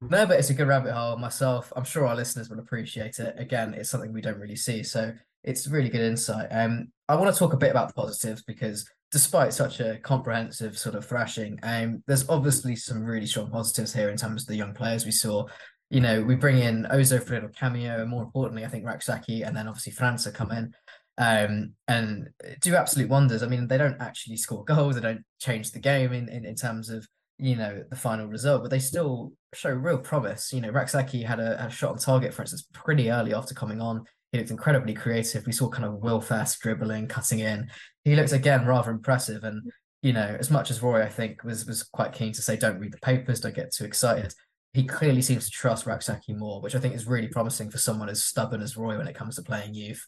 No, 0.02 0.26
but 0.26 0.40
it's 0.40 0.50
a 0.50 0.54
good 0.54 0.68
rabbit 0.68 0.94
hole. 0.94 1.18
Myself, 1.18 1.74
I'm 1.76 1.84
sure 1.84 2.06
our 2.06 2.16
listeners 2.16 2.50
will 2.50 2.60
appreciate 2.60 3.20
it. 3.20 3.36
Again, 3.38 3.74
it's 3.74 3.90
something 3.90 4.14
we 4.14 4.22
don't 4.22 4.40
really 4.40 4.56
see, 4.56 4.84
so 4.84 5.12
it's 5.44 5.68
really 5.68 5.90
good 5.90 6.02
insight. 6.02 6.48
Um, 6.52 6.92
I 7.08 7.16
want 7.16 7.34
to 7.34 7.38
talk 7.38 7.54
a 7.54 7.58
bit 7.58 7.72
about 7.72 7.90
the 7.90 7.96
positives 7.96 8.44
because 8.44 8.90
despite 9.12 9.54
such 9.54 9.80
a 9.80 9.98
comprehensive 9.98 10.78
sort 10.78 10.96
of 10.96 11.06
thrashing, 11.06 11.60
um, 11.64 12.04
there's 12.08 12.30
obviously 12.30 12.76
some 12.76 13.04
really 13.04 13.26
strong 13.26 13.50
positives 13.50 13.94
here 13.94 14.10
in 14.10 14.18
terms 14.18 14.44
of 14.44 14.48
the 14.48 14.56
young 14.56 14.74
players 14.74 15.06
we 15.06 15.12
saw 15.12 15.46
you 15.90 16.02
know, 16.02 16.22
we 16.22 16.36
bring 16.36 16.60
in 16.60 16.88
Ozoh 16.92 17.24
for 17.24 17.34
a 17.34 17.38
little 17.38 17.50
cameo, 17.50 18.02
and 18.02 18.10
more 18.10 18.24
importantly, 18.24 18.64
I 18.64 18.68
think 18.68 18.86
Rak-Sakyi 18.86 19.46
and 19.46 19.56
then 19.56 19.68
obviously 19.68 19.94
França 19.94 20.34
come 20.34 20.52
in 20.52 20.74
um, 21.18 21.74
and 21.88 22.30
do 22.62 22.76
absolute 22.76 23.10
wonders. 23.10 23.42
I 23.42 23.48
mean, 23.48 23.68
they 23.68 23.78
don't 23.78 24.00
actually 24.00 24.38
score 24.38 24.64
goals, 24.64 24.96
they 24.96 25.02
don't 25.02 25.24
change 25.40 25.72
the 25.72 25.80
game 25.80 26.14
in, 26.14 26.30
in, 26.30 26.46
in 26.46 26.56
terms 26.56 26.90
of, 26.90 27.08
you 27.40 27.56
know, 27.56 27.84
the 27.90 27.96
final 27.96 28.28
result, 28.28 28.62
but 28.62 28.70
they 28.70 28.80
still 28.80 29.34
show 29.54 29.70
real 29.70 29.98
promise. 29.98 30.52
You 30.54 30.62
know, 30.62 30.70
Rak-Sakyi 30.70 31.26
had 31.26 31.40
a, 31.40 31.66
a 31.66 31.70
shot 31.70 31.92
on 31.92 31.98
target, 31.98 32.34
for 32.34 32.42
instance, 32.42 32.68
pretty 32.74 33.10
early 33.10 33.34
after 33.34 33.54
coming 33.54 33.82
on. 33.82 34.04
He 34.32 34.38
looked 34.38 34.52
incredibly 34.52 34.94
creative. 34.94 35.46
We 35.46 35.52
saw 35.52 35.70
kind 35.70 35.86
of 35.86 35.96
Will 35.96 36.22
Fast 36.22 36.60
dribbling, 36.60 37.08
cutting 37.08 37.40
in. 37.40 37.70
He 38.04 38.16
looks 38.16 38.32
again 38.32 38.66
rather 38.66 38.92
impressive. 38.92 39.44
And, 39.44 39.72
you 40.02 40.14
know, 40.14 40.36
as 40.40 40.52
much 40.52 40.70
as 40.70 40.84
Roy, 40.84 41.02
I 41.02 41.10
think, 41.10 41.44
was 41.44 41.66
was 41.66 41.84
quite 41.84 42.14
keen 42.14 42.34
to 42.34 42.42
say, 42.42 42.58
don't 42.58 42.80
read 42.80 42.94
the 42.94 43.00
papers, 43.00 43.40
don't 43.40 43.56
get 43.56 43.74
too 43.74 43.86
excited 43.86 44.34
he 44.74 44.84
clearly 44.84 45.22
seems 45.22 45.46
to 45.46 45.52
trust 45.52 45.86
Rak-Sakyi 45.86 46.38
more, 46.38 46.62
which 46.62 46.76
I 46.76 46.80
think 46.80 46.94
is 46.94 47.08
really 47.08 47.28
promising 47.28 47.72
for 47.72 47.80
someone 47.80 48.10
as 48.10 48.24
stubborn 48.24 48.62
as 48.62 48.78
Roy 48.78 48.98
when 48.98 49.08
it 49.08 49.16
comes 49.16 49.36
to 49.36 49.42
playing 49.42 49.74
youth. 49.74 50.06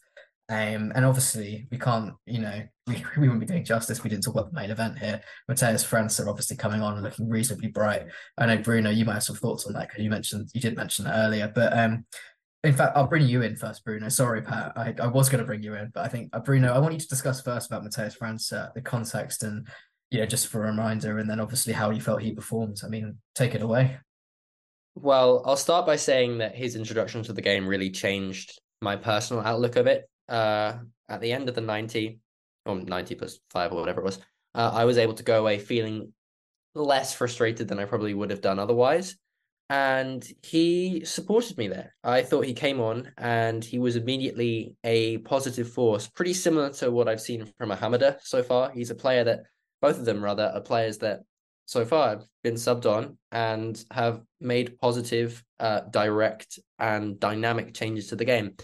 Um, 0.52 0.92
and 0.94 1.06
obviously, 1.06 1.66
we 1.70 1.78
can't, 1.78 2.12
you 2.26 2.40
know, 2.40 2.62
we, 2.86 3.02
we 3.16 3.22
wouldn't 3.22 3.40
be 3.40 3.46
doing 3.46 3.64
justice. 3.64 4.04
We 4.04 4.10
didn't 4.10 4.24
talk 4.24 4.34
about 4.34 4.52
the 4.52 4.60
main 4.60 4.70
event 4.70 4.98
here. 4.98 5.22
França 5.50 6.26
are 6.26 6.28
obviously 6.28 6.58
coming 6.58 6.82
on 6.82 6.94
and 6.94 7.02
looking 7.02 7.30
reasonably 7.30 7.68
bright. 7.68 8.04
I 8.36 8.44
know 8.44 8.58
Bruno, 8.58 8.90
you 8.90 9.06
might 9.06 9.14
have 9.14 9.22
some 9.22 9.36
thoughts 9.36 9.66
on 9.66 9.72
that 9.72 9.88
because 9.88 10.04
you 10.04 10.10
mentioned 10.10 10.50
you 10.52 10.60
did 10.60 10.76
mention 10.76 11.06
that 11.06 11.16
earlier. 11.16 11.50
But 11.54 11.76
um, 11.78 12.04
in 12.64 12.74
fact, 12.74 12.94
I'll 12.98 13.06
bring 13.06 13.26
you 13.26 13.40
in 13.40 13.56
first, 13.56 13.82
Bruno. 13.82 14.10
Sorry, 14.10 14.42
Pat. 14.42 14.72
I, 14.76 14.94
I 15.02 15.06
was 15.06 15.30
going 15.30 15.38
to 15.38 15.46
bring 15.46 15.62
you 15.62 15.74
in, 15.74 15.90
but 15.94 16.04
I 16.04 16.08
think 16.08 16.28
uh, 16.34 16.40
Bruno, 16.40 16.70
I 16.74 16.78
want 16.80 16.92
you 16.92 17.00
to 17.00 17.08
discuss 17.08 17.40
first 17.40 17.70
about 17.70 17.82
Matheus 17.82 18.18
França, 18.18 18.74
the 18.74 18.82
context, 18.82 19.44
and 19.44 19.66
you 20.10 20.20
know, 20.20 20.26
just 20.26 20.48
for 20.48 20.64
a 20.64 20.66
reminder, 20.66 21.18
and 21.18 21.30
then 21.30 21.40
obviously 21.40 21.72
how 21.72 21.88
you 21.88 22.02
felt 22.02 22.20
he 22.20 22.34
performed. 22.34 22.82
I 22.84 22.88
mean, 22.88 23.16
take 23.34 23.54
it 23.54 23.62
away. 23.62 23.96
Well, 24.96 25.42
I'll 25.46 25.56
start 25.56 25.86
by 25.86 25.96
saying 25.96 26.38
that 26.38 26.54
his 26.54 26.76
introduction 26.76 27.22
to 27.22 27.32
the 27.32 27.40
game 27.40 27.66
really 27.66 27.90
changed 27.90 28.60
my 28.82 28.96
personal 28.96 29.42
outlook 29.42 29.76
of 29.76 29.86
it. 29.86 30.04
Uh, 30.32 30.78
at 31.08 31.20
the 31.20 31.30
end 31.30 31.48
of 31.48 31.54
the 31.54 31.60
90, 31.60 32.18
or 32.64 32.76
90 32.76 33.14
plus 33.16 33.38
five 33.50 33.70
or 33.70 33.78
whatever 33.80 34.00
it 34.00 34.04
was, 34.04 34.18
uh, 34.54 34.70
I 34.72 34.84
was 34.86 34.98
able 34.98 35.14
to 35.14 35.22
go 35.22 35.40
away 35.40 35.58
feeling 35.58 36.12
less 36.74 37.14
frustrated 37.14 37.68
than 37.68 37.78
I 37.78 37.84
probably 37.84 38.14
would 38.14 38.30
have 38.30 38.40
done 38.40 38.58
otherwise. 38.58 39.16
And 39.68 40.26
he 40.42 41.04
supported 41.04 41.56
me 41.56 41.68
there. 41.68 41.94
I 42.02 42.22
thought 42.22 42.46
he 42.46 42.54
came 42.54 42.80
on 42.80 43.12
and 43.16 43.64
he 43.64 43.78
was 43.78 43.96
immediately 43.96 44.74
a 44.84 45.18
positive 45.18 45.70
force, 45.70 46.08
pretty 46.08 46.34
similar 46.34 46.70
to 46.74 46.90
what 46.90 47.08
I've 47.08 47.20
seen 47.20 47.50
from 47.58 47.70
Ahamada 47.70 48.18
so 48.22 48.42
far. 48.42 48.70
He's 48.70 48.90
a 48.90 48.94
player 48.94 49.24
that, 49.24 49.44
both 49.80 49.98
of 49.98 50.04
them 50.04 50.22
rather, 50.22 50.52
are 50.54 50.60
players 50.60 50.98
that 50.98 51.20
so 51.64 51.84
far 51.84 52.08
have 52.10 52.24
been 52.42 52.54
subbed 52.54 52.86
on 52.86 53.16
and 53.30 53.82
have 53.90 54.20
made 54.40 54.78
positive, 54.78 55.42
uh, 55.58 55.80
direct, 55.90 56.58
and 56.78 57.18
dynamic 57.18 57.72
changes 57.72 58.08
to 58.08 58.16
the 58.16 58.24
game. 58.24 58.54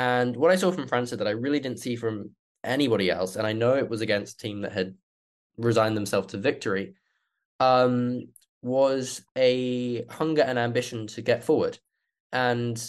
And 0.00 0.34
what 0.34 0.50
I 0.50 0.56
saw 0.56 0.70
from 0.72 0.88
França 0.88 1.18
that 1.18 1.28
I 1.28 1.32
really 1.32 1.60
didn't 1.60 1.80
see 1.80 1.94
from 1.94 2.30
anybody 2.64 3.10
else, 3.10 3.36
and 3.36 3.46
I 3.46 3.52
know 3.52 3.76
it 3.76 3.90
was 3.90 4.00
against 4.00 4.40
a 4.40 4.42
team 4.42 4.62
that 4.62 4.72
had 4.72 4.94
resigned 5.58 5.94
themselves 5.94 6.28
to 6.28 6.38
victory, 6.38 6.94
um, 7.60 8.28
was 8.62 9.22
a 9.36 10.06
hunger 10.06 10.40
and 10.40 10.58
ambition 10.58 11.06
to 11.08 11.20
get 11.20 11.44
forward. 11.44 11.78
And 12.32 12.82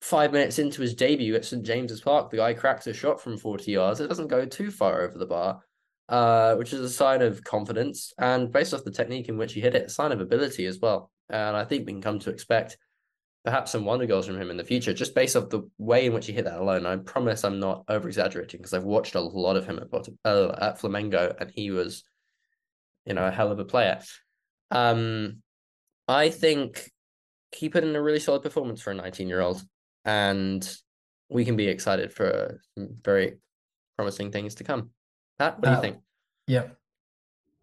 five 0.00 0.32
minutes 0.32 0.58
into 0.58 0.82
his 0.82 0.96
debut 0.96 1.36
at 1.36 1.44
St 1.44 1.62
James's 1.62 2.00
Park, 2.00 2.32
the 2.32 2.38
guy 2.38 2.54
cracks 2.54 2.88
a 2.88 2.92
shot 2.92 3.20
from 3.20 3.38
40 3.38 3.70
yards. 3.70 4.00
It 4.00 4.08
doesn't 4.08 4.26
go 4.26 4.44
too 4.44 4.72
far 4.72 5.02
over 5.02 5.16
the 5.16 5.26
bar 5.26 5.62
uh, 6.08 6.54
which 6.56 6.72
is 6.72 6.80
a 6.80 6.88
sign 6.88 7.22
of 7.22 7.42
confidence 7.44 8.12
and 8.18 8.52
based 8.52 8.74
off 8.74 8.84
the 8.84 8.90
technique 8.90 9.28
in 9.28 9.38
which 9.38 9.54
he 9.54 9.60
hit 9.60 9.74
it, 9.74 9.86
a 9.86 9.88
sign 9.88 10.12
of 10.12 10.20
ability 10.20 10.66
as 10.66 10.78
well. 10.78 11.10
And 11.30 11.56
I 11.56 11.64
think 11.64 11.86
we 11.86 11.92
can 11.92 12.02
come 12.02 12.18
to 12.20 12.30
expect 12.30 12.76
perhaps 13.44 13.72
some 13.72 13.84
wonder 13.84 14.06
goals 14.06 14.26
from 14.26 14.40
him 14.40 14.50
in 14.50 14.56
the 14.56 14.64
future, 14.64 14.94
just 14.94 15.14
based 15.14 15.36
off 15.36 15.50
the 15.50 15.68
way 15.78 16.06
in 16.06 16.14
which 16.14 16.26
he 16.26 16.32
hit 16.32 16.46
that 16.46 16.60
alone. 16.60 16.86
I 16.86 16.96
promise 16.96 17.44
I'm 17.44 17.60
not 17.60 17.84
over 17.88 18.08
exaggerating 18.08 18.58
because 18.58 18.72
I've 18.72 18.84
watched 18.84 19.14
a 19.14 19.20
lot 19.20 19.56
of 19.56 19.66
him 19.66 19.78
at, 19.78 20.08
uh, 20.24 20.54
at 20.60 20.80
Flamengo 20.80 21.34
and 21.38 21.50
he 21.50 21.70
was, 21.70 22.04
you 23.04 23.12
know, 23.12 23.26
a 23.26 23.30
hell 23.30 23.52
of 23.52 23.58
a 23.58 23.64
player. 23.64 24.00
Um, 24.70 25.42
I 26.08 26.30
think 26.30 26.90
he 27.52 27.68
put 27.68 27.84
in 27.84 27.94
a 27.94 28.02
really 28.02 28.18
solid 28.18 28.42
performance 28.42 28.80
for 28.80 28.90
a 28.90 28.94
19 28.94 29.28
year 29.28 29.40
old, 29.40 29.62
and 30.06 30.66
we 31.28 31.44
can 31.44 31.56
be 31.56 31.68
excited 31.68 32.12
for 32.12 32.60
some 32.74 32.96
very 33.02 33.38
promising 33.96 34.32
things 34.32 34.56
to 34.56 34.64
come. 34.64 34.90
Pat, 35.38 35.58
what 35.58 35.64
do 35.64 35.70
you 35.70 35.76
uh, 35.76 35.80
think? 35.80 35.96
Yeah. 36.46 36.64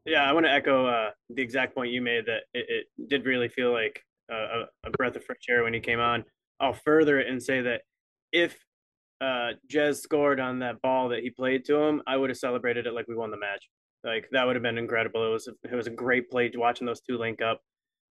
Yeah, 0.06 0.24
I 0.24 0.34
want 0.34 0.46
to 0.46 0.52
echo 0.52 0.86
uh, 0.88 1.10
the 1.30 1.42
exact 1.42 1.76
point 1.76 1.92
you 1.92 2.02
made 2.02 2.26
that 2.26 2.44
it, 2.54 2.66
it 2.70 3.10
did 3.10 3.26
really 3.26 3.50
feel 3.50 3.72
like 3.72 4.04
a, 4.36 4.66
a, 4.86 4.92
breath 4.92 5.16
of 5.16 5.24
fresh 5.24 5.40
air 5.50 5.64
when 5.64 5.74
he 5.74 5.80
came 5.80 6.00
on. 6.00 6.24
I'll 6.60 6.74
further 6.74 7.20
it 7.20 7.28
and 7.28 7.42
say 7.42 7.62
that 7.62 7.82
if 8.32 8.58
uh, 9.20 9.52
Jez 9.72 9.98
scored 9.98 10.40
on 10.40 10.60
that 10.60 10.82
ball 10.82 11.10
that 11.10 11.22
he 11.22 11.30
played 11.30 11.66
to 11.66 11.78
him, 11.78 12.02
I 12.08 12.18
would 12.18 12.30
have 12.30 12.38
celebrated 12.38 12.88
it 12.88 12.94
like 12.94 13.08
we 13.08 13.16
won 13.16 13.32
the 13.32 13.38
match. 13.38 13.68
Like 14.04 14.28
that 14.32 14.46
would 14.46 14.56
have 14.56 14.64
been 14.64 14.78
incredible. 14.78 15.26
It 15.26 15.30
was 15.30 15.48
it 15.48 15.76
was 15.76 15.88
a 15.88 15.92
great 15.92 16.30
play 16.30 16.52
watching 16.56 16.88
those 16.88 17.02
two 17.02 17.18
link 17.18 17.42
up, 17.42 17.62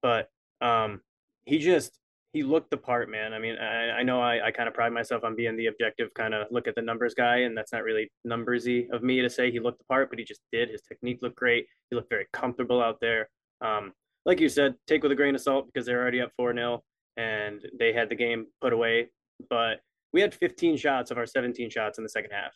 but 0.03 0.29
um, 0.61 1.01
he 1.47 1.59
just 1.59 1.99
he 2.33 2.45
looked 2.45 2.71
the 2.71 2.77
part, 2.77 3.11
man. 3.11 3.33
I 3.33 3.41
mean, 3.41 3.57
I, 3.59 3.91
I 3.91 4.03
know 4.05 4.21
I, 4.21 4.47
I 4.47 4.51
kind 4.53 4.69
of 4.69 4.75
pride 4.75 4.93
myself 4.93 5.25
on 5.25 5.35
being 5.35 5.57
the 5.57 5.67
objective 5.67 6.15
kind 6.15 6.33
of 6.33 6.47
look 6.53 6.69
at 6.69 6.77
the 6.77 6.83
numbers 6.83 7.13
guy, 7.15 7.39
and 7.39 7.57
that's 7.57 7.73
not 7.73 7.83
really 7.83 8.09
numbersy 8.27 8.89
of 8.93 9.03
me 9.03 9.21
to 9.21 9.29
say 9.29 9.51
he 9.51 9.59
looked 9.59 9.79
the 9.79 9.85
part, 9.85 10.11
but 10.11 10.19
he 10.19 10.25
just 10.25 10.43
did. 10.53 10.71
His 10.71 10.83
technique 10.83 11.19
looked 11.23 11.37
great. 11.37 11.67
He 11.91 11.97
looked 11.97 12.11
very 12.11 12.27
comfortable 12.33 12.81
out 12.81 12.99
there. 13.01 13.29
Um, 13.61 13.93
like 14.27 14.41
you 14.41 14.49
said, 14.49 14.75
take 14.87 15.03
with 15.03 15.13
a 15.13 15.15
grain 15.15 15.35
of 15.35 15.41
salt 15.41 15.67
because 15.67 15.87
they're 15.87 16.01
already 16.01 16.21
up 16.21 16.31
4 16.37 16.55
0 16.55 16.83
and 17.17 17.61
they 17.79 17.93
had 17.93 18.09
the 18.09 18.15
game 18.15 18.47
put 18.61 18.73
away. 18.73 19.09
But 19.49 19.81
we 20.13 20.21
had 20.21 20.35
15 20.35 20.77
shots 20.77 21.11
of 21.11 21.19
our 21.19 21.27
17 21.27 21.71
shots 21.71 21.99
in 21.99 22.05
the 22.05 22.11
second 22.11 22.31
half. 22.33 22.53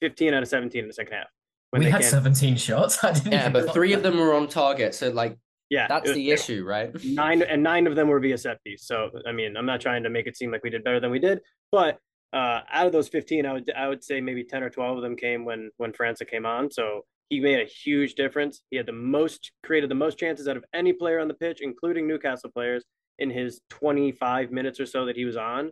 15 0.00 0.34
out 0.34 0.42
of 0.42 0.48
17 0.48 0.80
in 0.80 0.86
the 0.86 0.92
second 0.92 1.14
half. 1.14 1.26
we 1.72 1.86
had 1.86 2.04
17 2.04 2.56
shots. 2.56 2.98
yeah, 3.26 3.48
but 3.48 3.72
three 3.72 3.90
that. 3.90 3.98
of 3.98 4.02
them 4.02 4.18
were 4.18 4.34
on 4.34 4.46
target. 4.46 4.94
So, 4.94 5.08
like, 5.10 5.36
yeah, 5.70 5.86
that's 5.88 6.12
the 6.12 6.30
issue, 6.30 6.64
right? 6.64 6.92
Nine 7.04 7.42
and 7.42 7.60
nine 7.60 7.88
of 7.88 7.96
them 7.96 8.06
were 8.06 8.20
via 8.20 8.38
set 8.38 8.62
piece. 8.62 8.86
So 8.86 9.10
I 9.26 9.32
mean, 9.32 9.56
I'm 9.56 9.66
not 9.66 9.80
trying 9.80 10.04
to 10.04 10.10
make 10.10 10.28
it 10.28 10.36
seem 10.36 10.52
like 10.52 10.62
we 10.62 10.70
did 10.70 10.84
better 10.84 11.00
than 11.00 11.10
we 11.10 11.18
did, 11.18 11.40
but 11.72 11.98
uh, 12.32 12.60
out 12.70 12.86
of 12.86 12.92
those 12.92 13.08
15, 13.08 13.46
I 13.46 13.52
would 13.52 13.72
I 13.76 13.88
would 13.88 14.04
say 14.04 14.20
maybe 14.20 14.44
10 14.44 14.62
or 14.62 14.70
12 14.70 14.98
of 14.98 15.02
them 15.02 15.16
came 15.16 15.44
when 15.44 15.70
when 15.76 15.92
França 15.92 16.28
came 16.28 16.46
on. 16.46 16.70
So 16.70 17.02
he 17.28 17.40
made 17.40 17.60
a 17.60 17.64
huge 17.64 18.14
difference. 18.14 18.62
He 18.70 18.76
had 18.76 18.86
the 18.86 18.92
most 18.92 19.52
created 19.64 19.90
the 19.90 19.94
most 19.94 20.18
chances 20.18 20.48
out 20.48 20.56
of 20.56 20.64
any 20.74 20.92
player 20.92 21.18
on 21.18 21.28
the 21.28 21.34
pitch, 21.34 21.60
including 21.60 22.06
Newcastle 22.06 22.50
players, 22.50 22.84
in 23.18 23.30
his 23.30 23.60
25 23.70 24.50
minutes 24.50 24.78
or 24.78 24.86
so 24.86 25.06
that 25.06 25.16
he 25.16 25.24
was 25.24 25.36
on. 25.36 25.70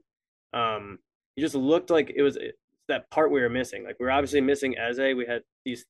Um, 0.52 0.98
he 1.36 1.42
just 1.42 1.54
looked 1.54 1.90
like 1.90 2.12
it 2.14 2.22
was 2.22 2.38
that 2.88 3.10
part 3.10 3.30
we 3.30 3.40
were 3.40 3.48
missing. 3.48 3.84
Like 3.84 3.96
we 4.00 4.06
are 4.06 4.10
obviously 4.10 4.40
missing 4.40 4.76
Eze. 4.78 4.98
We 4.98 5.26
had 5.28 5.42
these 5.64 5.84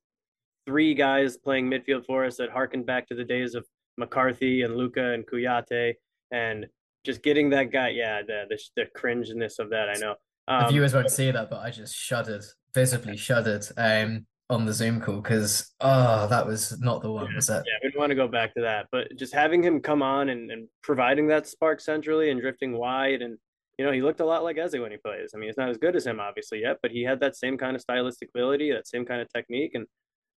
three 0.66 0.94
guys 0.94 1.37
playing 1.37 1.70
midfield 1.70 2.07
for 2.07 2.24
us 2.24 2.37
that 2.37 2.50
harkened 2.50 2.87
back 2.87 3.07
to 3.09 3.14
the 3.14 3.24
days 3.24 3.55
of 3.55 3.64
McCarthy 3.98 4.62
and 4.62 4.77
Luka 4.77 5.12
and 5.12 5.27
Kouyaté 5.27 5.94
and 6.31 6.66
just 7.05 7.22
getting 7.22 7.50
that 7.50 7.70
guy. 7.70 7.90
Yeah, 7.90 8.22
the 8.22 8.44
the, 8.48 8.59
the 8.77 8.87
cringeness 8.98 9.59
of 9.59 9.70
that. 9.70 9.88
I 9.88 9.98
know. 9.98 10.14
Um, 10.48 10.64
the 10.64 10.72
viewers 10.72 10.94
won't 10.94 11.11
see 11.11 11.31
that, 11.31 11.50
but 11.50 11.61
I 11.61 11.70
just 11.70 11.94
shuddered, 11.94 12.44
visibly 12.74 13.16
shuddered, 13.16 13.66
um, 13.77 14.27
on 14.50 14.66
the 14.66 14.72
Zoom 14.72 15.00
call 15.00 15.20
because 15.20 15.72
oh, 15.80 15.88
ah, 15.88 16.26
that 16.26 16.46
was 16.46 16.78
not 16.80 17.02
the 17.02 17.11
one. 17.11 17.26
Yeah, 17.30 17.37
was 17.37 17.46
that? 17.46 17.64
Yeah, 17.66 17.78
we 17.83 17.90
don't 17.90 18.00
want 18.00 18.11
to 18.11 18.16
go 18.16 18.28
back 18.28 18.54
to 18.54 18.61
that, 18.62 18.88
but 18.92 19.09
just 19.16 19.33
having 19.33 19.62
him 19.62 19.80
come 19.80 20.02
on 20.02 20.28
and, 20.28 20.50
and 20.50 20.68
providing 20.83 21.26
that 21.28 21.46
spark 21.46 21.80
centrally 21.80 22.30
and 22.30 22.40
drifting 22.40 22.72
wide 22.76 23.22
and 23.22 23.38
you 23.78 23.85
know, 23.85 23.92
he 23.92 24.02
looked 24.02 24.20
a 24.20 24.24
lot 24.24 24.44
like 24.44 24.57
Eze 24.57 24.78
when 24.78 24.92
he 24.92 24.96
plays. 24.98 25.33
I 25.35 25.38
mean, 25.38 25.48
he's 25.48 25.57
not 25.57 25.68
as 25.68 25.78
good 25.78 25.96
as 25.96 26.07
him, 26.07 26.20
obviously, 26.20 26.61
yet, 26.61 26.78
but 26.80 26.92
he 26.92 27.02
had 27.02 27.20
that 27.20 27.37
same 27.37 27.59
kind 27.59 27.74
of 27.74 27.83
stylistic 27.83 28.28
ability, 28.28 28.70
that 28.70 28.87
same 28.87 29.04
kind 29.04 29.20
of 29.20 29.28
technique. 29.33 29.72
And 29.74 29.87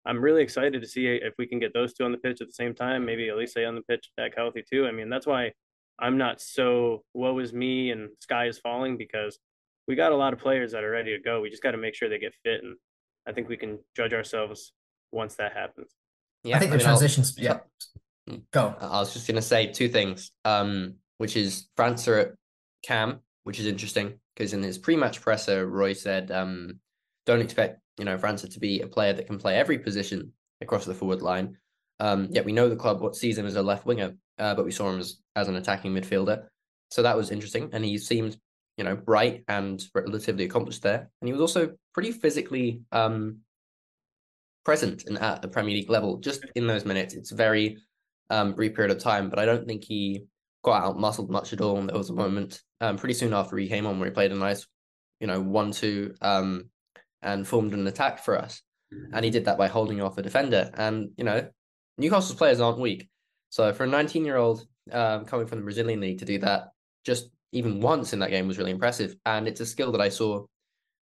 I'm 0.05 0.23
really 0.23 0.41
excited 0.41 0.81
to 0.81 0.87
see 0.87 1.05
if 1.05 1.33
we 1.37 1.45
can 1.45 1.59
get 1.59 1.73
those 1.73 1.93
two 1.93 2.03
on 2.03 2.11
the 2.11 2.17
pitch 2.17 2.41
at 2.41 2.47
the 2.47 2.53
same 2.53 2.73
time. 2.73 3.05
Maybe 3.05 3.27
Olise 3.27 3.67
on 3.67 3.75
the 3.75 3.81
pitch 3.81 4.09
back 4.17 4.33
healthy 4.35 4.63
too. 4.67 4.87
I 4.87 4.91
mean, 4.91 5.09
that's 5.09 5.27
why 5.27 5.51
I'm 5.99 6.17
not 6.17 6.41
so 6.41 7.03
woe 7.13 7.37
is 7.39 7.53
me 7.53 7.91
and 7.91 8.09
sky 8.21 8.47
is 8.47 8.57
falling 8.57 8.97
because 8.97 9.37
we 9.87 9.95
got 9.95 10.11
a 10.11 10.17
lot 10.17 10.33
of 10.33 10.39
players 10.39 10.71
that 10.71 10.83
are 10.83 10.91
ready 10.91 11.15
to 11.15 11.21
go. 11.21 11.41
We 11.41 11.49
just 11.49 11.63
got 11.63 11.71
to 11.71 11.77
make 11.77 11.95
sure 11.95 12.09
they 12.09 12.19
get 12.19 12.33
fit, 12.43 12.63
and 12.63 12.75
I 13.27 13.33
think 13.33 13.49
we 13.49 13.57
can 13.57 13.79
judge 13.95 14.13
ourselves 14.13 14.73
once 15.11 15.35
that 15.35 15.53
happens. 15.53 15.91
Yeah, 16.43 16.55
I 16.55 16.59
think 16.59 16.71
I 16.71 16.73
the 16.73 16.77
mean, 16.77 16.85
transitions. 16.85 17.35
I'll, 17.37 17.43
yeah, 17.43 17.59
mm. 18.29 18.41
go. 18.51 18.75
I 18.79 18.99
was 18.99 19.13
just 19.13 19.27
gonna 19.27 19.41
say 19.41 19.67
two 19.67 19.89
things. 19.89 20.31
Um, 20.45 20.95
which 21.17 21.35
is 21.35 21.67
França 21.75 22.21
at 22.21 22.31
CAM, 22.83 23.19
which 23.43 23.59
is 23.59 23.65
interesting 23.65 24.19
because 24.35 24.53
in 24.53 24.61
his 24.61 24.77
pre-match 24.77 25.19
presser, 25.19 25.67
Roy 25.67 25.93
said, 25.93 26.29
um, 26.31 26.79
"Don't 27.25 27.41
expect 27.41 27.81
you 27.97 28.05
know, 28.05 28.17
França 28.17 28.51
to 28.51 28.59
be 28.59 28.81
a 28.81 28.87
player 28.87 29.13
that 29.13 29.27
can 29.27 29.37
play 29.37 29.55
every 29.55 29.79
position 29.79 30.31
across 30.61 30.85
the 30.85 30.93
forward 30.93 31.21
line. 31.21 31.57
Um, 31.99 32.27
yet 32.31 32.45
we 32.45 32.51
know 32.51 32.69
the 32.69 32.75
club 32.75 33.01
what 33.01 33.15
season 33.15 33.45
as 33.45 33.55
a 33.55 33.61
left 33.61 33.85
winger, 33.85 34.15
uh, 34.37 34.53
but 34.53 34.65
we 34.65 34.71
saw 34.71 34.89
him 34.89 34.99
as, 34.99 35.19
as 35.35 35.47
an 35.47 35.55
attacking 35.55 35.93
midfielder. 35.93 36.45
So 36.91 37.01
that 37.01 37.17
was 37.17 37.31
interesting. 37.31 37.69
And 37.73 37.83
he 37.83 37.97
seemed, 37.97 38.37
you 38.77 38.83
know, 38.83 38.95
bright 38.95 39.43
and 39.47 39.83
relatively 39.93 40.45
accomplished 40.45 40.83
there. 40.83 41.09
And 41.21 41.27
he 41.27 41.33
was 41.33 41.41
also 41.41 41.73
pretty 41.93 42.11
physically 42.11 42.81
um, 42.91 43.39
present 44.63 45.03
in, 45.07 45.17
at 45.17 45.41
the 45.41 45.47
Premier 45.47 45.73
League 45.73 45.89
level, 45.89 46.17
just 46.17 46.45
in 46.55 46.67
those 46.67 46.85
minutes. 46.85 47.15
It's 47.15 47.31
a 47.31 47.35
very 47.35 47.77
um, 48.29 48.53
brief 48.53 48.75
period 48.75 48.95
of 48.95 49.01
time, 49.01 49.29
but 49.29 49.39
I 49.39 49.45
don't 49.45 49.67
think 49.67 49.83
he 49.83 50.25
got 50.63 50.83
out 50.83 50.99
muscled 50.99 51.31
much 51.31 51.53
at 51.53 51.61
all. 51.61 51.77
And 51.77 51.89
there 51.89 51.97
was 51.97 52.11
a 52.11 52.13
moment 52.13 52.61
um, 52.79 52.97
pretty 52.97 53.15
soon 53.15 53.33
after 53.33 53.57
he 53.57 53.67
came 53.67 53.87
on 53.87 53.99
where 53.99 54.09
he 54.09 54.13
played 54.13 54.31
a 54.31 54.35
nice, 54.35 54.67
you 55.19 55.27
know, 55.27 55.41
one 55.41 55.71
two 55.71 56.13
um, 56.21 56.69
and 57.21 57.47
formed 57.47 57.73
an 57.73 57.87
attack 57.87 58.23
for 58.23 58.37
us. 58.37 58.61
And 59.11 59.25
he 59.25 59.31
did 59.31 59.45
that 59.45 59.57
by 59.57 59.67
holding 59.67 60.01
off 60.01 60.17
a 60.17 60.21
defender. 60.21 60.71
And, 60.75 61.09
you 61.17 61.23
know, 61.23 61.49
Newcastle's 61.97 62.37
players 62.37 62.61
aren't 62.61 62.79
weak. 62.79 63.09
So 63.49 63.73
for 63.73 63.85
a 63.85 63.87
19 63.87 64.23
year 64.23 64.37
old 64.37 64.65
um, 64.91 65.25
coming 65.25 65.47
from 65.47 65.59
the 65.59 65.63
Brazilian 65.63 65.99
league 65.99 66.19
to 66.19 66.25
do 66.25 66.37
that 66.39 66.69
just 67.05 67.29
even 67.57 67.81
once 67.81 68.13
in 68.13 68.19
that 68.19 68.29
game 68.29 68.47
was 68.47 68.57
really 68.57 68.71
impressive. 68.71 69.15
And 69.25 69.47
it's 69.47 69.59
a 69.59 69.65
skill 69.65 69.91
that 69.93 70.01
I 70.01 70.09
saw 70.09 70.45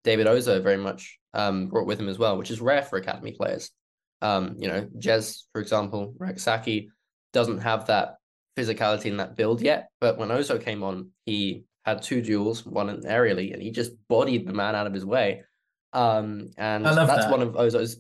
David 0.04 0.28
Ozoh 0.28 0.62
very 0.62 0.78
much 0.78 1.18
um, 1.34 1.68
brought 1.68 1.88
with 1.88 2.00
him 2.00 2.10
as 2.10 2.20
well, 2.20 2.38
which 2.38 2.52
is 2.52 2.62
rare 2.62 2.84
for 2.84 2.98
academy 2.98 3.32
players. 3.32 3.72
Um, 4.22 4.56
you 4.58 4.68
know, 4.68 4.88
Jez, 4.98 5.44
for 5.52 5.62
example, 5.62 6.14
Rak-Sakyi 6.18 6.88
doesn't 7.34 7.60
have 7.60 7.88
that 7.88 8.16
physicality 8.58 9.10
and 9.10 9.20
that 9.20 9.36
build 9.36 9.62
yet. 9.62 9.90
But 10.00 10.18
when 10.18 10.30
Ozoh 10.30 10.64
came 10.64 10.84
on, 10.84 11.10
he 11.26 11.64
had 11.86 12.02
two 12.02 12.22
duels, 12.22 12.66
one 12.66 13.02
aerially, 13.04 13.54
and 13.54 13.62
he 13.62 13.72
just 13.72 13.92
bodied 14.08 14.48
the 14.48 14.54
man 14.54 14.76
out 14.76 14.88
of 14.88 14.94
his 14.94 15.06
way. 15.06 15.44
Um, 15.92 16.52
and 16.58 16.86
that's 16.86 17.26
that. 17.26 17.32
one 17.32 17.42
of 17.42 17.54
Ozoh's 17.54 18.00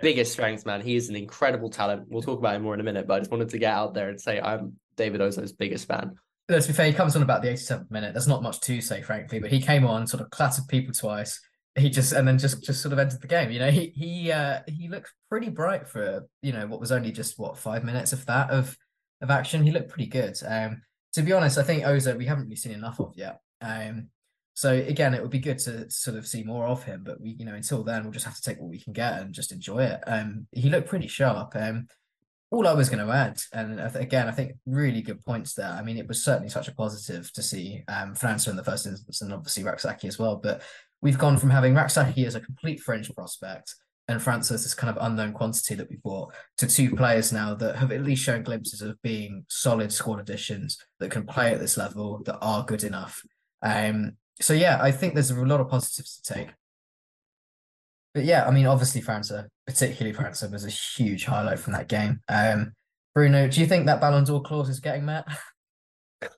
biggest 0.00 0.32
strengths, 0.32 0.64
man. 0.64 0.80
He 0.80 0.96
is 0.96 1.08
an 1.08 1.16
incredible 1.16 1.70
talent. 1.70 2.06
We'll 2.08 2.22
talk 2.22 2.38
about 2.38 2.54
him 2.54 2.62
more 2.62 2.74
in 2.74 2.80
a 2.80 2.84
minute, 2.84 3.06
but 3.06 3.14
I 3.14 3.18
just 3.18 3.30
wanted 3.30 3.50
to 3.50 3.58
get 3.58 3.72
out 3.72 3.94
there 3.94 4.08
and 4.08 4.20
say 4.20 4.40
I'm 4.40 4.74
David 4.96 5.20
Ozoh's 5.20 5.52
biggest 5.52 5.86
fan. 5.86 6.16
Let's 6.48 6.66
be 6.66 6.72
fair, 6.72 6.86
he 6.86 6.92
comes 6.92 7.14
on 7.14 7.22
about 7.22 7.42
the 7.42 7.48
87th 7.48 7.90
minute. 7.90 8.14
There's 8.14 8.28
not 8.28 8.42
much 8.42 8.60
to 8.60 8.80
say, 8.80 9.02
frankly, 9.02 9.38
but 9.38 9.50
he 9.50 9.60
came 9.60 9.86
on, 9.86 10.06
sort 10.06 10.22
of 10.22 10.30
clattered 10.30 10.66
people 10.68 10.94
twice. 10.94 11.40
He 11.76 11.90
just 11.90 12.12
and 12.12 12.26
then 12.26 12.38
just 12.38 12.64
just 12.64 12.82
sort 12.82 12.92
of 12.92 12.98
entered 12.98 13.20
the 13.20 13.28
game. 13.28 13.50
You 13.50 13.60
know, 13.60 13.70
he 13.70 13.92
he 13.94 14.32
uh 14.32 14.60
he 14.66 14.88
looked 14.88 15.12
pretty 15.28 15.48
bright 15.50 15.86
for 15.86 16.26
you 16.42 16.52
know 16.52 16.66
what 16.66 16.80
was 16.80 16.90
only 16.90 17.12
just 17.12 17.38
what 17.38 17.58
five 17.58 17.84
minutes 17.84 18.12
of 18.12 18.24
that 18.26 18.50
of 18.50 18.76
of 19.20 19.30
action. 19.30 19.62
He 19.62 19.70
looked 19.70 19.90
pretty 19.90 20.08
good. 20.08 20.36
Um, 20.44 20.82
to 21.12 21.22
be 21.22 21.32
honest, 21.32 21.58
I 21.58 21.62
think 21.62 21.84
Ozoh 21.84 22.16
we 22.16 22.26
haven't 22.26 22.44
really 22.44 22.56
seen 22.56 22.72
enough 22.72 22.98
of 22.98 23.12
yet. 23.16 23.40
Um, 23.60 24.08
so 24.54 24.72
again, 24.72 25.14
it 25.14 25.22
would 25.22 25.30
be 25.30 25.38
good 25.38 25.58
to 25.60 25.88
sort 25.88 26.16
of 26.16 26.26
see 26.26 26.42
more 26.42 26.66
of 26.66 26.82
him, 26.82 27.02
but 27.04 27.20
we, 27.20 27.36
you 27.38 27.44
know, 27.44 27.54
until 27.54 27.84
then, 27.84 28.02
we'll 28.02 28.12
just 28.12 28.24
have 28.24 28.34
to 28.34 28.42
take 28.42 28.58
what 28.58 28.70
we 28.70 28.80
can 28.80 28.92
get 28.92 29.20
and 29.20 29.32
just 29.32 29.52
enjoy 29.52 29.84
it. 29.84 30.00
Um, 30.04 30.48
he 30.50 30.68
looked 30.68 30.88
pretty 30.88 31.06
sharp. 31.06 31.54
Um, 31.54 31.86
all 32.50 32.66
I 32.66 32.72
was 32.72 32.88
going 32.88 33.06
to 33.06 33.12
add, 33.12 33.38
and 33.52 33.78
again, 33.94 34.26
I 34.26 34.32
think 34.32 34.52
really 34.66 35.02
good 35.02 35.24
points 35.24 35.54
there. 35.54 35.68
I 35.70 35.82
mean, 35.82 35.98
it 35.98 36.08
was 36.08 36.24
certainly 36.24 36.48
such 36.48 36.68
a 36.68 36.74
positive 36.74 37.30
to 37.34 37.42
see 37.42 37.84
um, 37.88 38.14
França 38.14 38.48
in 38.48 38.56
the 38.56 38.64
first 38.64 38.86
instance, 38.86 39.20
and 39.20 39.32
obviously 39.32 39.64
Rak-Sakyi 39.64 40.06
as 40.06 40.18
well. 40.18 40.36
But 40.36 40.62
we've 41.02 41.18
gone 41.18 41.36
from 41.36 41.50
having 41.50 41.74
Rak-Sakyi 41.74 42.26
as 42.26 42.34
a 42.34 42.40
complete 42.40 42.80
fringe 42.80 43.14
prospect 43.14 43.74
and 44.08 44.20
França 44.20 44.52
as 44.52 44.62
this 44.62 44.74
kind 44.74 44.96
of 44.96 45.04
unknown 45.04 45.32
quantity 45.32 45.74
that 45.74 45.90
we 45.90 45.96
bought 45.96 46.32
to 46.56 46.66
two 46.66 46.96
players 46.96 47.32
now 47.32 47.54
that 47.54 47.76
have 47.76 47.92
at 47.92 48.02
least 48.02 48.24
shown 48.24 48.42
glimpses 48.42 48.80
of 48.80 49.00
being 49.02 49.44
solid 49.48 49.92
squad 49.92 50.18
additions 50.18 50.78
that 50.98 51.10
can 51.10 51.26
play 51.26 51.52
at 51.52 51.60
this 51.60 51.76
level 51.76 52.22
that 52.24 52.38
are 52.40 52.64
good 52.64 52.84
enough. 52.84 53.22
Um, 53.60 54.16
so 54.40 54.54
yeah, 54.54 54.78
I 54.80 54.92
think 54.92 55.12
there's 55.12 55.30
a 55.30 55.34
lot 55.34 55.60
of 55.60 55.68
positives 55.68 56.20
to 56.20 56.34
take. 56.34 56.48
But 58.14 58.24
yeah, 58.24 58.46
I 58.46 58.50
mean, 58.50 58.66
obviously 58.66 59.00
França, 59.00 59.46
particularly 59.66 60.16
França, 60.16 60.50
was 60.50 60.64
a 60.64 60.70
huge 60.70 61.24
highlight 61.24 61.58
from 61.58 61.74
that 61.74 61.88
game. 61.88 62.20
Um, 62.28 62.72
Bruno, 63.14 63.48
do 63.48 63.60
you 63.60 63.66
think 63.66 63.86
that 63.86 64.00
Ballon 64.00 64.24
d'Or 64.24 64.42
clause 64.42 64.68
is 64.68 64.80
getting 64.80 65.04
met? 65.04 65.26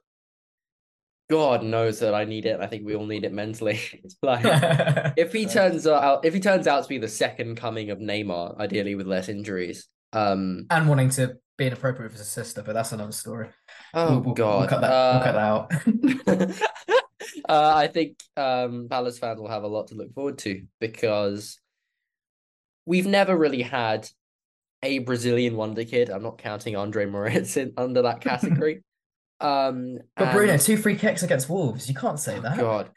God 1.30 1.62
knows 1.62 2.00
that 2.00 2.12
I 2.12 2.24
need 2.24 2.44
it. 2.44 2.58
I 2.60 2.66
think 2.66 2.84
we 2.84 2.96
all 2.96 3.06
need 3.06 3.24
it 3.24 3.32
mentally. 3.32 3.80
like 4.22 4.42
if 5.16 5.32
he 5.32 5.46
turns 5.46 5.86
out 5.86 6.24
if 6.24 6.34
he 6.34 6.40
turns 6.40 6.66
out 6.66 6.82
to 6.82 6.88
be 6.88 6.98
the 6.98 7.06
second 7.06 7.56
coming 7.56 7.90
of 7.90 7.98
Neymar, 7.98 8.58
ideally 8.58 8.96
with 8.96 9.06
less 9.06 9.28
injuries. 9.28 9.86
Um 10.12 10.66
and 10.70 10.88
wanting 10.88 11.10
to 11.10 11.36
be 11.56 11.68
inappropriate 11.68 12.10
with 12.10 12.18
his 12.18 12.28
sister, 12.28 12.62
but 12.62 12.72
that's 12.72 12.90
another 12.90 13.12
story. 13.12 13.48
Oh 13.94 14.18
we'll, 14.18 14.34
God. 14.34 14.58
We'll 14.58 14.68
cut 14.68 14.80
that, 14.80 14.92
uh, 14.92 15.12
we'll 15.14 16.24
cut 16.24 16.26
that 16.26 16.38
out. 16.40 16.66
uh, 17.48 17.74
I 17.76 17.86
think 17.86 18.18
um, 18.36 18.88
Palace 18.90 19.18
fans 19.18 19.38
will 19.38 19.48
have 19.48 19.62
a 19.62 19.68
lot 19.68 19.88
to 19.88 19.94
look 19.94 20.12
forward 20.14 20.38
to 20.38 20.62
because 20.80 21.60
we've 22.86 23.06
never 23.06 23.36
really 23.36 23.62
had 23.62 24.08
a 24.82 24.98
Brazilian 25.00 25.56
wonder 25.56 25.84
kid. 25.84 26.10
I'm 26.10 26.22
not 26.22 26.38
counting 26.38 26.76
Andre 26.76 27.06
Moritz 27.06 27.56
in, 27.56 27.72
under 27.76 28.02
that 28.02 28.20
category. 28.20 28.82
um, 29.40 29.98
but 30.16 30.28
and... 30.28 30.32
Bruno, 30.36 30.58
two 30.58 30.76
free 30.76 30.96
kicks 30.96 31.22
against 31.22 31.48
Wolves. 31.48 31.88
You 31.88 31.94
can't 31.94 32.18
say 32.18 32.38
oh, 32.38 32.40
that. 32.40 32.58
God. 32.58 32.90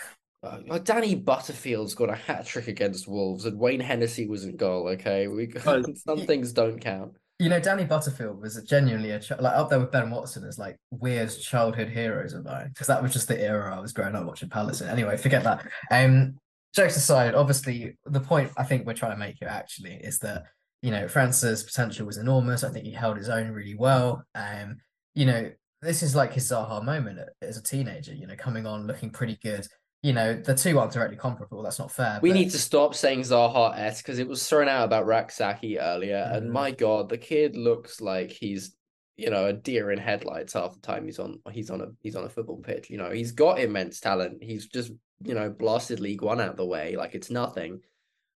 Uh, 0.44 0.78
Danny 0.80 1.16
Butterfield's 1.16 1.96
got 1.96 2.10
a 2.10 2.16
hat 2.16 2.46
trick 2.46 2.68
against 2.68 3.08
Wolves, 3.08 3.46
and 3.46 3.58
Wayne 3.58 3.80
Hennessy 3.80 4.28
was 4.28 4.44
in 4.44 4.58
goal. 4.58 4.90
Okay, 4.90 5.28
we 5.28 5.50
some 5.62 6.26
things 6.26 6.52
don't 6.52 6.80
count. 6.80 7.14
You 7.40 7.50
know, 7.50 7.60
Danny 7.60 7.86
Butterfield 7.86 8.42
was 8.42 8.62
genuinely 8.64 9.12
a 9.12 9.20
ch- 9.20 9.32
like 9.32 9.56
up 9.56 9.70
there 9.70 9.80
with 9.80 9.92
Ben 9.92 10.12
Watson 10.12 10.44
as 10.46 10.60
like 10.60 10.78
weird 10.92 11.30
childhood 11.30 11.90
heroes 11.90 12.34
of 12.34 12.46
mine 12.46 12.70
because 12.70 12.88
that 12.88 13.02
was 13.02 13.12
just 13.14 13.28
the 13.28 13.40
era 13.42 13.76
I 13.76 13.80
was 13.80 13.92
growing 13.94 14.16
up 14.16 14.26
watching 14.26 14.50
Palace. 14.50 14.82
In. 14.82 14.90
Anyway, 14.90 15.18
forget 15.18 15.44
that. 15.44 15.66
Um, 15.90 16.36
jokes 16.74 16.98
aside, 16.98 17.36
obviously 17.36 17.98
the 18.06 18.20
point 18.20 18.52
I 18.58 18.64
think 18.64 18.86
we're 18.86 18.94
trying 18.94 19.14
to 19.14 19.18
make 19.18 19.38
here 19.40 19.48
actually 19.48 19.94
is 19.94 20.20
that 20.20 20.44
you 20.82 20.92
know 20.92 21.06
França's 21.06 21.64
potential 21.64 22.06
was 22.06 22.18
enormous. 22.18 22.64
I 22.64 22.70
think 22.70 22.86
he 22.86 22.92
held 22.92 23.18
his 23.18 23.30
own 23.30 23.52
really 23.52 23.76
well. 23.76 24.24
Um, 24.36 24.78
you 25.16 25.26
know, 25.26 25.52
this 25.82 26.04
is 26.04 26.16
like 26.16 26.34
his 26.34 26.50
Zaha 26.50 26.84
moment 26.84 27.20
as 27.42 27.58
a 27.58 27.64
teenager. 27.64 28.14
You 28.14 28.28
know, 28.28 28.36
coming 28.36 28.66
on 28.66 28.88
looking 28.88 29.10
pretty 29.10 29.38
good. 29.42 29.66
You 30.02 30.12
know, 30.12 30.34
the 30.34 30.54
two 30.54 30.78
aren't 30.78 30.92
directly 30.92 31.16
comparable. 31.16 31.64
That's 31.64 31.80
not 31.80 31.92
fair. 31.92 32.20
We 32.22 32.32
but... 32.32 32.36
need 32.36 32.52
to 32.52 32.60
stop 32.60 32.94
saying 32.94 33.22
Zaha 33.22 33.78
s 33.78 34.02
because 34.02 34.20
it 34.20 34.28
was 34.28 34.48
thrown 34.48 34.68
out 34.68 34.84
about 34.84 35.06
Rak-Sakyi 35.06 35.78
earlier, 35.82 36.30
mm. 36.30 36.38
and 36.38 36.52
my 36.52 36.72
god, 36.72 37.08
the 37.08 37.18
kid 37.18 37.56
looks 37.56 38.02
like 38.02 38.32
he's 38.32 38.76
you 39.16 39.30
know 39.30 39.46
a 39.46 39.54
deer 39.54 39.92
in 39.92 40.00
headlights 40.00 40.54
half 40.54 40.74
the 40.74 40.80
time 40.80 41.06
he's 41.06 41.20
on 41.20 41.40
he's 41.52 41.70
on 41.70 41.82
a 41.82 41.86
he's 42.02 42.16
on 42.16 42.26
a 42.26 42.30
football 42.30 42.58
pitch. 42.58 42.90
You 42.90 42.98
know, 42.98 43.12
he's 43.12 43.32
got 43.32 43.60
immense 43.60 44.00
talent. 44.00 44.44
He's 44.44 44.66
just 44.66 44.92
you 45.22 45.34
know 45.34 45.50
blasted 45.50 46.00
League 46.00 46.22
One 46.22 46.42
out 46.42 46.52
of 46.52 46.58
the 46.58 46.66
way 46.66 46.96
like 46.96 47.16
it's 47.16 47.30
nothing. 47.30 47.82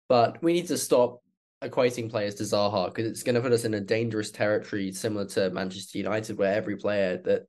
But 0.08 0.42
we 0.42 0.52
need 0.52 0.68
to 0.68 0.78
stop 0.78 1.20
equating 1.62 2.10
players 2.10 2.34
to 2.36 2.44
Zaha 2.44 2.86
because 2.86 3.10
it's 3.10 3.22
going 3.22 3.34
to 3.34 3.40
put 3.40 3.52
us 3.52 3.64
in 3.64 3.74
a 3.74 3.80
dangerous 3.80 4.30
territory 4.30 4.92
similar 4.92 5.26
to 5.26 5.50
Manchester 5.50 5.98
United, 5.98 6.38
where 6.38 6.54
every 6.54 6.76
player 6.76 7.16
that 7.24 7.46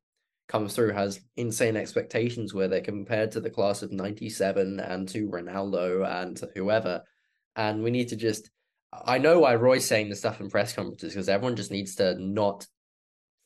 comes 0.47 0.73
through 0.73 0.93
has 0.93 1.19
insane 1.35 1.75
expectations 1.75 2.53
where 2.53 2.67
they're 2.67 2.81
compared 2.81 3.31
to 3.31 3.41
the 3.41 3.49
class 3.49 3.81
of 3.83 3.91
97 3.91 4.79
and 4.79 5.07
to 5.09 5.27
Ronaldo 5.27 6.07
and 6.23 6.41
whoever. 6.55 7.03
And 7.55 7.83
we 7.83 7.91
need 7.91 8.09
to 8.09 8.15
just, 8.15 8.49
I 8.93 9.17
know 9.17 9.39
why 9.39 9.55
Roy's 9.55 9.85
saying 9.85 10.09
the 10.09 10.15
stuff 10.15 10.39
in 10.39 10.49
press 10.49 10.73
conferences 10.73 11.13
because 11.13 11.27
everyone 11.27 11.57
just 11.57 11.71
needs 11.71 11.95
to 11.95 12.15
not 12.17 12.65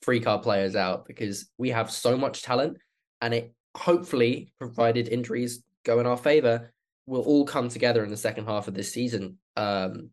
freak 0.03 0.27
our 0.27 0.39
players 0.39 0.75
out 0.75 1.05
because 1.05 1.49
we 1.57 1.69
have 1.69 1.89
so 1.89 2.17
much 2.17 2.43
talent 2.43 2.77
and 3.19 3.33
it 3.33 3.53
hopefully, 3.75 4.51
provided 4.59 5.07
injuries 5.07 5.63
go 5.83 5.99
in 5.99 6.05
our 6.05 6.17
favor, 6.17 6.73
will 7.05 7.21
all 7.21 7.45
come 7.45 7.69
together 7.69 8.03
in 8.03 8.09
the 8.09 8.17
second 8.17 8.45
half 8.45 8.67
of 8.67 8.73
this 8.73 8.91
season. 8.91 9.37
Um, 9.55 10.09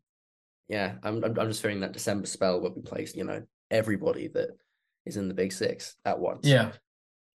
yeah, 0.68 0.94
I'm 1.02 1.22
I'm 1.24 1.48
just 1.48 1.62
fearing 1.62 1.80
that 1.80 1.92
December 1.92 2.26
spell 2.26 2.60
where 2.60 2.70
we 2.70 2.82
place, 2.82 3.14
you 3.14 3.24
know, 3.24 3.42
everybody 3.70 4.28
that 4.28 4.50
is 5.06 5.16
in 5.16 5.28
the 5.28 5.34
big 5.34 5.52
six 5.52 5.96
at 6.04 6.18
once. 6.18 6.46
Yeah. 6.46 6.72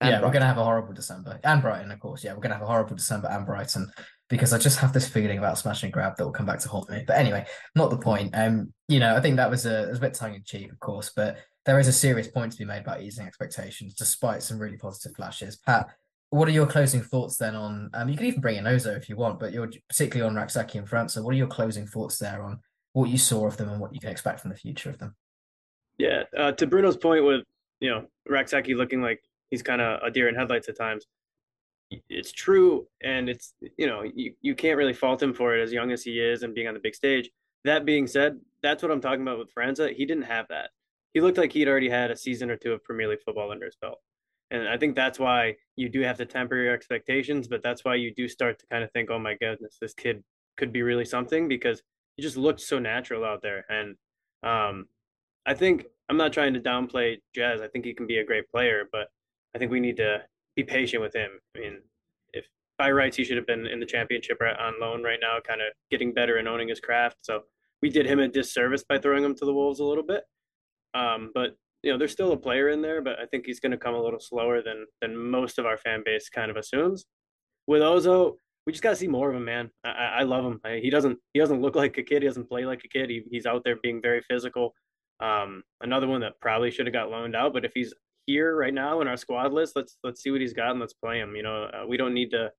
And 0.01 0.11
yeah, 0.11 0.19
Brighton. 0.19 0.23
we're 0.23 0.33
gonna 0.33 0.47
have 0.47 0.59
a 0.59 0.65
horrible 0.65 0.93
December. 0.93 1.39
And 1.45 1.63
Brighton, 1.63 1.91
of 1.91 2.01
course. 2.01 2.25
Yeah, 2.25 2.35
we're 2.35 2.41
gonna 2.41 2.55
have 2.55 2.63
a 2.63 2.67
horrible 2.67 2.97
December 2.97 3.29
and 3.29 3.47
Brighton 3.47 3.91
because 4.29 4.53
I 4.53 4.59
just 4.59 4.79
have 4.81 4.93
this 4.93 5.09
feeling 5.09 5.39
about 5.39 5.59
smash 5.59 5.83
and 5.83 5.93
grab 5.93 6.17
that 6.17 6.25
will 6.25 6.33
come 6.33 6.47
back 6.47 6.59
to 6.61 6.69
haunt 6.69 6.91
me. 6.91 7.05
But 7.07 7.19
anyway, 7.19 7.47
not 7.77 7.91
the 7.91 7.99
point. 7.99 8.31
Um, 8.35 8.73
you 8.89 8.99
know, 8.99 9.15
I 9.15 9.21
think 9.21 9.37
that 9.37 9.51
was 9.51 9.65
a, 9.65 9.87
was 9.89 9.99
a 9.99 10.01
bit 10.01 10.15
tongue 10.15 10.35
in 10.35 10.43
cheek, 10.43 10.73
of 10.73 10.81
course, 10.81 11.13
but 11.15 11.39
there 11.65 11.79
is 11.79 11.87
a 11.87 11.93
serious 11.93 12.29
point 12.29 12.53
to 12.53 12.59
be 12.59 12.65
made 12.65 12.81
about 12.81 13.03
easing 13.03 13.27
expectations, 13.27 13.95
despite 13.95 14.43
some 14.43 14.59
really 14.59 14.77
positive 14.77 15.15
flashes. 15.15 15.57
Pat, 15.57 15.91
what 16.33 16.49
are 16.49 16.53
your 16.53 16.67
closing 16.67 17.03
thoughts 17.03 17.37
then 17.37 17.55
on? 17.55 17.91
Um, 17.93 18.09
you 18.09 18.17
can 18.17 18.25
even 18.25 18.41
bring 18.41 18.57
in 18.57 18.65
Ozoh 18.65 18.97
if 18.97 19.11
you 19.11 19.17
want, 19.17 19.39
but 19.39 19.53
you're 19.53 19.71
particularly 19.87 20.27
on 20.27 20.35
Rak-Sakyi 20.35 20.77
and 20.77 20.89
França. 20.89 21.11
So, 21.11 21.23
what 21.23 21.35
are 21.35 21.37
your 21.37 21.47
closing 21.47 21.87
thoughts 21.87 22.19
there 22.19 22.43
on 22.43 22.59
what 22.95 23.11
you 23.11 23.19
saw 23.19 23.47
of 23.47 23.59
them 23.59 23.69
and 23.69 23.79
what 23.79 23.93
you 23.93 24.01
can 24.01 24.09
expect 24.09 24.41
from 24.41 24.49
the 24.49 24.57
future 24.57 24.89
of 24.89 24.97
them? 24.97 25.15
Yeah, 25.99 26.23
uh, 26.35 26.53
to 26.53 26.67
Bruno's 26.67 26.97
point 26.97 27.27
with 27.27 27.45
you 27.81 27.91
know 27.91 28.07
Rak-Sakyi 28.27 28.75
looking 28.75 29.03
like 29.03 29.21
he's 29.51 29.63
kind 29.63 29.83
of 29.83 30.01
a 30.03 30.11
deer 30.11 30.31
in 30.31 30.35
headlights 30.35 30.71
at 30.71 30.79
times. 30.79 31.07
It's 32.09 32.33
true, 32.33 32.87
and 33.03 33.29
it's 33.29 33.53
you 33.77 33.87
know 33.87 34.03
you, 34.03 34.33
you 34.41 34.55
can't 34.55 34.79
really 34.79 34.95
fault 34.95 35.23
him 35.23 35.35
for 35.35 35.55
it 35.55 35.63
as 35.63 35.71
young 35.71 35.93
as 35.93 36.03
he 36.03 36.19
is 36.19 36.45
and 36.45 36.55
being 36.55 36.67
on 36.67 36.73
the 36.73 36.81
big 36.81 36.95
stage. 36.95 37.29
That 37.65 37.85
being 37.85 38.07
said, 38.07 38.41
that's 38.63 38.83
what 38.83 38.91
I'm 38.91 39.03
talking 39.03 39.21
about 39.21 39.39
with 39.39 39.55
França. 39.55 39.95
He 39.95 40.07
didn't 40.07 40.25
have 40.25 40.47
that. 40.49 40.71
He 41.13 41.21
looked 41.21 41.37
like 41.37 41.53
he'd 41.53 41.69
already 41.69 41.91
had 41.91 42.11
a 42.11 42.17
season 42.17 42.51
or 42.51 42.57
two 42.57 42.73
of 42.73 42.83
Premier 42.85 43.07
League 43.07 43.23
football 43.23 43.51
under 43.53 43.67
his 43.67 43.77
belt. 43.77 43.99
And 44.53 44.69
I 44.69 44.77
think 44.77 44.95
that's 44.95 45.19
why 45.19 45.57
you 45.77 45.89
do 45.89 46.03
have 46.03 46.19
to 46.19 46.27
temper 46.27 46.57
your 46.57 46.75
expectations, 46.75 47.49
but 47.49 47.63
that's 47.63 47.87
why 47.87 47.95
you 47.95 48.13
do 48.15 48.29
start 48.29 48.59
to 48.59 48.67
kind 48.71 48.85
of 48.85 48.93
think, 48.93 49.11
oh 49.11 49.19
my 49.19 49.35
goodness, 49.35 49.79
this 49.81 49.95
kid 49.95 50.23
could 50.59 50.75
be 50.75 50.83
really 50.83 51.07
something 51.07 51.49
because 51.49 51.83
he 52.17 52.23
just 52.23 52.37
looked 52.37 52.61
so 52.61 52.79
natural 52.79 53.25
out 53.25 53.41
there. 53.41 53.65
And 53.71 53.97
um, 54.43 54.89
I 55.47 55.55
think 55.55 55.87
I'm 56.11 56.19
not 56.19 56.35
trying 56.35 56.53
to 56.53 56.61
downplay 56.61 57.17
Jazz. 57.35 57.63
I 57.63 57.69
think 57.69 57.87
he 57.87 57.95
can 57.95 58.07
be 58.07 58.19
a 58.19 58.25
great 58.27 58.51
player, 58.51 58.85
but 58.93 59.09
I 59.55 59.59
think 59.59 59.73
we 59.73 59.81
need 59.81 59.97
to 59.97 60.19
be 60.55 60.65
patient 60.65 61.03
with 61.03 61.15
him. 61.15 61.31
I 61.57 61.61
mean, 61.61 61.79
if 62.35 62.45
by 62.77 62.91
rights 62.91 63.17
he 63.17 63.25
should 63.25 63.39
have 63.39 63.47
been 63.47 63.67
in 63.67 63.81
the 63.81 63.87
championship 63.87 64.39
on 64.43 64.75
loan 64.79 65.03
right 65.03 65.19
now, 65.19 65.39
kind 65.41 65.63
of 65.63 65.69
getting 65.91 66.13
better 66.13 66.37
and 66.37 66.47
owning 66.47 66.69
his 66.69 66.81
craft. 66.81 67.17
So 67.23 67.41
we 67.81 67.89
did 67.89 68.05
him 68.05 68.21
a 68.21 68.29
disservice 68.29 68.85
by 68.87 68.99
throwing 68.99 69.25
him 69.25 69.35
to 69.37 69.47
the 69.47 69.55
wolves 69.55 69.81
a 69.81 69.85
little 69.85 70.05
bit. 70.05 70.25
Um, 70.93 71.31
but 71.33 71.57
you 71.83 71.91
know, 71.91 71.99
there's 71.99 72.13
still 72.13 72.33
a 72.33 72.37
player 72.37 72.69
in 72.69 72.81
there, 72.81 73.03
but 73.03 73.19
I 73.19 73.27
think 73.27 73.45
he's 73.47 73.61
going 73.61 73.73
to 73.73 73.79
come 73.79 73.95
a 73.95 74.03
little 74.03 74.21
slower 74.21 74.63
than 74.63 74.87
than 75.01 75.17
most 75.17 75.59
of 75.59 75.67
our 75.67 75.77
fan 75.77 76.03
base 76.05 76.29
kind 76.29 76.51
of 76.51 76.57
assumes. 76.57 77.07
With 77.67 77.83
Ozoh, 77.83 78.37
we 78.67 78.73
just 78.73 78.83
got 78.83 78.91
to 78.91 78.97
see 78.97 79.09
more 79.09 79.31
of 79.31 79.37
him, 79.37 79.45
man. 79.45 79.71
I, 79.85 79.91
I 79.91 80.23
love 80.23 80.45
him. 80.45 80.61
I, 80.65 80.81
he 80.83 80.91
doesn't 80.91 81.19
he 81.33 81.41
doesn't 81.41 81.61
look 81.61 81.75
like 81.75 81.99
a 81.99 82.03
kid. 82.03 82.23
He 82.23 82.29
doesn't 82.29 82.49
play 82.49 82.65
like 82.65 82.83
a 82.85 82.89
kid. 82.89 83.11
He, 83.11 83.23
he's 83.31 83.47
out 83.47 83.63
there 83.65 83.77
being 83.83 84.01
very 84.01 84.23
physical. 84.29 84.75
Um, 85.21 85.63
another 85.81 86.07
one 86.07 86.21
that 86.21 86.41
probably 86.41 86.71
should 86.71 86.87
have 86.87 86.93
got 86.93 87.11
loaned 87.11 87.37
out, 87.37 87.53
but 87.53 87.65
if 87.65 87.73
he's 87.75 87.93
here 88.27 88.57
right 88.57 88.75
now 88.75 89.01
in 89.01 89.09
our 89.09 89.17
squad 89.17 89.53
list, 89.53 89.75
let's 89.75 89.97
let's 90.05 90.23
see 90.23 90.31
what 90.31 90.41
he's 90.41 90.53
got 90.53 90.71
and 90.71 90.81
let's 90.81 90.95
play 90.95 91.19
him. 91.19 91.35
You 91.35 91.43
know, 91.43 91.65
uh, 91.65 91.87
we 91.87 91.97
don't 91.97 92.15
need 92.15 92.31
to 92.31 92.51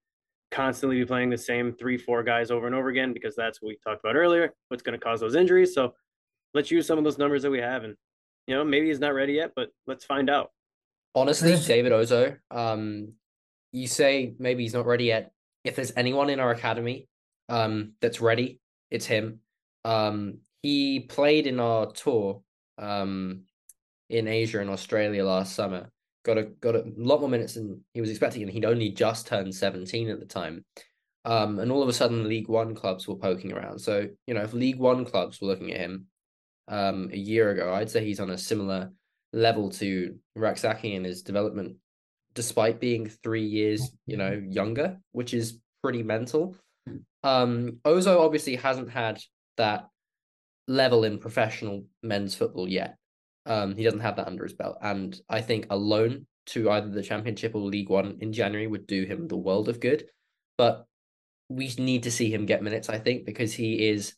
constantly 0.51 0.99
be 0.99 1.05
playing 1.05 1.29
the 1.29 1.37
same 1.37 1.73
three 1.73 1.97
four 1.97 2.23
guys 2.23 2.51
over 2.51 2.67
and 2.67 2.75
over 2.75 2.89
again 2.89 3.13
because 3.13 3.35
that's 3.35 3.61
what 3.61 3.69
we 3.69 3.77
talked 3.85 4.03
about 4.03 4.15
earlier. 4.15 4.53
What's 4.67 4.83
going 4.83 4.97
to 4.97 5.03
cause 5.03 5.19
those 5.19 5.35
injuries? 5.35 5.73
So 5.73 5.93
let's 6.53 6.69
use 6.69 6.85
some 6.85 6.97
of 6.97 7.03
those 7.03 7.17
numbers 7.17 7.41
that 7.43 7.51
we 7.51 7.59
have 7.59 7.83
and 7.83 7.95
you 8.47 8.55
know, 8.55 8.63
maybe 8.63 8.87
he's 8.87 8.99
not 8.99 9.13
ready 9.13 9.33
yet, 9.33 9.51
but 9.55 9.69
let's 9.87 10.05
find 10.05 10.29
out. 10.29 10.51
Honestly, 11.15 11.55
David 11.65 11.91
Ozoh, 11.91 12.37
um, 12.51 13.13
you 13.71 13.87
say 13.87 14.33
maybe 14.39 14.63
he's 14.63 14.73
not 14.73 14.85
ready 14.85 15.05
yet. 15.05 15.31
If 15.63 15.75
there's 15.75 15.93
anyone 15.95 16.29
in 16.29 16.39
our 16.39 16.51
academy 16.51 17.07
um, 17.49 17.93
that's 18.01 18.19
ready, 18.19 18.59
it's 18.91 19.05
him. 19.05 19.39
Um, 19.85 20.39
he 20.61 21.01
played 21.01 21.47
in 21.47 21.59
our 21.59 21.91
tour 21.91 22.41
um, 22.77 23.43
in 24.09 24.27
Asia 24.27 24.59
and 24.59 24.69
Australia 24.69 25.25
last 25.25 25.55
summer. 25.55 25.89
Got 26.25 26.37
a 26.37 26.43
got 26.43 26.75
a 26.75 26.85
lot 26.95 27.19
more 27.19 27.29
minutes 27.29 27.55
than 27.55 27.81
he 27.93 28.01
was 28.01 28.09
expecting, 28.09 28.43
and 28.43 28.51
he'd 28.51 28.65
only 28.65 28.89
just 28.89 29.27
turned 29.27 29.53
17 29.53 30.09
at 30.09 30.19
the 30.19 30.25
time. 30.25 30.63
Um, 31.25 31.59
and 31.59 31.71
all 31.71 31.81
of 31.81 31.89
a 31.89 31.93
sudden, 31.93 32.27
League 32.27 32.47
One 32.47 32.75
clubs 32.75 33.07
were 33.07 33.15
poking 33.15 33.51
around. 33.51 33.79
So 33.79 34.07
you 34.25 34.33
know, 34.33 34.41
if 34.41 34.53
League 34.53 34.79
One 34.79 35.03
clubs 35.05 35.41
were 35.41 35.47
looking 35.47 35.73
at 35.73 35.79
him, 35.79 36.07
um, 36.67 37.09
a 37.11 37.17
year 37.17 37.51
ago. 37.51 37.73
I'd 37.73 37.89
say 37.89 38.05
he's 38.05 38.19
on 38.19 38.29
a 38.29 38.37
similar 38.37 38.91
level 39.31 39.69
to 39.71 40.15
Rak-Sakyi 40.35 40.93
in 40.93 41.03
his 41.03 41.21
development, 41.21 41.77
despite 42.33 42.79
being 42.79 43.07
three 43.07 43.45
years, 43.45 43.91
you 44.05 44.17
know, 44.17 44.41
younger, 44.47 44.97
which 45.11 45.33
is 45.33 45.59
pretty 45.81 46.03
mental. 46.03 46.55
Um, 47.23 47.79
Ozoh 47.85 48.19
obviously 48.19 48.55
hasn't 48.55 48.91
had 48.91 49.21
that 49.57 49.87
level 50.67 51.03
in 51.03 51.17
professional 51.17 51.85
men's 52.01 52.35
football 52.35 52.67
yet. 52.67 52.97
Um, 53.45 53.75
he 53.75 53.83
doesn't 53.83 53.99
have 53.99 54.15
that 54.15 54.27
under 54.27 54.43
his 54.43 54.53
belt, 54.53 54.77
and 54.81 55.19
I 55.27 55.41
think 55.41 55.67
a 55.69 55.75
loan 55.75 56.27
to 56.45 56.69
either 56.69 56.89
the 56.89 57.03
Championship 57.03 57.55
or 57.55 57.61
League 57.61 57.89
One 57.89 58.17
in 58.21 58.33
January 58.33 58.67
would 58.67 58.87
do 58.87 59.03
him 59.03 59.27
the 59.27 59.37
world 59.37 59.69
of 59.69 59.79
good. 59.79 60.05
But 60.57 60.85
we 61.49 61.73
need 61.77 62.03
to 62.03 62.11
see 62.11 62.33
him 62.33 62.45
get 62.45 62.63
minutes, 62.63 62.89
I 62.89 62.99
think, 62.99 63.25
because 63.25 63.53
he 63.53 63.87
is 63.89 64.13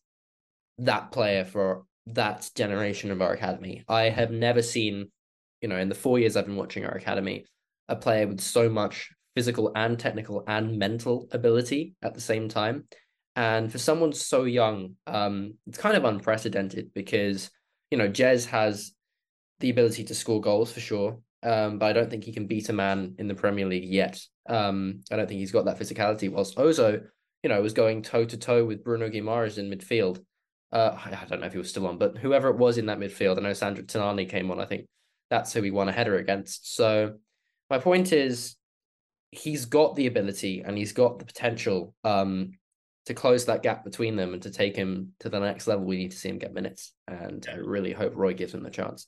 that 0.79 1.11
player 1.11 1.45
for 1.45 1.85
that 2.07 2.49
generation 2.55 3.11
of 3.11 3.21
our 3.21 3.33
academy. 3.33 3.83
I 3.87 4.03
have 4.03 4.31
never 4.31 4.61
seen, 4.61 5.11
you 5.61 5.67
know, 5.67 5.77
in 5.77 5.89
the 5.89 5.95
four 5.95 6.19
years 6.19 6.35
I've 6.35 6.45
been 6.45 6.55
watching 6.55 6.85
our 6.85 6.95
academy, 6.95 7.45
a 7.89 7.95
player 7.95 8.27
with 8.27 8.41
so 8.41 8.69
much 8.69 9.09
physical 9.35 9.71
and 9.75 9.99
technical 9.99 10.43
and 10.47 10.77
mental 10.77 11.27
ability 11.31 11.95
at 12.01 12.13
the 12.13 12.21
same 12.21 12.47
time. 12.47 12.85
And 13.35 13.71
for 13.71 13.77
someone 13.77 14.13
so 14.13 14.43
young, 14.43 14.95
um, 15.07 15.55
it's 15.67 15.77
kind 15.77 15.97
of 15.97 16.05
unprecedented 16.05 16.91
because, 16.93 17.49
you 17.91 17.97
know, 17.97 18.07
Jez 18.07 18.45
has 18.45 18.93
the 19.59 19.69
ability 19.69 20.05
to 20.05 20.15
score 20.15 20.39
goals 20.39 20.71
for 20.71 20.79
sure. 20.79 21.19
Um, 21.43 21.77
but 21.77 21.87
I 21.87 21.93
don't 21.93 22.09
think 22.09 22.23
he 22.23 22.31
can 22.31 22.47
beat 22.47 22.69
a 22.69 22.73
man 22.73 23.15
in 23.19 23.27
the 23.27 23.35
Premier 23.35 23.65
League 23.65 23.85
yet. 23.85 24.19
Um, 24.47 25.01
I 25.11 25.15
don't 25.15 25.27
think 25.27 25.39
he's 25.39 25.51
got 25.51 25.65
that 25.65 25.77
physicality. 25.77 26.31
Whilst 26.31 26.55
Ozoh, 26.57 27.03
you 27.43 27.49
know, 27.49 27.61
was 27.61 27.73
going 27.73 28.01
toe 28.01 28.25
to 28.25 28.37
toe 28.37 28.65
with 28.65 28.83
Bruno 28.83 29.09
Guimaraes 29.09 29.57
in 29.57 29.69
midfield 29.69 30.23
uh, 30.75 30.99
I 31.05 31.25
don't 31.29 31.39
know 31.39 31.47
if 31.47 31.53
he 31.53 31.57
was 31.57 31.69
still 31.69 31.87
on, 31.87 31.97
but 31.97 32.17
whoever 32.17 32.49
it 32.49 32.57
was 32.57 32.77
in 32.77 32.87
that 32.87 32.99
midfield, 32.99 33.37
I 33.37 33.41
know 33.41 33.53
Sandro 33.53 33.85
Tonali 33.85 34.27
came 34.27 34.51
on. 34.51 34.59
I 34.59 34.65
think 34.65 34.85
that's 35.29 35.53
who 35.53 35.61
he 35.61 35.71
won 35.71 35.87
a 35.87 35.93
header 35.93 36.17
against. 36.17 36.75
So 36.75 37.13
my 37.69 37.79
point 37.79 38.11
is, 38.11 38.57
he's 39.31 39.65
got 39.65 39.95
the 39.95 40.07
ability 40.07 40.63
and 40.65 40.77
he's 40.77 40.91
got 40.91 41.17
the 41.17 41.25
potential 41.25 41.93
um, 42.03 42.51
to 43.05 43.13
close 43.13 43.45
that 43.45 43.63
gap 43.63 43.85
between 43.85 44.17
them 44.17 44.33
and 44.33 44.41
to 44.43 44.49
take 44.49 44.75
him 44.75 45.13
to 45.21 45.29
the 45.29 45.39
next 45.39 45.65
level. 45.65 45.85
We 45.85 45.95
need 45.95 46.11
to 46.11 46.17
see 46.17 46.27
him 46.27 46.39
get 46.39 46.53
minutes, 46.53 46.91
and 47.07 47.47
I 47.49 47.55
really 47.55 47.93
hope 47.93 48.11
Roy 48.13 48.33
gives 48.33 48.53
him 48.53 48.61
the 48.61 48.69
chance. 48.69 49.07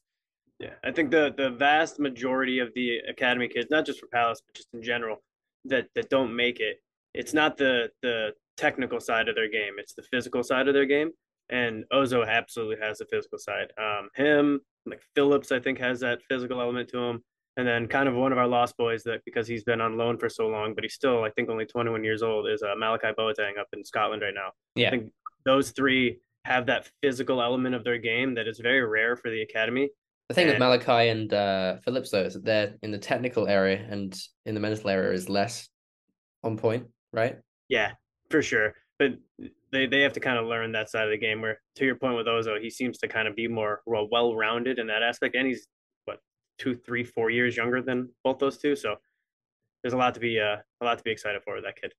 Yeah, 0.60 0.74
I 0.86 0.92
think 0.92 1.12
the 1.12 1.34
the 1.38 1.50
vast 1.50 2.00
majority 2.00 2.60
of 2.60 2.70
the 2.76 3.00
academy 3.10 3.50
kids, 3.50 3.68
not 3.70 3.86
just 3.86 4.00
for 4.00 4.08
Palace, 4.08 4.42
but 4.46 4.56
just 4.56 4.70
in 4.74 4.82
general, 4.82 5.18
that 5.66 5.88
that 5.96 6.10
don't 6.10 6.34
make 6.34 6.62
it, 6.62 6.78
it's 7.14 7.34
not 7.34 7.58
the 7.58 7.90
the 8.02 8.32
technical 8.56 9.02
side 9.02 9.28
of 9.28 9.36
their 9.36 9.50
game; 9.50 9.74
it's 9.78 9.94
the 9.94 10.04
physical 10.04 10.44
side 10.44 10.70
of 10.70 10.74
their 10.74 10.86
game 10.86 11.12
and 11.50 11.86
Ozoh 11.94 12.28
absolutely 12.28 12.78
has 12.86 12.98
the 12.98 13.06
physical 13.06 13.38
side. 13.38 13.72
Um, 13.78 14.10
him, 14.16 14.62
like 14.86 15.02
Phillips, 15.16 15.52
I 15.52 15.60
think 15.60 15.80
has 15.80 16.00
that 16.02 16.20
physical 16.30 16.62
element 16.62 16.90
to 16.90 17.00
him. 17.00 17.24
And 17.56 17.68
then 17.68 17.88
kind 17.88 18.08
of 18.08 18.14
one 18.14 18.32
of 18.32 18.38
our 18.38 18.48
lost 18.48 18.78
boys 18.78 19.02
that 19.04 19.26
because 19.26 19.48
he's 19.48 19.64
been 19.64 19.82
on 19.82 19.98
loan 19.98 20.20
for 20.20 20.30
so 20.30 20.48
long, 20.48 20.76
but 20.76 20.84
he's 20.84 20.94
still 20.94 21.24
I 21.24 21.32
think 21.32 21.50
only 21.50 21.66
21 21.66 22.04
years 22.04 22.22
old 22.22 22.48
is 22.48 22.62
uh, 22.62 22.76
Malachi 22.78 23.08
Boateng 23.18 23.58
up 23.60 23.68
in 23.74 23.84
Scotland 23.84 24.22
right 24.22 24.34
now. 24.34 24.52
Yeah, 24.76 24.88
I 24.88 24.92
think 24.92 25.12
those 25.44 25.72
three 25.72 26.20
have 26.46 26.68
that 26.68 26.90
physical 27.02 27.42
element 27.42 27.74
of 27.74 27.84
their 27.84 27.98
game 27.98 28.36
that 28.36 28.48
is 28.48 28.60
very 28.60 28.86
rare 28.86 29.16
for 29.16 29.32
the 29.32 29.42
academy. 29.42 29.90
The 30.30 30.36
thing 30.36 30.44
and, 30.44 30.54
with 30.54 30.60
Malachi 30.60 31.10
and 31.10 31.34
uh, 31.34 31.78
Phillips 31.84 32.12
though 32.12 32.26
is 32.26 32.36
that 32.36 32.46
they're 32.46 32.76
in 32.84 32.92
the 32.92 33.00
technical 33.00 33.48
area 33.48 33.84
and 33.90 34.16
in 34.46 34.54
the 34.54 34.62
mental 34.62 34.90
area 34.90 35.14
is 35.14 35.28
less 35.28 35.68
on 36.44 36.58
point, 36.58 36.86
right? 37.12 37.40
Yeah, 37.70 37.94
for 38.30 38.44
sure. 38.44 38.76
But 39.00 39.14
they, 39.72 39.86
they 39.86 40.02
have 40.02 40.14
to 40.14 40.20
kind 40.20 40.38
of 40.38 40.46
learn 40.46 40.72
that 40.74 40.90
side 40.90 41.06
of 41.06 41.12
the 41.12 41.18
game. 41.18 41.42
Where 41.42 41.60
to 41.76 41.86
your 41.86 41.96
point 41.96 42.16
with 42.16 42.28
Ozoh, 42.28 42.62
he 42.62 42.70
seems 42.70 42.98
to 43.00 43.08
kind 43.08 43.28
of 43.28 43.36
be 43.36 43.48
more 43.48 43.82
well 43.86 44.36
rounded 44.36 44.80
in 44.80 44.88
that 44.88 45.04
aspect, 45.04 45.36
and 45.36 45.48
he's 45.48 45.68
what 46.06 46.20
two, 46.58 46.76
three, 46.76 47.04
four 47.04 47.30
years 47.30 47.58
younger 47.58 47.82
than 47.82 48.10
both 48.24 48.40
those 48.40 48.58
two. 48.58 48.76
So 48.76 48.96
there's 49.84 49.94
a 49.94 49.98
lot 49.98 50.14
to 50.16 50.20
be 50.20 50.40
uh, 50.40 50.58
a 50.82 50.86
lot 50.86 50.98
to 50.98 51.04
be 51.04 51.12
excited 51.12 51.42
for 51.44 51.56
with 51.56 51.64
that 51.64 51.80
kid. 51.80 51.94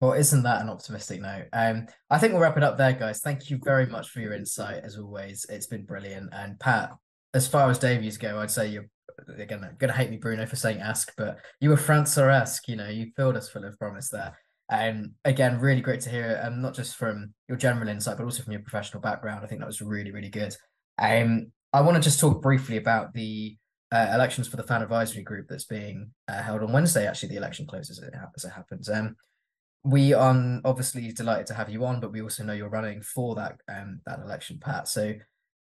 Well, 0.00 0.12
isn't 0.12 0.44
that 0.44 0.62
an 0.62 0.68
optimistic 0.68 1.20
note? 1.20 1.46
Um, 1.52 1.88
I 2.08 2.18
think 2.18 2.32
we'll 2.32 2.42
wrap 2.42 2.56
it 2.56 2.62
up 2.62 2.78
there, 2.78 2.92
guys. 2.92 3.20
Thank 3.20 3.50
you 3.50 3.58
very 3.62 3.86
much 3.86 4.10
for 4.10 4.20
your 4.20 4.32
insight, 4.32 4.84
as 4.84 4.96
always. 4.96 5.44
It's 5.48 5.66
been 5.66 5.84
brilliant. 5.84 6.32
And 6.32 6.58
Pat, 6.60 6.92
as 7.34 7.48
far 7.48 7.68
as 7.68 7.80
debuts 7.80 8.16
go, 8.16 8.38
I'd 8.38 8.50
say 8.50 8.68
you're 8.68 8.88
gonna 9.46 9.72
gonna 9.78 9.92
hate 9.92 10.10
me, 10.10 10.16
Bruno, 10.16 10.46
for 10.46 10.54
saying 10.54 10.78
ask, 10.78 11.12
but 11.16 11.38
you 11.60 11.70
were 11.70 11.76
França-esque. 11.76 12.68
You 12.68 12.76
know, 12.76 12.88
you 12.88 13.10
filled 13.16 13.36
us 13.36 13.48
full 13.48 13.64
of 13.64 13.76
promise 13.78 14.08
there. 14.08 14.38
And 14.70 15.04
um, 15.06 15.14
again, 15.24 15.60
really 15.60 15.80
great 15.80 16.00
to 16.02 16.10
hear, 16.10 16.40
um, 16.44 16.60
not 16.60 16.74
just 16.74 16.96
from 16.96 17.32
your 17.48 17.56
general 17.56 17.88
insight, 17.88 18.18
but 18.18 18.24
also 18.24 18.42
from 18.42 18.52
your 18.52 18.62
professional 18.62 19.00
background. 19.00 19.42
I 19.42 19.48
think 19.48 19.60
that 19.60 19.66
was 19.66 19.80
really, 19.80 20.12
really 20.12 20.28
good. 20.28 20.54
Um, 20.98 21.52
I 21.72 21.80
want 21.80 21.96
to 21.96 22.02
just 22.02 22.20
talk 22.20 22.42
briefly 22.42 22.76
about 22.76 23.14
the 23.14 23.56
uh, 23.90 24.10
elections 24.14 24.46
for 24.46 24.56
the 24.56 24.62
fan 24.62 24.82
advisory 24.82 25.22
group 25.22 25.46
that's 25.48 25.64
being 25.64 26.10
uh, 26.28 26.42
held 26.42 26.62
on 26.62 26.72
Wednesday. 26.72 27.06
Actually, 27.06 27.30
the 27.30 27.36
election 27.36 27.66
closes 27.66 27.98
as 27.98 28.08
it, 28.44 28.50
happens. 28.50 28.88
Um, 28.90 29.16
we 29.84 30.12
are 30.12 30.60
obviously 30.64 31.12
delighted 31.12 31.46
to 31.46 31.54
have 31.54 31.70
you 31.70 31.84
on, 31.86 32.00
but 32.00 32.12
we 32.12 32.20
also 32.20 32.44
know 32.44 32.52
you're 32.52 32.68
running 32.68 33.00
for 33.00 33.34
that 33.36 33.58
um 33.70 34.00
that 34.06 34.18
election, 34.18 34.58
Pat. 34.60 34.88
So, 34.88 35.14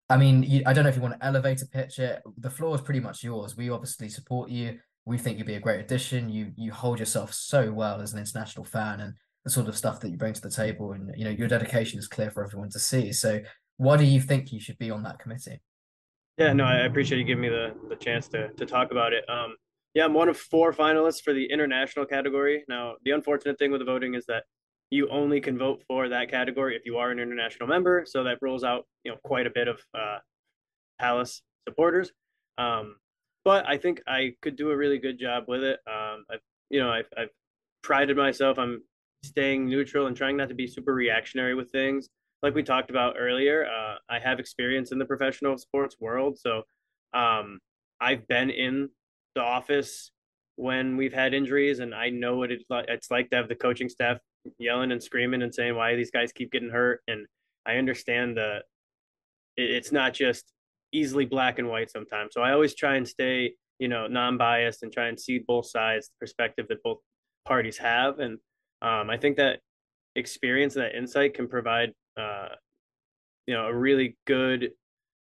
I 0.09 0.17
mean, 0.17 0.43
you, 0.45 0.63
I 0.65 0.73
don't 0.73 0.85
know 0.85 0.91
if 0.91 0.97
you 0.97 1.03
want 1.03 1.21
to 1.21 1.27
elevator 1.27 1.67
pitch 1.67 1.99
it. 1.99 2.23
The 2.39 2.51
floor 2.51 2.75
is 2.75 2.81
pretty 2.81 3.01
much 3.01 3.23
yours. 3.23 3.57
We 3.57 3.71
obviously 3.71 4.09
support 4.09 4.51
you. 4.51 4.79
We 5.07 5.19
think 5.19 5.39
you'd 5.39 5.47
be 5.47 5.55
a 5.55 5.61
great 5.61 5.81
addition. 5.81 6.29
You 6.29 6.53
you 6.57 6.73
hold 6.73 6.99
yourself 6.99 7.33
so 7.33 7.73
well 7.73 8.01
as 8.01 8.13
an 8.13 8.19
international 8.19 8.65
fan, 8.65 9.01
and 9.01 9.15
the 9.45 9.51
sort 9.51 9.69
of 9.69 9.77
stuff 9.77 10.01
that 10.01 10.11
you 10.11 10.17
bring 10.17 10.33
to 10.33 10.41
the 10.41 10.51
table, 10.51 10.93
and 10.93 11.13
you 11.17 11.25
know 11.25 11.31
your 11.31 11.49
dedication 11.49 11.99
is 11.99 12.09
clear 12.09 12.31
for 12.31 12.45
everyone 12.45 12.71
to 12.71 12.79
see. 12.79 13.13
So, 13.13 13.41
why 13.77 13.97
do 13.97 14.05
you 14.05 14.21
think 14.21 14.53
you 14.53 14.61
should 14.61 14.79
be 14.79 14.91
on 14.91 15.03
that 15.03 15.19
committee? 15.19 15.61
Yeah, 16.39 16.53
no, 16.53 16.65
I 16.65 16.79
appreciate 16.87 17.19
you 17.19 17.25
giving 17.25 17.43
me 17.43 17.49
the 17.49 17.75
the 17.89 17.97
chance 17.97 18.29
to 18.29 18.49
to 18.49 18.67
talk 18.67 18.91
about 18.91 19.13
it. 19.13 19.29
Um, 19.29 19.57
yeah, 19.95 20.05
I'm 20.05 20.15
one 20.15 20.29
of 20.29 20.37
four 20.37 20.73
finalists 20.73 21.23
for 21.23 21.33
the 21.33 21.45
international 21.45 22.05
category. 22.05 22.65
Now, 22.69 22.95
the 23.05 23.13
unfortunate 23.13 23.59
thing 23.59 23.71
with 23.71 23.81
the 23.81 23.85
voting 23.85 24.15
is 24.15 24.27
that 24.27 24.45
you 24.91 25.09
only 25.09 25.41
can 25.41 25.57
vote 25.57 25.83
for 25.87 26.09
that 26.09 26.31
category 26.31 26.77
if 26.77 26.83
you 26.85 26.99
are 26.99 27.11
an 27.11 27.19
international 27.19 27.69
member. 27.69 28.05
So 28.07 28.25
that 28.25 28.39
rules 28.41 28.65
out, 28.65 28.87
you 29.05 29.13
know, 29.13 29.19
quite 29.25 29.47
a 29.47 29.51
bit 29.51 29.69
of 29.69 29.81
uh, 29.97 30.19
Palace 30.99 31.43
supporters. 31.69 32.11
Um, 32.59 32.97
but 33.45 33.69
I 33.69 33.77
think 33.77 34.01
I 34.07 34.35
could 34.43 34.57
do 34.57 34.71
a 34.71 34.77
really 34.77 34.99
good 34.99 35.19
job 35.19 35.45
with 35.49 35.63
it. 35.63 35.81
Um, 35.87 36.25
I, 36.31 36.37
you 36.71 36.81
know, 36.81 36.91
I've, 36.91 37.09
I've 37.17 37.31
prided 37.83 38.17
myself. 38.17 38.59
I'm 38.59 38.83
staying 39.23 39.69
neutral 39.69 40.07
and 40.07 40.17
trying 40.17 40.37
not 40.37 40.49
to 40.49 40.55
be 40.55 40.67
super 40.67 40.95
reactionary 40.95 41.55
with 41.55 41.71
things. 41.71 42.09
Like 42.43 42.55
we 42.55 42.63
talked 42.63 42.91
about 42.91 43.17
earlier, 43.19 43.67
uh, 43.67 43.97
I 44.09 44.19
have 44.19 44.39
experience 44.39 44.93
in 44.93 44.99
the 44.99 45.05
professional 45.07 45.57
sports 45.57 45.97
world, 45.99 46.39
so 46.39 46.63
um, 47.15 47.59
I've 48.01 48.27
been 48.29 48.51
in 48.51 48.91
the 49.35 49.41
office 49.41 50.11
when 50.57 50.97
we've 50.97 51.13
had 51.13 51.35
injuries, 51.35 51.79
and 51.79 51.95
I 51.95 52.11
know 52.11 52.37
what 52.37 52.53
it's 52.53 52.65
like. 52.69 52.87
It's 52.89 53.11
like 53.11 53.31
to 53.31 53.37
have 53.37 53.49
the 53.49 53.55
coaching 53.55 53.89
staff 53.89 54.19
yelling 54.59 54.93
and 54.93 55.03
screaming 55.03 55.43
and 55.43 55.55
saying 55.55 55.75
why 55.75 55.95
these 55.97 56.11
guys 56.11 56.33
keep 56.33 56.53
getting 56.53 56.71
hurt. 56.71 57.01
And 57.09 57.27
I 57.67 57.77
understand 57.77 58.37
that 58.37 58.65
it's 59.57 59.93
not 59.93 60.13
just 60.13 60.53
easily 60.95 61.27
black 61.27 61.59
and 61.59 61.69
white 61.69 61.91
sometimes. 61.91 62.33
So 62.33 62.41
I 62.41 62.53
always 62.53 62.75
try 62.75 62.97
and 62.97 63.07
stay, 63.07 63.55
you 63.79 63.89
know, 63.89 64.07
non-biased 64.07 64.83
and 64.83 64.93
try 64.93 65.09
and 65.09 65.19
see 65.19 65.39
both 65.39 65.67
sides, 65.67 66.09
the 66.09 66.15
perspective 66.21 66.67
that 66.69 66.83
both 66.83 66.99
parties 67.45 67.77
have. 67.79 68.21
And 68.21 68.39
um, 68.81 69.11
I 69.11 69.19
think 69.19 69.37
that 69.37 69.61
experience, 70.17 70.75
that 70.75 70.97
insight 70.97 71.35
can 71.35 71.49
provide, 71.49 71.93
uh, 72.17 72.49
you 73.47 73.55
know, 73.55 73.67
a 73.67 73.75
really 73.75 74.17
good 74.27 74.71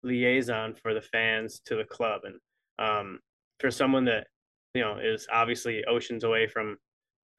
liaison 0.03 0.74
for 0.74 0.93
the 0.93 1.01
fans 1.01 1.61
to 1.65 1.76
the 1.76 1.84
club. 1.84 2.22
And 2.24 2.39
um, 2.80 3.20
for 3.59 3.70
someone 3.70 4.05
that 4.05 4.28
you 4.74 4.82
know 4.82 4.97
is 4.97 5.28
obviously 5.32 5.84
oceans 5.86 6.24
away 6.24 6.47
from 6.47 6.78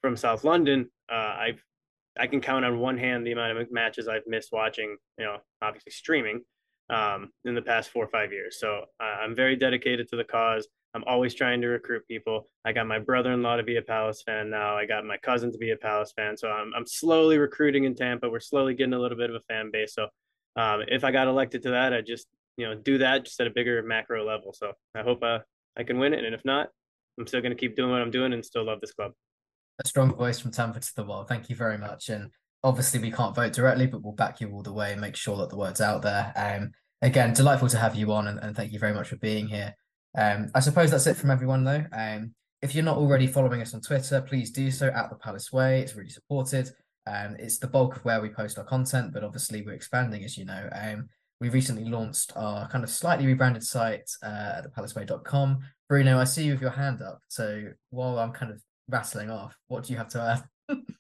from 0.03 0.17
South 0.17 0.45
London, 0.45 0.89
uh, 1.11 1.35
I've 1.39 1.63
I 2.19 2.27
can 2.27 2.41
count 2.41 2.65
on 2.65 2.79
one 2.79 2.99
hand 2.99 3.27
the 3.27 3.33
amount 3.33 3.57
of 3.57 3.73
matches 3.73 4.09
I've 4.09 4.27
missed 4.27 4.51
watching. 4.53 4.97
You 5.19 5.25
know, 5.27 5.37
obviously 5.63 5.93
streaming 5.93 6.43
um, 6.91 7.31
in 7.45 7.55
the 7.55 7.63
past 7.63 7.91
four 7.91 8.05
or 8.05 8.09
five 8.09 8.33
years. 8.33 8.59
So 8.59 8.85
I'm 9.01 9.35
very 9.35 9.57
dedicated 9.57 10.09
to 10.09 10.17
the 10.17 10.25
cause. 10.25 10.67
I'm 10.95 11.05
always 11.07 11.35
trying 11.35 11.61
to 11.61 11.69
recruit 11.69 12.07
people. 12.09 12.49
I 12.65 12.73
got 12.73 12.87
my 12.87 12.99
brother-in-law 12.99 13.57
to 13.57 13.63
be 13.63 13.77
a 13.77 13.83
Palace 13.83 14.23
fan 14.23 14.51
now. 14.51 14.77
I 14.77 14.87
got 14.87 15.05
my 15.05 15.17
cousin 15.19 15.53
to 15.53 15.59
be 15.59 15.71
a 15.71 15.77
Palace 15.77 16.13
fan. 16.17 16.37
So 16.37 16.51
I'm 16.51 16.73
I'm 16.75 16.87
slowly 16.87 17.39
recruiting 17.39 17.85
in 17.85 17.95
Tampa. 17.95 18.29
We're 18.29 18.41
slowly 18.41 18.75
getting 18.75 18.95
a 18.95 18.99
little 18.99 19.17
bit 19.17 19.31
of 19.31 19.37
a 19.37 19.41
fan 19.41 19.71
base. 19.73 19.95
So 19.95 20.09
um, 20.57 20.83
if 20.89 21.05
I 21.05 21.13
got 21.13 21.29
elected 21.29 21.63
to 21.63 21.71
that, 21.71 21.93
I 21.93 22.01
just 22.01 22.27
you 22.57 22.67
know 22.67 22.75
do 22.75 22.99
that 22.99 23.25
just 23.25 23.41
at 23.41 23.47
a 23.47 23.51
bigger 23.51 23.83
macro 23.83 24.27
level. 24.27 24.53
So 24.53 24.73
I 24.97 25.03
hope 25.03 25.23
uh, 25.23 25.39
I 25.77 25.85
can 25.85 25.99
win 25.99 26.13
it. 26.13 26.25
And 26.25 26.35
if 26.35 26.45
not, 26.45 26.69
I'm 27.19 27.27
still 27.27 27.41
going 27.41 27.53
to 27.53 27.59
keep 27.59 27.77
doing 27.77 27.91
what 27.91 28.01
I'm 28.01 28.11
doing 28.11 28.33
and 28.33 28.45
still 28.45 28.65
love 28.65 28.81
this 28.81 28.93
club. 28.93 29.13
A 29.83 29.87
strong 29.87 30.15
voice 30.15 30.41
from 30.41 30.51
Tampa 30.51 30.81
to 30.81 30.97
the 30.97 31.05
world. 31.05 31.29
Thank 31.29 31.49
you 31.49 31.57
very 31.57 31.79
much. 31.79 32.09
And 32.09 32.31
obviously, 32.65 32.99
we 32.99 33.13
can't 33.13 33.35
vote 33.35 33.53
directly, 33.53 33.87
but 33.87 34.03
we'll 34.03 34.13
back 34.13 34.41
you 34.41 34.51
all 34.51 34.63
the 34.63 34.73
way 34.73 34.91
and 34.93 35.01
make 35.01 35.15
sure 35.15 35.37
that 35.37 35.51
the 35.51 35.57
word's 35.57 35.81
out 35.81 36.03
there. 36.03 36.33
Um, 36.35 36.73
again, 37.03 37.33
delightful 37.33 37.69
to 37.69 37.79
have 37.79 37.97
you 37.97 38.13
on, 38.13 38.29
and, 38.29 38.39
and 38.39 38.57
thank 38.57 38.73
you 38.73 38.79
very 38.79 38.95
much 38.95 39.09
for 39.09 39.17
being 39.17 39.49
here. 39.49 39.75
Um, 40.17 40.51
I 40.55 40.61
suppose 40.61 40.91
that's 40.91 41.07
it 41.07 41.17
from 41.17 41.31
everyone, 41.31 41.65
though. 41.65 41.85
Um, 41.93 42.35
if 42.63 42.75
you're 42.75 42.85
not 42.85 42.99
already 42.99 43.27
following 43.27 43.63
us 43.63 43.75
on 43.75 43.81
Twitter, 43.81 44.21
please 44.21 44.51
do 44.51 44.71
so 44.71 44.89
at 44.89 45.09
the 45.09 45.17
Palace 45.17 45.53
Way. 45.53 45.81
It's 45.81 45.95
really 45.95 46.11
supported. 46.11 46.71
Um, 47.07 47.37
it's 47.39 47.59
the 47.59 47.67
bulk 47.67 47.97
of 47.97 48.05
where 48.05 48.21
we 48.21 48.29
post 48.29 48.59
our 48.59 48.65
content, 48.65 49.13
but 49.13 49.25
obviously 49.25 49.63
we're 49.63 49.73
expanding, 49.73 50.25
as 50.25 50.37
you 50.37 50.45
know. 50.45 50.69
Um, 50.73 51.09
we 51.41 51.49
recently 51.49 51.85
launched 51.85 52.33
our 52.37 52.69
kind 52.69 52.85
of 52.85 52.91
slightly 52.91 53.27
rebranded 53.27 53.63
site 53.63 54.11
uh, 54.23 54.59
at 54.59 54.75
thepalaceway.com. 54.75 55.61
Bruno, 55.89 56.19
I 56.19 56.25
see 56.25 56.45
you 56.45 56.53
with 56.53 56.61
your 56.61 56.71
hand 56.71 57.01
up. 57.01 57.21
So 57.29 57.69
while 57.89 58.19
I'm 58.19 58.33
kind 58.33 58.53
of 58.53 58.63
rattling 58.89 59.31
off, 59.31 59.57
what 59.69 59.85
do 59.85 59.93
you 59.93 59.99
have 59.99 60.09
to 60.11 60.45
add? 60.69 60.79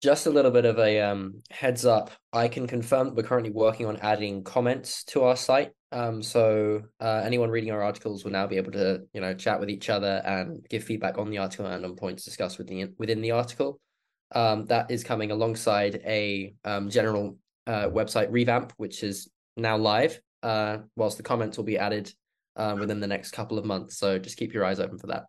Just 0.00 0.26
a 0.26 0.30
little 0.30 0.50
bit 0.50 0.64
of 0.64 0.78
a 0.78 1.00
um, 1.00 1.42
heads 1.50 1.84
up. 1.84 2.10
I 2.32 2.48
can 2.48 2.66
confirm 2.66 3.08
that 3.08 3.14
we're 3.14 3.22
currently 3.22 3.50
working 3.50 3.84
on 3.84 3.98
adding 3.98 4.42
comments 4.42 5.04
to 5.04 5.24
our 5.24 5.36
site. 5.36 5.72
Um, 5.92 6.22
so 6.22 6.82
uh, 7.00 7.22
anyone 7.22 7.50
reading 7.50 7.70
our 7.70 7.82
articles 7.82 8.24
will 8.24 8.30
now 8.30 8.46
be 8.46 8.56
able 8.56 8.72
to, 8.72 9.02
you 9.12 9.20
know, 9.20 9.34
chat 9.34 9.60
with 9.60 9.68
each 9.68 9.90
other 9.90 10.22
and 10.24 10.64
give 10.70 10.84
feedback 10.84 11.18
on 11.18 11.28
the 11.28 11.36
article 11.36 11.66
and 11.66 11.84
on 11.84 11.96
points 11.96 12.24
discussed 12.24 12.56
within 12.56 12.94
within 12.96 13.20
the 13.20 13.32
article. 13.32 13.78
Um, 14.32 14.64
that 14.66 14.90
is 14.90 15.04
coming 15.04 15.32
alongside 15.32 16.00
a 16.06 16.54
um, 16.64 16.88
general 16.88 17.36
uh, 17.66 17.88
website 17.88 18.28
revamp, 18.30 18.72
which 18.78 19.02
is 19.02 19.28
now 19.58 19.76
live, 19.76 20.18
uh, 20.42 20.78
whilst 20.96 21.18
the 21.18 21.24
comments 21.24 21.58
will 21.58 21.64
be 21.64 21.76
added 21.76 22.10
uh, 22.56 22.74
within 22.78 23.00
the 23.00 23.06
next 23.06 23.32
couple 23.32 23.58
of 23.58 23.66
months. 23.66 23.98
So 23.98 24.18
just 24.18 24.38
keep 24.38 24.54
your 24.54 24.64
eyes 24.64 24.80
open 24.80 24.98
for 24.98 25.08
that. 25.08 25.24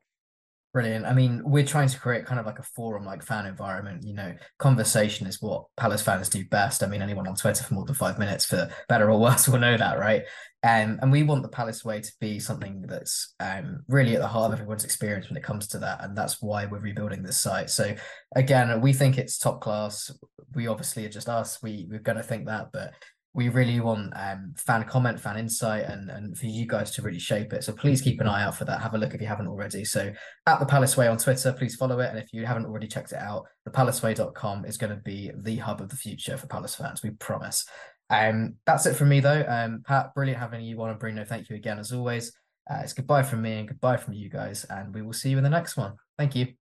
Brilliant. 0.73 1.05
I 1.05 1.13
mean, 1.13 1.41
we're 1.43 1.65
trying 1.65 1.89
to 1.89 1.99
create 1.99 2.25
kind 2.25 2.39
of 2.39 2.45
like 2.45 2.59
a 2.59 2.63
forum 2.63 3.03
like 3.03 3.23
fan 3.23 3.45
environment. 3.45 4.05
You 4.05 4.13
know, 4.13 4.33
conversation 4.57 5.27
is 5.27 5.41
what 5.41 5.65
Palace 5.75 6.01
fans 6.01 6.29
do 6.29 6.45
best. 6.45 6.81
I 6.81 6.87
mean, 6.87 7.01
anyone 7.01 7.27
on 7.27 7.35
Twitter 7.35 7.61
for 7.65 7.73
more 7.73 7.83
than 7.83 7.93
five 7.93 8.17
minutes, 8.17 8.45
for 8.45 8.69
better 8.87 9.11
or 9.11 9.19
worse, 9.19 9.49
will 9.49 9.59
know 9.59 9.75
that, 9.75 9.99
right? 9.99 10.23
Um, 10.63 10.97
and 11.01 11.11
we 11.11 11.23
want 11.23 11.41
the 11.41 11.49
Palace 11.49 11.83
way 11.83 11.99
to 11.99 12.11
be 12.21 12.39
something 12.39 12.85
that's 12.87 13.33
um, 13.41 13.83
really 13.89 14.15
at 14.15 14.21
the 14.21 14.27
heart 14.27 14.53
of 14.53 14.59
everyone's 14.59 14.85
experience 14.85 15.27
when 15.27 15.35
it 15.35 15.43
comes 15.43 15.67
to 15.69 15.79
that. 15.79 16.05
And 16.05 16.17
that's 16.17 16.41
why 16.41 16.65
we're 16.67 16.79
rebuilding 16.79 17.21
this 17.21 17.41
site. 17.41 17.69
So, 17.69 17.93
again, 18.33 18.79
we 18.79 18.93
think 18.93 19.17
it's 19.17 19.37
top 19.37 19.59
class. 19.59 20.09
We 20.55 20.67
obviously 20.67 21.05
are 21.05 21.09
just 21.09 21.27
us. 21.27 21.61
We, 21.61 21.87
we're 21.89 21.99
going 21.99 22.17
to 22.17 22.23
think 22.23 22.45
that, 22.45 22.71
but 22.71 22.93
we 23.33 23.47
really 23.47 23.79
want 23.79 24.11
um, 24.15 24.53
fan 24.57 24.83
comment, 24.83 25.19
fan 25.19 25.37
insight, 25.37 25.85
and 25.85 26.09
and 26.09 26.37
for 26.37 26.47
you 26.47 26.67
guys 26.67 26.91
to 26.91 27.01
really 27.01 27.19
shape 27.19 27.53
it. 27.53 27.63
So 27.63 27.71
please 27.71 28.01
keep 28.01 28.19
an 28.19 28.27
eye 28.27 28.43
out 28.43 28.55
for 28.55 28.65
that. 28.65 28.81
Have 28.81 28.93
a 28.93 28.97
look 28.97 29.13
if 29.13 29.21
you 29.21 29.27
haven't 29.27 29.47
already. 29.47 29.85
So 29.85 30.11
at 30.47 30.59
the 30.59 30.65
Palace 30.65 30.97
Way 30.97 31.07
on 31.07 31.17
Twitter, 31.17 31.53
please 31.53 31.75
follow 31.75 31.99
it. 31.99 32.09
And 32.09 32.19
if 32.19 32.33
you 32.33 32.45
haven't 32.45 32.65
already 32.65 32.87
checked 32.87 33.13
it 33.13 33.19
out, 33.19 33.45
thepalaceway.com 33.67 34.65
is 34.65 34.77
going 34.77 34.89
to 34.95 35.01
be 35.01 35.31
the 35.43 35.57
hub 35.57 35.81
of 35.81 35.89
the 35.89 35.95
future 35.95 36.37
for 36.37 36.47
Palace 36.47 36.75
fans. 36.75 37.03
We 37.03 37.11
promise. 37.11 37.65
Um, 38.09 38.55
that's 38.65 38.85
it 38.85 38.95
from 38.95 39.09
me 39.09 39.21
though. 39.21 39.45
Um, 39.47 39.83
Pat, 39.85 40.13
brilliant 40.13 40.39
having 40.39 40.61
you 40.61 40.81
on, 40.81 40.89
and 40.89 40.99
Bruno, 40.99 41.23
thank 41.23 41.49
you 41.49 41.55
again 41.55 41.79
as 41.79 41.93
always. 41.93 42.33
Uh, 42.69 42.81
it's 42.83 42.93
goodbye 42.93 43.23
from 43.23 43.41
me 43.41 43.53
and 43.53 43.67
goodbye 43.67 43.97
from 43.97 44.13
you 44.13 44.29
guys, 44.29 44.65
and 44.65 44.93
we 44.93 45.01
will 45.01 45.13
see 45.13 45.29
you 45.29 45.37
in 45.37 45.43
the 45.43 45.49
next 45.49 45.77
one. 45.77 45.95
Thank 46.17 46.35
you. 46.35 46.60